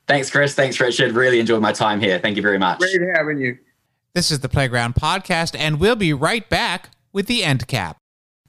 Thanks, 0.06 0.30
Chris. 0.30 0.54
Thanks, 0.54 0.78
Richard. 0.78 1.12
Really 1.12 1.40
enjoyed 1.40 1.62
my 1.62 1.72
time 1.72 2.00
here. 2.00 2.18
Thank 2.18 2.36
you 2.36 2.42
very 2.42 2.58
much. 2.58 2.78
Great 2.78 3.00
having 3.14 3.38
you. 3.38 3.58
This 4.14 4.30
is 4.30 4.40
the 4.40 4.48
Playground 4.48 4.94
Podcast, 4.94 5.54
and 5.58 5.80
we'll 5.80 5.96
be 5.96 6.12
right 6.12 6.48
back 6.48 6.90
with 7.12 7.26
the 7.26 7.44
end 7.44 7.66
cap. 7.66 7.98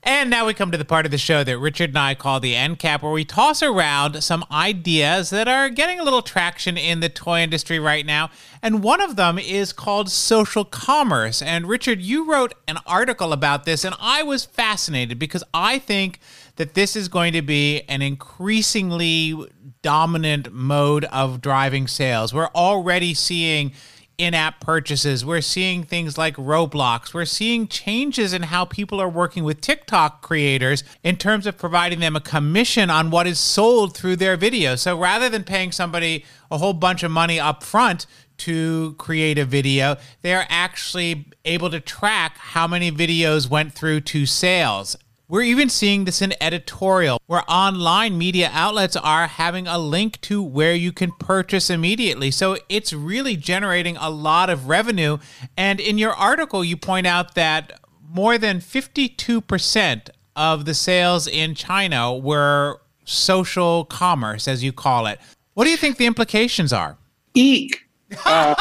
And 0.07 0.29
now 0.29 0.45
we 0.45 0.53
come 0.53 0.71
to 0.71 0.77
the 0.77 0.85
part 0.85 1.05
of 1.05 1.11
the 1.11 1.17
show 1.17 1.43
that 1.43 1.57
Richard 1.57 1.89
and 1.89 1.99
I 1.99 2.15
call 2.15 2.39
the 2.39 2.55
end 2.55 2.79
cap, 2.79 3.03
where 3.03 3.11
we 3.11 3.25
toss 3.25 3.61
around 3.61 4.23
some 4.23 4.45
ideas 4.49 5.31
that 5.31 5.49
are 5.49 5.69
getting 5.69 5.99
a 5.99 6.03
little 6.03 6.21
traction 6.21 6.77
in 6.77 7.01
the 7.01 7.09
toy 7.09 7.41
industry 7.41 7.77
right 7.77 8.05
now. 8.05 8.29
And 8.63 8.81
one 8.81 9.01
of 9.01 9.17
them 9.17 9.37
is 9.37 9.73
called 9.73 10.09
social 10.09 10.63
commerce. 10.63 11.41
And 11.41 11.67
Richard, 11.67 11.99
you 11.99 12.25
wrote 12.25 12.53
an 12.69 12.77
article 12.85 13.33
about 13.33 13.65
this, 13.65 13.83
and 13.83 13.93
I 13.99 14.23
was 14.23 14.45
fascinated 14.45 15.19
because 15.19 15.43
I 15.53 15.77
think 15.77 16.21
that 16.55 16.73
this 16.73 16.95
is 16.95 17.09
going 17.09 17.33
to 17.33 17.41
be 17.41 17.81
an 17.89 18.01
increasingly 18.01 19.35
dominant 19.81 20.53
mode 20.53 21.03
of 21.03 21.41
driving 21.41 21.85
sales. 21.85 22.33
We're 22.33 22.47
already 22.55 23.13
seeing 23.13 23.73
in 24.17 24.33
app 24.33 24.59
purchases. 24.59 25.23
We're 25.23 25.41
seeing 25.41 25.83
things 25.83 26.17
like 26.17 26.35
Roblox. 26.37 27.13
We're 27.13 27.25
seeing 27.25 27.67
changes 27.67 28.33
in 28.33 28.43
how 28.43 28.65
people 28.65 28.99
are 28.99 29.09
working 29.09 29.43
with 29.43 29.61
TikTok 29.61 30.23
creators 30.23 30.83
in 31.03 31.17
terms 31.17 31.45
of 31.45 31.57
providing 31.57 31.99
them 31.99 32.15
a 32.15 32.21
commission 32.21 32.89
on 32.89 33.11
what 33.11 33.27
is 33.27 33.39
sold 33.39 33.95
through 33.95 34.15
their 34.15 34.35
videos. 34.35 34.79
So 34.79 34.97
rather 34.97 35.29
than 35.29 35.43
paying 35.43 35.71
somebody 35.71 36.25
a 36.49 36.57
whole 36.57 36.73
bunch 36.73 37.03
of 37.03 37.11
money 37.11 37.39
up 37.39 37.63
front 37.63 38.07
to 38.37 38.95
create 38.97 39.37
a 39.37 39.45
video, 39.45 39.97
they're 40.23 40.47
actually 40.49 41.25
able 41.45 41.69
to 41.69 41.79
track 41.79 42.37
how 42.37 42.67
many 42.67 42.91
videos 42.91 43.47
went 43.47 43.73
through 43.73 44.01
to 44.01 44.25
sales. 44.25 44.97
We're 45.29 45.41
even 45.41 45.67
seeing 45.67 46.05
this 46.05 46.21
in 46.21 46.33
editorial, 46.39 47.19
where 47.25 47.43
online 47.49 48.17
media 48.17 48.49
outlets 48.53 48.95
are 48.95 49.27
having 49.27 49.67
a 49.67 49.77
link 49.77 50.21
to 50.21 50.41
where 50.41 50.73
you 50.73 50.93
can 50.93 51.11
purchase 51.19 51.69
immediately. 51.69 52.31
So 52.31 52.57
it's 52.69 52.93
really 52.93 53.35
generating 53.35 53.97
a 53.97 54.09
lot 54.09 54.49
of 54.49 54.69
revenue. 54.69 55.17
And 55.57 55.81
in 55.81 55.97
your 55.97 56.13
article, 56.13 56.63
you 56.63 56.77
point 56.77 57.07
out 57.07 57.35
that 57.35 57.77
more 58.09 58.37
than 58.37 58.59
52% 58.59 60.09
of 60.37 60.63
the 60.63 60.73
sales 60.73 61.27
in 61.27 61.55
China 61.55 62.15
were 62.15 62.79
social 63.03 63.83
commerce, 63.83 64.47
as 64.47 64.63
you 64.63 64.71
call 64.71 65.07
it. 65.07 65.19
What 65.55 65.65
do 65.65 65.71
you 65.71 65.77
think 65.77 65.97
the 65.97 66.05
implications 66.05 66.71
are? 66.71 66.97
Eek. 67.33 67.85
Uh, 68.25 68.55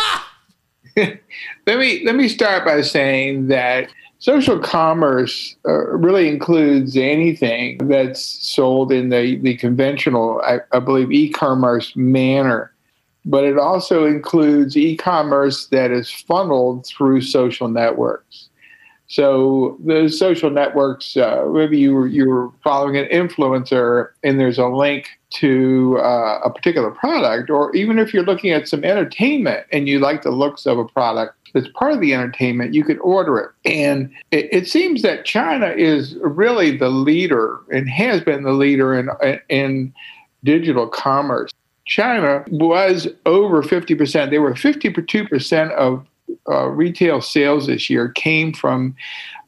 let 0.97 1.19
me 1.67 2.03
let 2.05 2.17
me 2.17 2.27
start 2.27 2.65
by 2.65 2.81
saying 2.81 3.47
that 3.49 3.89
Social 4.27 4.59
commerce 4.59 5.55
uh, 5.69 5.87
really 5.91 6.29
includes 6.29 6.97
anything 6.97 7.79
that's 7.87 8.21
sold 8.21 8.91
in 8.91 9.11
the, 9.11 9.37
the 9.37 9.57
conventional, 9.57 10.41
I, 10.43 10.59
I 10.73 10.81
believe, 10.81 11.13
e 11.13 11.31
commerce 11.31 11.95
manner. 11.95 12.73
But 13.25 13.45
it 13.45 13.57
also 13.57 14.05
includes 14.05 14.77
e 14.77 14.97
commerce 14.97 15.69
that 15.69 15.93
is 15.93 16.11
funneled 16.11 16.87
through 16.87 17.21
social 17.21 17.69
networks. 17.69 18.49
So 19.07 19.79
those 19.85 20.19
social 20.19 20.51
networks, 20.51 21.17
uh, 21.17 21.45
maybe 21.53 21.79
you 21.79 21.95
were, 21.95 22.09
you 22.09 22.29
were 22.29 22.51
following 22.65 22.97
an 22.97 23.07
influencer 23.13 24.09
and 24.25 24.41
there's 24.41 24.59
a 24.59 24.67
link 24.67 25.07
to 25.35 26.01
uh, 26.03 26.41
a 26.45 26.51
particular 26.51 26.91
product, 26.91 27.49
or 27.49 27.73
even 27.77 28.01
if 28.01 28.13
you're 28.13 28.25
looking 28.25 28.51
at 28.51 28.67
some 28.67 28.83
entertainment 28.83 29.69
and 29.71 29.89
you 29.89 30.01
like 30.01 30.23
the 30.23 30.33
looks 30.33 30.67
of 30.67 30.79
a 30.81 30.85
product 30.85 31.37
that's 31.57 31.73
part 31.73 31.93
of 31.93 32.01
the 32.01 32.13
entertainment, 32.13 32.75
you 32.75 32.85
could 32.85 32.99
order 32.99 33.39
it. 33.39 33.51
And 33.65 34.13
it, 34.31 34.49
it 34.53 34.69
seems 34.69 35.01
that 35.01 35.25
China 35.25 35.69
is 35.69 36.15
really 36.17 36.77
the 36.77 36.91
leader 36.91 37.61
and 37.73 37.89
has 37.89 38.21
been 38.21 38.43
the 38.43 38.53
leader 38.53 38.95
in, 38.95 39.09
in 39.49 39.95
digital 40.45 40.87
commerce. 40.87 41.51
China 41.87 42.45
was 42.49 43.09
over 43.25 43.63
50%. 43.63 44.29
They 44.29 44.39
were 44.39 44.53
52% 44.53 45.71
of 45.73 46.07
uh, 46.47 46.67
retail 46.67 47.23
sales 47.23 47.69
this 47.69 47.89
year 47.89 48.11
came 48.11 48.53
from 48.53 48.95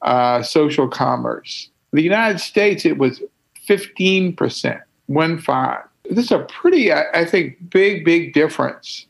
uh, 0.01 0.43
social 0.43 0.89
commerce. 0.89 1.69
The 1.93 2.03
United 2.03 2.39
States, 2.39 2.87
it 2.87 2.97
was 2.97 3.21
15%, 3.69 4.81
one 5.07 5.39
five. 5.39 5.83
This 6.09 6.25
is 6.27 6.33
a 6.33 6.39
pretty, 6.45 6.91
I, 6.91 7.05
I 7.13 7.25
think, 7.27 7.69
big, 7.69 8.03
big 8.03 8.33
difference. 8.33 9.05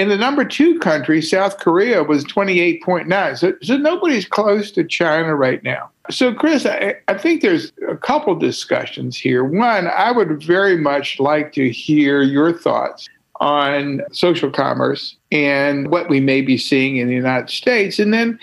In 0.00 0.08
the 0.08 0.16
number 0.16 0.46
two 0.46 0.78
country, 0.78 1.20
South 1.20 1.58
Korea 1.58 2.02
was 2.02 2.24
28.9. 2.24 3.36
So, 3.36 3.52
so 3.60 3.76
nobody's 3.76 4.24
close 4.24 4.70
to 4.70 4.82
China 4.82 5.34
right 5.36 5.62
now. 5.62 5.90
So, 6.08 6.32
Chris, 6.32 6.64
I, 6.64 6.94
I 7.08 7.18
think 7.18 7.42
there's 7.42 7.70
a 7.86 7.98
couple 7.98 8.34
discussions 8.34 9.18
here. 9.18 9.44
One, 9.44 9.88
I 9.88 10.10
would 10.10 10.42
very 10.42 10.78
much 10.78 11.20
like 11.20 11.52
to 11.52 11.70
hear 11.70 12.22
your 12.22 12.50
thoughts 12.50 13.10
on 13.40 14.00
social 14.10 14.50
commerce 14.50 15.18
and 15.30 15.90
what 15.90 16.08
we 16.08 16.18
may 16.18 16.40
be 16.40 16.56
seeing 16.56 16.96
in 16.96 17.06
the 17.06 17.14
United 17.14 17.50
States. 17.50 17.98
And 17.98 18.14
then 18.14 18.38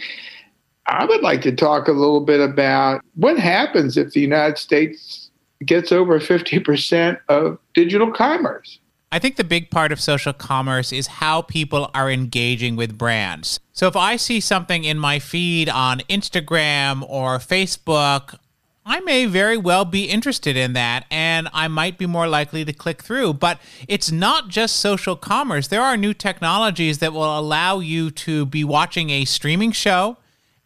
I 0.86 1.06
would 1.06 1.24
like 1.24 1.42
to 1.42 1.52
talk 1.52 1.88
a 1.88 1.92
little 1.92 2.22
bit 2.22 2.40
about 2.40 3.02
what 3.16 3.40
happens 3.40 3.98
if 3.98 4.12
the 4.12 4.22
United 4.22 4.60
States 4.60 5.32
gets 5.66 5.92
over 5.92 6.20
50% 6.20 7.20
of 7.30 7.58
digital 7.74 8.12
commerce. 8.12 8.78
I 9.12 9.20
think 9.20 9.38
the 9.38 9.44
big 9.44 9.70
part 9.70 9.92
of 9.92 10.02
social 10.02 10.34
commerce 10.34 10.92
is 10.92 11.08
how 11.08 11.42
people 11.42 11.90
are 11.94 12.12
engaging 12.12 12.76
with 12.76 12.98
brands. 12.98 13.60
So 13.72 13.88
if 13.88 13.96
I 13.96 14.18
see 14.18 14.40
something 14.42 14.84
in 14.84 15.00
my 15.00 15.20
feed 15.20 15.70
on 15.70 16.00
Instagram 16.10 17.06
or 17.08 17.38
Facebook, 17.38 18.38
I 18.86 19.00
may 19.02 19.26
very 19.26 19.58
well 19.58 19.86
be 19.86 20.06
interested 20.06 20.58
in 20.58 20.74
that 20.74 21.06
and 21.10 21.48
I 21.54 21.68
might 21.70 21.98
be 21.98 22.06
more 22.06 22.28
likely 22.28 22.66
to 22.66 22.74
click 22.74 23.02
through. 23.02 23.34
But 23.36 23.60
it's 23.88 24.12
not 24.12 24.50
just 24.50 24.78
social 24.78 25.16
commerce. 25.16 25.68
There 25.68 25.82
are 25.82 25.96
new 25.96 26.14
technologies 26.14 27.00
that 27.00 27.14
will 27.14 27.40
allow 27.40 27.80
you 27.80 28.12
to 28.12 28.46
be 28.46 28.66
watching 28.66 29.10
a 29.10 29.24
streaming 29.24 29.72
show 29.72 30.18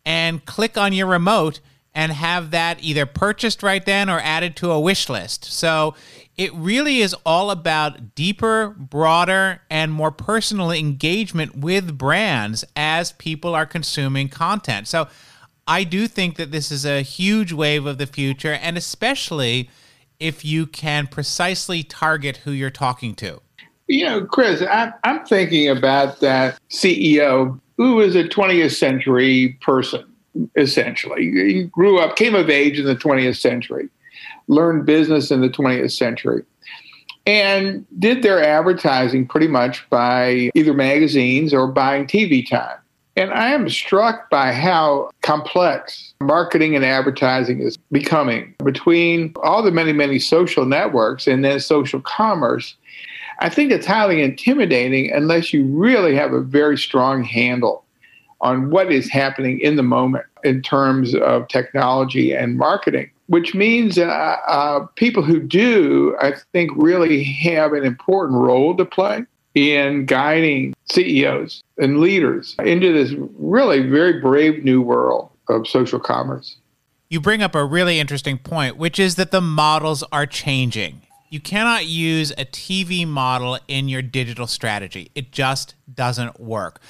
and 0.04 0.44
click 0.46 0.78
on 0.78 0.94
your 0.94 1.08
remote 1.08 1.60
and 1.94 2.12
have 2.12 2.52
that 2.52 2.78
either 2.82 3.06
purchased 3.06 3.62
right 3.62 3.86
then 3.86 4.10
or 4.10 4.20
added 4.20 4.56
to 4.56 4.72
a 4.72 4.80
wish 4.80 5.10
list. 5.10 5.46
So 5.46 5.96
it 6.42 6.52
really 6.56 7.02
is 7.02 7.16
all 7.24 7.52
about 7.52 8.16
deeper, 8.16 8.70
broader, 8.70 9.62
and 9.70 9.92
more 9.92 10.10
personal 10.10 10.72
engagement 10.72 11.56
with 11.56 12.00
brands 12.00 12.66
as 12.76 13.12
people 13.12 13.54
are 13.54 13.68
consuming 13.68 14.28
content. 14.28 14.88
So 14.88 15.08
I 15.68 15.84
do 15.84 16.08
think 16.08 16.38
that 16.38 16.52
this 16.52 16.72
is 16.72 16.84
a 16.84 17.04
huge 17.04 17.54
wave 17.54 17.86
of 17.86 18.00
the 18.00 18.08
future, 18.08 18.54
and 18.54 18.76
especially 18.76 19.70
if 20.20 20.44
you 20.44 20.66
can 20.66 21.06
precisely 21.06 21.84
target 21.84 22.38
who 22.38 22.50
you're 22.50 22.72
talking 22.72 23.14
to. 23.18 23.40
You 23.86 24.06
know, 24.06 24.26
Chris, 24.26 24.64
I, 24.64 24.94
I'm 25.04 25.24
thinking 25.28 25.70
about 25.70 26.22
that 26.22 26.60
CEO 26.72 27.60
who 27.78 28.00
is 28.02 28.16
a 28.16 28.24
20th 28.24 28.76
century 28.76 29.60
person, 29.62 30.12
essentially. 30.56 31.26
He 31.54 31.64
grew 31.66 32.00
up, 32.00 32.16
came 32.16 32.34
of 32.34 32.50
age 32.50 32.80
in 32.80 32.86
the 32.88 32.96
20th 32.96 33.38
century, 33.38 33.90
learned 34.52 34.86
business 34.86 35.32
in 35.32 35.42
the 35.42 35.50
20th 35.50 35.92
century, 35.92 36.44
and 37.26 37.86
did 38.00 38.22
their 38.22 38.44
advertising 38.44 39.26
pretty 39.26 39.48
much 39.48 39.90
by 39.90 40.52
either 40.54 40.74
magazines 40.74 41.54
or 41.54 41.68
buying 41.68 42.06
TV 42.06 42.48
time. 42.48 42.78
And 43.16 43.32
I 43.32 43.52
am 43.52 43.70
struck 43.70 44.30
by 44.30 44.54
how 44.54 45.10
complex 45.22 46.14
marketing 46.22 46.76
and 46.76 46.86
advertising 46.86 47.60
is 47.62 47.78
becoming 47.92 48.56
between 48.64 49.34
all 49.44 49.62
the 49.62 49.72
many, 49.72 49.94
many 49.94 50.18
social 50.18 50.66
networks 50.66 51.28
and 51.28 51.44
then 51.44 51.60
social 51.60 52.02
commerce. 52.02 52.76
I 53.40 53.50
think 53.50 53.72
it's 53.72 53.86
highly 53.86 54.22
intimidating 54.22 55.12
unless 55.12 55.52
you 55.52 55.66
really 55.66 56.16
have 56.16 56.32
a 56.34 56.42
very 56.42 56.78
strong 56.78 57.24
handle 57.24 57.84
on 58.40 58.70
what 58.70 58.92
is 58.92 59.10
happening 59.10 59.60
in 59.60 59.76
the 59.76 59.84
moment 59.84 60.26
in 60.44 60.62
terms 60.62 61.14
of 61.16 61.48
technology 61.48 62.34
and 62.34 62.58
marketing, 62.58 63.10
which 63.32 63.56
means 63.56 63.98
uh, 63.98 64.36
uh, 64.46 64.86
people 64.98 65.24
who 65.24 65.40
do, 65.40 66.14
I 66.20 66.34
think, 66.52 66.70
really 66.76 67.24
have 67.24 67.72
an 67.72 67.86
important 67.86 68.38
role 68.38 68.76
to 68.76 68.84
play 68.84 69.24
in 69.56 70.06
guiding 70.06 70.74
CEOs 70.92 71.64
and 71.78 72.02
leaders 72.02 72.58
into 72.60 72.92
this 72.92 73.14
really 73.40 73.88
very 73.88 74.20
brave 74.20 74.66
new 74.66 74.82
world 74.82 75.30
of 75.48 75.66
social 75.66 75.98
commerce. 75.98 76.58
You 77.10 77.22
bring 77.22 77.42
up 77.42 77.56
a 77.56 77.64
really 77.64 78.02
interesting 78.02 78.38
point, 78.38 78.76
which 78.76 79.00
is 79.00 79.16
that 79.16 79.32
the 79.32 79.40
models 79.40 80.04
are 80.12 80.26
changing. 80.26 81.02
You 81.30 81.40
cannot 81.40 81.86
use 81.86 82.32
a 82.32 82.44
TV 82.44 83.08
model 83.08 83.60
in 83.70 83.88
your 83.88 84.02
digital 84.02 84.46
strategy, 84.46 85.10
it 85.16 85.32
just 85.32 85.76
doesn't 85.94 86.38
work. 86.38 86.82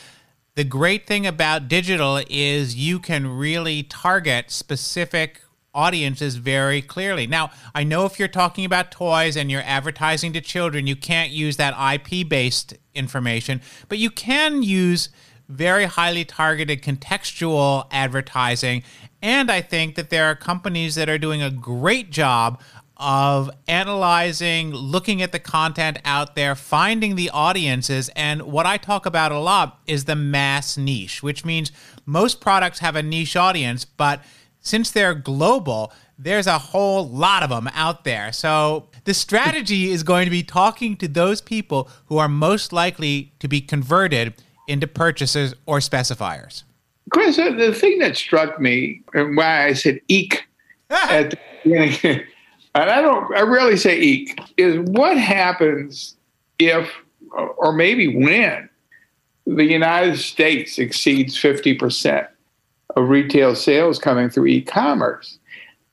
The 0.55 0.63
great 0.63 1.05
thing 1.05 1.27
about 1.27 1.67
digital 1.67 2.19
is 2.27 2.75
you 2.75 2.97
can 2.97 3.27
really 3.27 3.83
target 3.83 4.49
specific 4.49 5.41
audiences 5.73 6.35
very 6.35 6.81
clearly. 6.81 7.27
Now, 7.27 7.51
I 7.73 7.83
know 7.83 8.05
if 8.05 8.19
you're 8.19 8.27
talking 8.27 8.65
about 8.65 8.91
toys 8.91 9.37
and 9.37 9.49
you're 9.49 9.61
advertising 9.63 10.33
to 10.33 10.41
children, 10.41 10.87
you 10.87 10.95
can't 10.95 11.31
use 11.31 11.57
that 11.57 11.75
IP 11.95 12.27
based 12.27 12.75
information, 12.93 13.61
but 13.87 13.97
you 13.97 14.09
can 14.09 14.63
use 14.63 15.09
very 15.47 15.85
highly 15.85 16.25
targeted 16.25 16.81
contextual 16.81 17.87
advertising. 17.91 18.83
And 19.21 19.51
I 19.51 19.61
think 19.61 19.95
that 19.95 20.09
there 20.09 20.25
are 20.25 20.35
companies 20.35 20.95
that 20.95 21.09
are 21.09 21.17
doing 21.17 21.41
a 21.41 21.51
great 21.51 22.09
job 22.09 22.61
of 22.97 23.49
analyzing, 23.67 24.71
looking 24.71 25.21
at 25.23 25.31
the 25.31 25.39
content 25.39 25.97
out 26.05 26.35
there, 26.35 26.53
finding 26.53 27.15
the 27.15 27.31
audiences. 27.31 28.09
And 28.15 28.43
what 28.43 28.67
I 28.67 28.77
talk 28.77 29.05
about 29.05 29.31
a 29.31 29.39
lot 29.39 29.79
is 29.87 30.05
the 30.05 30.15
mass 30.15 30.77
niche, 30.77 31.23
which 31.23 31.43
means 31.43 31.71
most 32.05 32.39
products 32.39 32.79
have 32.79 32.95
a 32.95 33.01
niche 33.01 33.35
audience, 33.35 33.85
but 33.85 34.23
since 34.61 34.91
they're 34.91 35.15
global, 35.15 35.91
there's 36.17 36.47
a 36.47 36.57
whole 36.57 37.07
lot 37.07 37.43
of 37.43 37.49
them 37.49 37.69
out 37.73 38.03
there. 38.03 38.31
So 38.31 38.87
the 39.03 39.13
strategy 39.13 39.91
is 39.91 40.03
going 40.03 40.25
to 40.25 40.31
be 40.31 40.43
talking 40.43 40.95
to 40.97 41.07
those 41.07 41.41
people 41.41 41.89
who 42.05 42.19
are 42.19 42.29
most 42.29 42.71
likely 42.71 43.33
to 43.39 43.47
be 43.47 43.59
converted 43.59 44.35
into 44.67 44.87
purchasers 44.87 45.55
or 45.65 45.79
specifiers. 45.79 46.63
Chris, 47.09 47.35
the 47.35 47.73
thing 47.73 47.97
that 47.99 48.15
struck 48.15 48.61
me 48.61 49.01
and 49.13 49.35
why 49.35 49.65
I 49.65 49.73
said 49.73 49.99
eek 50.07 50.47
at 50.89 51.31
the 51.31 51.37
beginning, 51.63 51.97
and 52.75 52.89
I 52.89 53.01
don't, 53.01 53.35
I 53.35 53.41
rarely 53.41 53.77
say 53.77 53.99
eek, 53.99 54.39
is 54.57 54.77
what 54.91 55.17
happens 55.17 56.15
if, 56.59 56.89
or 57.57 57.73
maybe 57.73 58.07
when, 58.23 58.69
the 59.47 59.65
United 59.65 60.17
States 60.17 60.77
exceeds 60.77 61.35
50% 61.35 62.27
of 62.95 63.09
retail 63.09 63.55
sales 63.55 63.99
coming 63.99 64.29
through 64.29 64.47
e-commerce. 64.47 65.39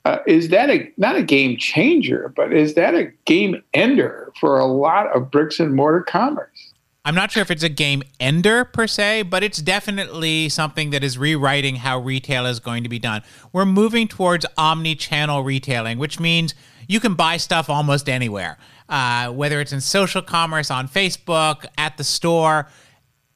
Uh, 0.05 0.19
is 0.27 0.49
that 0.49 0.71
a 0.71 0.91
not 0.97 1.17
a 1.17 1.23
game 1.23 1.57
changer, 1.59 2.33
but 2.35 2.53
is 2.53 2.75
that 2.75 2.95
a 2.95 3.13
game 3.27 3.63
ender 3.75 4.33
for 4.41 4.59
a 4.59 4.65
lot 4.65 5.15
of 5.15 5.31
bricks 5.31 5.61
and 5.61 5.75
mortar 5.75 6.03
commerce? 6.03 6.73
I'm 7.05 7.15
not 7.15 7.31
sure 7.31 7.41
if 7.41 7.51
it's 7.51 7.63
a 7.63 7.71
game 7.71 8.03
ender 8.21 8.65
per 8.65 8.87
se, 8.87 9.23
but 9.23 9.43
it's 9.43 9.63
definitely 9.63 10.49
something 10.49 10.91
that 10.91 11.03
is 11.03 11.17
rewriting 11.17 11.77
how 11.77 11.99
retail 11.99 12.45
is 12.45 12.61
going 12.61 12.83
to 12.83 12.89
be 12.89 12.99
done. 12.99 13.23
We're 13.53 13.65
moving 13.65 14.09
towards 14.09 14.45
omni-channel 14.59 15.43
retailing, 15.43 15.99
which 15.99 16.21
means 16.21 16.55
you 16.87 17.01
can 17.01 17.15
buy 17.15 17.39
stuff 17.39 17.71
almost 17.71 18.09
anywhere, 18.09 18.59
uh, 18.89 19.31
whether 19.31 19.61
it's 19.61 19.73
in 19.73 19.81
social 19.81 20.21
commerce, 20.21 20.71
on 20.71 20.87
Facebook, 20.87 21.65
at 21.79 21.97
the 21.97 22.05
store. 22.05 22.69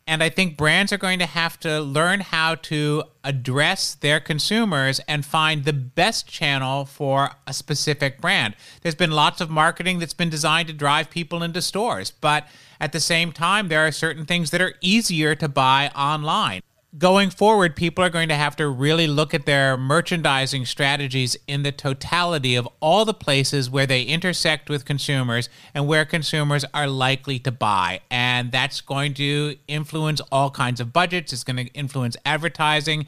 And 0.06 0.22
I 0.22 0.28
think 0.28 0.56
brands 0.56 0.92
are 0.92 0.98
going 0.98 1.20
to 1.20 1.26
have 1.26 1.60
to 1.60 1.80
learn 1.80 2.20
how 2.20 2.56
to 2.56 3.04
address 3.22 3.94
their 3.94 4.18
consumers 4.18 5.00
and 5.06 5.24
find 5.24 5.64
the 5.64 5.72
best 5.72 6.26
channel 6.26 6.84
for 6.84 7.30
a 7.46 7.52
specific 7.52 8.20
brand. 8.20 8.56
There's 8.82 8.96
been 8.96 9.12
lots 9.12 9.40
of 9.40 9.48
marketing 9.48 10.00
that's 10.00 10.14
been 10.14 10.30
designed 10.30 10.68
to 10.68 10.74
drive 10.74 11.08
people 11.08 11.42
into 11.42 11.62
stores, 11.62 12.10
but 12.10 12.48
at 12.80 12.92
the 12.92 13.00
same 13.00 13.30
time, 13.30 13.68
there 13.68 13.86
are 13.86 13.92
certain 13.92 14.24
things 14.24 14.50
that 14.50 14.60
are 14.60 14.74
easier 14.80 15.36
to 15.36 15.48
buy 15.48 15.88
online 15.94 16.62
going 16.98 17.30
forward, 17.30 17.74
people 17.74 18.04
are 18.04 18.10
going 18.10 18.28
to 18.28 18.34
have 18.34 18.56
to 18.56 18.68
really 18.68 19.06
look 19.06 19.32
at 19.32 19.46
their 19.46 19.76
merchandising 19.76 20.66
strategies 20.66 21.36
in 21.46 21.62
the 21.62 21.72
totality 21.72 22.54
of 22.54 22.68
all 22.80 23.04
the 23.04 23.14
places 23.14 23.70
where 23.70 23.86
they 23.86 24.02
intersect 24.02 24.68
with 24.68 24.84
consumers 24.84 25.48
and 25.74 25.86
where 25.86 26.04
consumers 26.04 26.64
are 26.74 26.86
likely 26.86 27.38
to 27.38 27.50
buy. 27.50 28.00
And 28.10 28.52
that's 28.52 28.80
going 28.80 29.14
to 29.14 29.56
influence 29.66 30.20
all 30.30 30.50
kinds 30.50 30.80
of 30.80 30.92
budgets, 30.92 31.32
it's 31.32 31.44
going 31.44 31.56
to 31.56 31.72
influence 31.72 32.16
advertising 32.26 33.06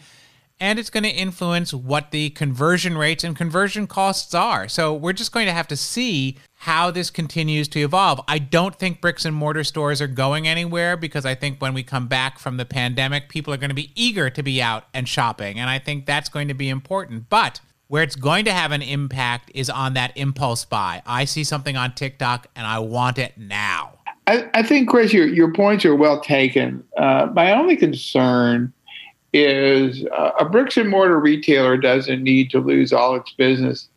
and 0.60 0.78
it's 0.78 0.90
going 0.90 1.02
to 1.02 1.10
influence 1.10 1.74
what 1.74 2.10
the 2.10 2.30
conversion 2.30 2.96
rates 2.96 3.24
and 3.24 3.36
conversion 3.36 3.86
costs 3.86 4.34
are. 4.34 4.68
So 4.68 4.94
we're 4.94 5.12
just 5.12 5.32
going 5.32 5.46
to 5.46 5.52
have 5.52 5.68
to 5.68 5.76
see 5.76 6.38
how 6.64 6.90
this 6.90 7.10
continues 7.10 7.68
to 7.68 7.78
evolve. 7.80 8.18
I 8.26 8.38
don't 8.38 8.74
think 8.74 9.02
bricks 9.02 9.26
and 9.26 9.36
mortar 9.36 9.64
stores 9.64 10.00
are 10.00 10.06
going 10.06 10.48
anywhere 10.48 10.96
because 10.96 11.26
I 11.26 11.34
think 11.34 11.60
when 11.60 11.74
we 11.74 11.82
come 11.82 12.08
back 12.08 12.38
from 12.38 12.56
the 12.56 12.64
pandemic, 12.64 13.28
people 13.28 13.52
are 13.52 13.58
going 13.58 13.68
to 13.68 13.74
be 13.74 13.92
eager 13.94 14.30
to 14.30 14.42
be 14.42 14.62
out 14.62 14.84
and 14.94 15.06
shopping. 15.06 15.60
And 15.60 15.68
I 15.68 15.78
think 15.78 16.06
that's 16.06 16.30
going 16.30 16.48
to 16.48 16.54
be 16.54 16.70
important. 16.70 17.28
But 17.28 17.60
where 17.88 18.02
it's 18.02 18.16
going 18.16 18.46
to 18.46 18.52
have 18.54 18.72
an 18.72 18.80
impact 18.80 19.50
is 19.54 19.68
on 19.68 19.92
that 19.92 20.16
impulse 20.16 20.64
buy. 20.64 21.02
I 21.04 21.26
see 21.26 21.44
something 21.44 21.76
on 21.76 21.94
TikTok 21.94 22.46
and 22.56 22.66
I 22.66 22.78
want 22.78 23.18
it 23.18 23.36
now. 23.36 23.98
I, 24.26 24.48
I 24.54 24.62
think, 24.62 24.88
Chris, 24.88 25.12
your, 25.12 25.26
your 25.26 25.52
points 25.52 25.84
are 25.84 25.94
well 25.94 26.22
taken. 26.22 26.82
Uh, 26.96 27.28
my 27.34 27.52
only 27.52 27.76
concern 27.76 28.72
is 29.34 30.06
uh, 30.16 30.30
a 30.40 30.48
bricks 30.48 30.78
and 30.78 30.88
mortar 30.88 31.20
retailer 31.20 31.76
doesn't 31.76 32.22
need 32.22 32.48
to 32.52 32.58
lose 32.58 32.90
all 32.90 33.16
its 33.16 33.34
business. 33.34 33.90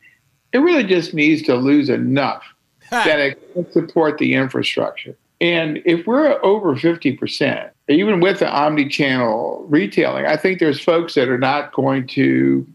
It 0.51 0.57
really 0.57 0.84
just 0.84 1.13
needs 1.13 1.43
to 1.43 1.55
lose 1.55 1.89
enough 1.89 2.43
that 3.06 3.38
support 3.72 4.18
the 4.18 4.34
infrastructure. 4.34 5.16
And 5.40 5.82
if 5.86 6.08
we're 6.08 6.44
over 6.44 6.76
50%, 6.76 7.70
even 7.90 8.20
with 8.20 8.40
the 8.40 8.50
omni 8.50 8.90
channel 8.90 9.66
retailing, 9.70 10.26
I 10.26 10.36
think 10.36 10.60
there's 10.60 10.80
folks 10.80 11.14
that 11.14 11.30
are 11.30 11.38
not 11.38 11.74
going 11.74 12.08
to 12.08 12.66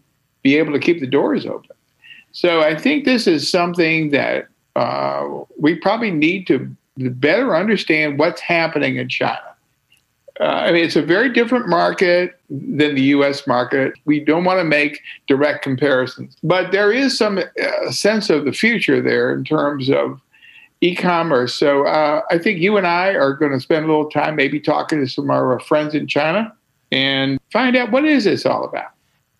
be 0.43 0.57
able 0.57 0.73
to 0.73 0.79
keep 0.79 0.99
the 0.99 1.07
doors 1.07 1.45
open. 1.45 1.75
So 2.31 2.61
I 2.61 2.75
think 2.75 3.05
this 3.05 3.27
is 3.27 3.49
something 3.49 4.11
that 4.11 4.47
uh, 4.75 5.27
we 5.59 5.75
probably 5.75 6.11
need 6.11 6.47
to 6.47 6.75
better 6.97 7.55
understand 7.55 8.17
what's 8.17 8.41
happening 8.41 8.97
in 8.97 9.09
China 9.09 9.52
uh, 10.39 10.45
I 10.45 10.71
mean, 10.71 10.83
it's 10.83 10.95
a 10.95 11.01
very 11.01 11.31
different 11.31 11.67
market 11.67 12.39
than 12.49 12.95
the 12.95 13.01
U.S. 13.01 13.45
market. 13.45 13.93
We 14.05 14.19
don't 14.19 14.43
want 14.43 14.59
to 14.59 14.63
make 14.63 15.01
direct 15.27 15.63
comparisons, 15.63 16.35
but 16.43 16.71
there 16.71 16.91
is 16.91 17.17
some 17.17 17.37
uh, 17.37 17.91
sense 17.91 18.29
of 18.29 18.45
the 18.45 18.51
future 18.51 18.99
there 19.01 19.33
in 19.33 19.43
terms 19.43 19.89
of 19.89 20.19
e-commerce. 20.81 21.53
So 21.53 21.85
uh, 21.85 22.21
I 22.31 22.39
think 22.39 22.59
you 22.59 22.77
and 22.77 22.87
I 22.87 23.09
are 23.09 23.33
going 23.33 23.51
to 23.51 23.59
spend 23.59 23.85
a 23.85 23.87
little 23.87 24.09
time 24.09 24.35
maybe 24.35 24.59
talking 24.59 24.99
to 24.99 25.07
some 25.07 25.25
of 25.25 25.29
our 25.29 25.59
friends 25.59 25.93
in 25.93 26.07
China 26.07 26.53
and 26.91 27.39
find 27.51 27.75
out 27.75 27.91
what 27.91 28.03
is 28.03 28.23
this 28.23 28.45
all 28.45 28.65
about. 28.65 28.89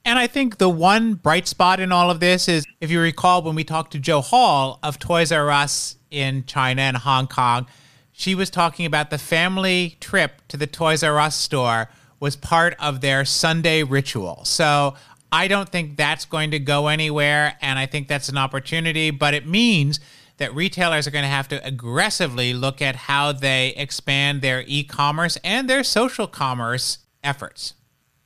And 0.05 0.19
I 0.19 0.27
think 0.27 0.57
the 0.57 0.69
one 0.69 1.15
bright 1.15 1.47
spot 1.47 1.79
in 1.79 1.91
all 1.91 2.11
of 2.11 2.19
this 2.19 2.47
is, 2.47 2.65
if 2.81 2.91
you 2.91 3.01
recall, 3.01 3.41
when 3.41 3.55
we 3.55 3.63
talked 3.63 3.93
to 3.93 3.99
Joe 3.99 4.21
Hall 4.21 4.79
of 4.83 4.99
Toys 4.99 5.31
R 5.31 5.49
Us 5.49 5.97
in 6.11 6.45
China 6.45 6.81
and 6.81 6.97
Hong 6.97 7.27
Kong 7.27 7.65
she 8.13 8.35
was 8.35 8.49
talking 8.49 8.85
about 8.85 9.09
the 9.09 9.17
family 9.17 9.97
trip 9.99 10.41
to 10.47 10.55
the 10.55 10.67
Toys 10.67 11.03
R 11.03 11.19
Us 11.19 11.35
store 11.35 11.89
was 12.19 12.35
part 12.37 12.75
of 12.79 13.01
their 13.01 13.25
Sunday 13.25 13.83
ritual. 13.83 14.45
So 14.45 14.93
I 15.31 15.47
don't 15.47 15.67
think 15.67 15.97
that's 15.97 16.23
going 16.23 16.51
to 16.51 16.59
go 16.59 16.87
anywhere. 16.87 17.57
And 17.59 17.77
I 17.77 17.87
think 17.87 18.07
that's 18.07 18.29
an 18.29 18.37
opportunity, 18.37 19.09
but 19.09 19.33
it 19.33 19.47
means 19.47 19.99
that 20.37 20.53
retailers 20.55 21.07
are 21.07 21.11
going 21.11 21.23
to 21.23 21.29
have 21.29 21.47
to 21.49 21.65
aggressively 21.65 22.53
look 22.53 22.81
at 22.81 22.95
how 22.95 23.31
they 23.31 23.69
expand 23.75 24.41
their 24.41 24.63
e 24.67 24.83
commerce 24.83 25.37
and 25.43 25.69
their 25.69 25.83
social 25.83 26.27
commerce 26.27 26.99
efforts. 27.23 27.73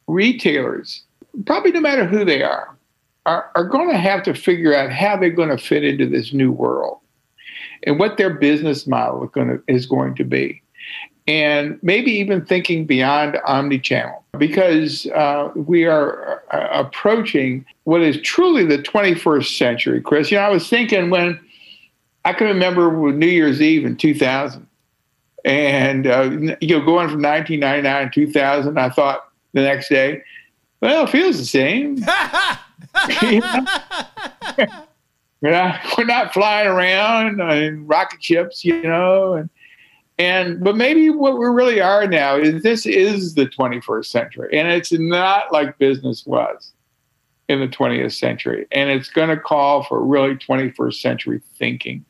Retailers, 0.07 1.03
probably 1.45 1.71
no 1.71 1.81
matter 1.81 2.05
who 2.05 2.25
they 2.25 2.43
are, 2.43 2.77
are, 3.25 3.51
are 3.55 3.65
going 3.65 3.89
to 3.89 3.97
have 3.97 4.21
to 4.23 4.33
figure 4.33 4.75
out 4.75 4.91
how 4.91 5.17
they're 5.17 5.29
going 5.29 5.49
to 5.49 5.57
fit 5.57 5.83
into 5.83 6.07
this 6.07 6.33
new 6.33 6.51
world 6.51 6.99
and 7.84 7.99
what 7.99 8.17
their 8.17 8.30
business 8.30 8.88
model 8.88 9.23
is 9.23 9.30
going 9.32 9.47
to, 9.47 9.63
is 9.67 9.86
going 9.86 10.15
to 10.15 10.23
be. 10.23 10.61
And 11.28 11.78
maybe 11.84 12.11
even 12.11 12.45
thinking 12.45 12.86
beyond 12.86 13.38
omni-channel, 13.45 14.23
because 14.38 15.07
uh, 15.07 15.51
we 15.55 15.86
are 15.86 16.41
uh, 16.53 16.67
approaching 16.71 17.65
what 17.84 18.01
is 18.01 18.21
truly 18.21 18.65
the 18.65 18.78
21st 18.78 19.57
century, 19.57 20.01
Chris. 20.01 20.32
You 20.32 20.38
know, 20.38 20.43
I 20.43 20.49
was 20.49 20.69
thinking 20.69 21.09
when 21.09 21.38
I 22.23 22.32
can 22.32 22.47
remember 22.47 23.11
New 23.11 23.28
Year's 23.28 23.61
Eve 23.61 23.86
in 23.86 23.97
2000, 23.97 24.65
and 25.43 26.07
uh, 26.07 26.30
you 26.61 26.80
know, 26.80 26.86
going 26.86 27.09
from 27.09 27.21
1999 27.21 28.11
to 28.11 28.25
2000, 28.28 28.80
I 28.80 28.89
thought 28.89 29.28
the 29.53 29.61
next 29.61 29.89
day. 29.89 30.21
Well, 30.80 31.05
it 31.05 31.09
feels 31.09 31.38
the 31.38 31.45
same. 31.45 31.97
we're 35.41 35.51
not 35.51 35.79
we're 35.97 36.05
not 36.05 36.33
flying 36.33 36.67
around 36.67 37.39
in 37.39 37.85
rocket 37.88 38.23
ships, 38.23 38.63
you 38.63 38.81
know, 38.81 39.33
and 39.33 39.49
and 40.17 40.63
but 40.63 40.75
maybe 40.75 41.09
what 41.09 41.38
we 41.38 41.45
really 41.45 41.79
are 41.79 42.07
now 42.07 42.35
is 42.38 42.63
this 42.63 42.85
is 42.85 43.35
the 43.35 43.45
21st 43.45 44.05
century, 44.05 44.57
and 44.57 44.67
it's 44.67 44.91
not 44.91 45.51
like 45.51 45.77
business 45.77 46.25
was 46.25 46.73
in 47.49 47.59
the 47.59 47.67
20th 47.67 48.13
century, 48.13 48.67
and 48.71 48.89
it's 48.89 49.09
going 49.09 49.29
to 49.29 49.38
call 49.38 49.83
for 49.83 50.03
really 50.03 50.35
21st 50.35 50.95
century 50.95 51.41
thinking. 51.57 52.03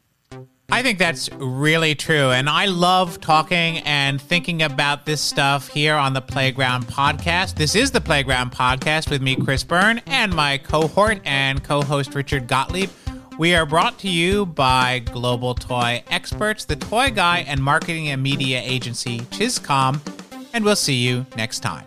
I 0.69 0.83
think 0.83 0.99
that's 0.99 1.29
really 1.31 1.95
true. 1.95 2.31
And 2.31 2.49
I 2.49 2.65
love 2.65 3.21
talking 3.21 3.77
and 3.79 4.19
thinking 4.19 4.61
about 4.61 5.05
this 5.05 5.21
stuff 5.21 5.69
here 5.69 5.95
on 5.95 6.11
the 6.11 6.19
Playground 6.19 6.87
Podcast. 6.87 7.55
This 7.55 7.73
is 7.73 7.91
the 7.91 8.01
Playground 8.01 8.51
Podcast 8.51 9.09
with 9.09 9.21
me, 9.21 9.37
Chris 9.37 9.63
Byrne, 9.63 10.01
and 10.07 10.33
my 10.35 10.57
cohort 10.57 11.21
and 11.23 11.63
co 11.63 11.81
host, 11.81 12.13
Richard 12.15 12.47
Gottlieb. 12.47 12.89
We 13.37 13.53
are 13.53 13.67
brought 13.67 13.99
to 13.99 14.09
you 14.09 14.47
by 14.47 14.97
Global 14.97 15.53
Toy 15.53 16.03
Experts, 16.09 16.65
the 16.65 16.75
toy 16.75 17.11
guy 17.11 17.45
and 17.47 17.63
marketing 17.63 18.09
and 18.09 18.23
media 18.23 18.59
agency, 18.63 19.19
ChizComm, 19.19 19.99
and 20.53 20.65
we'll 20.65 20.75
see 20.75 20.95
you 20.95 21.27
next 21.35 21.59
time. 21.59 21.85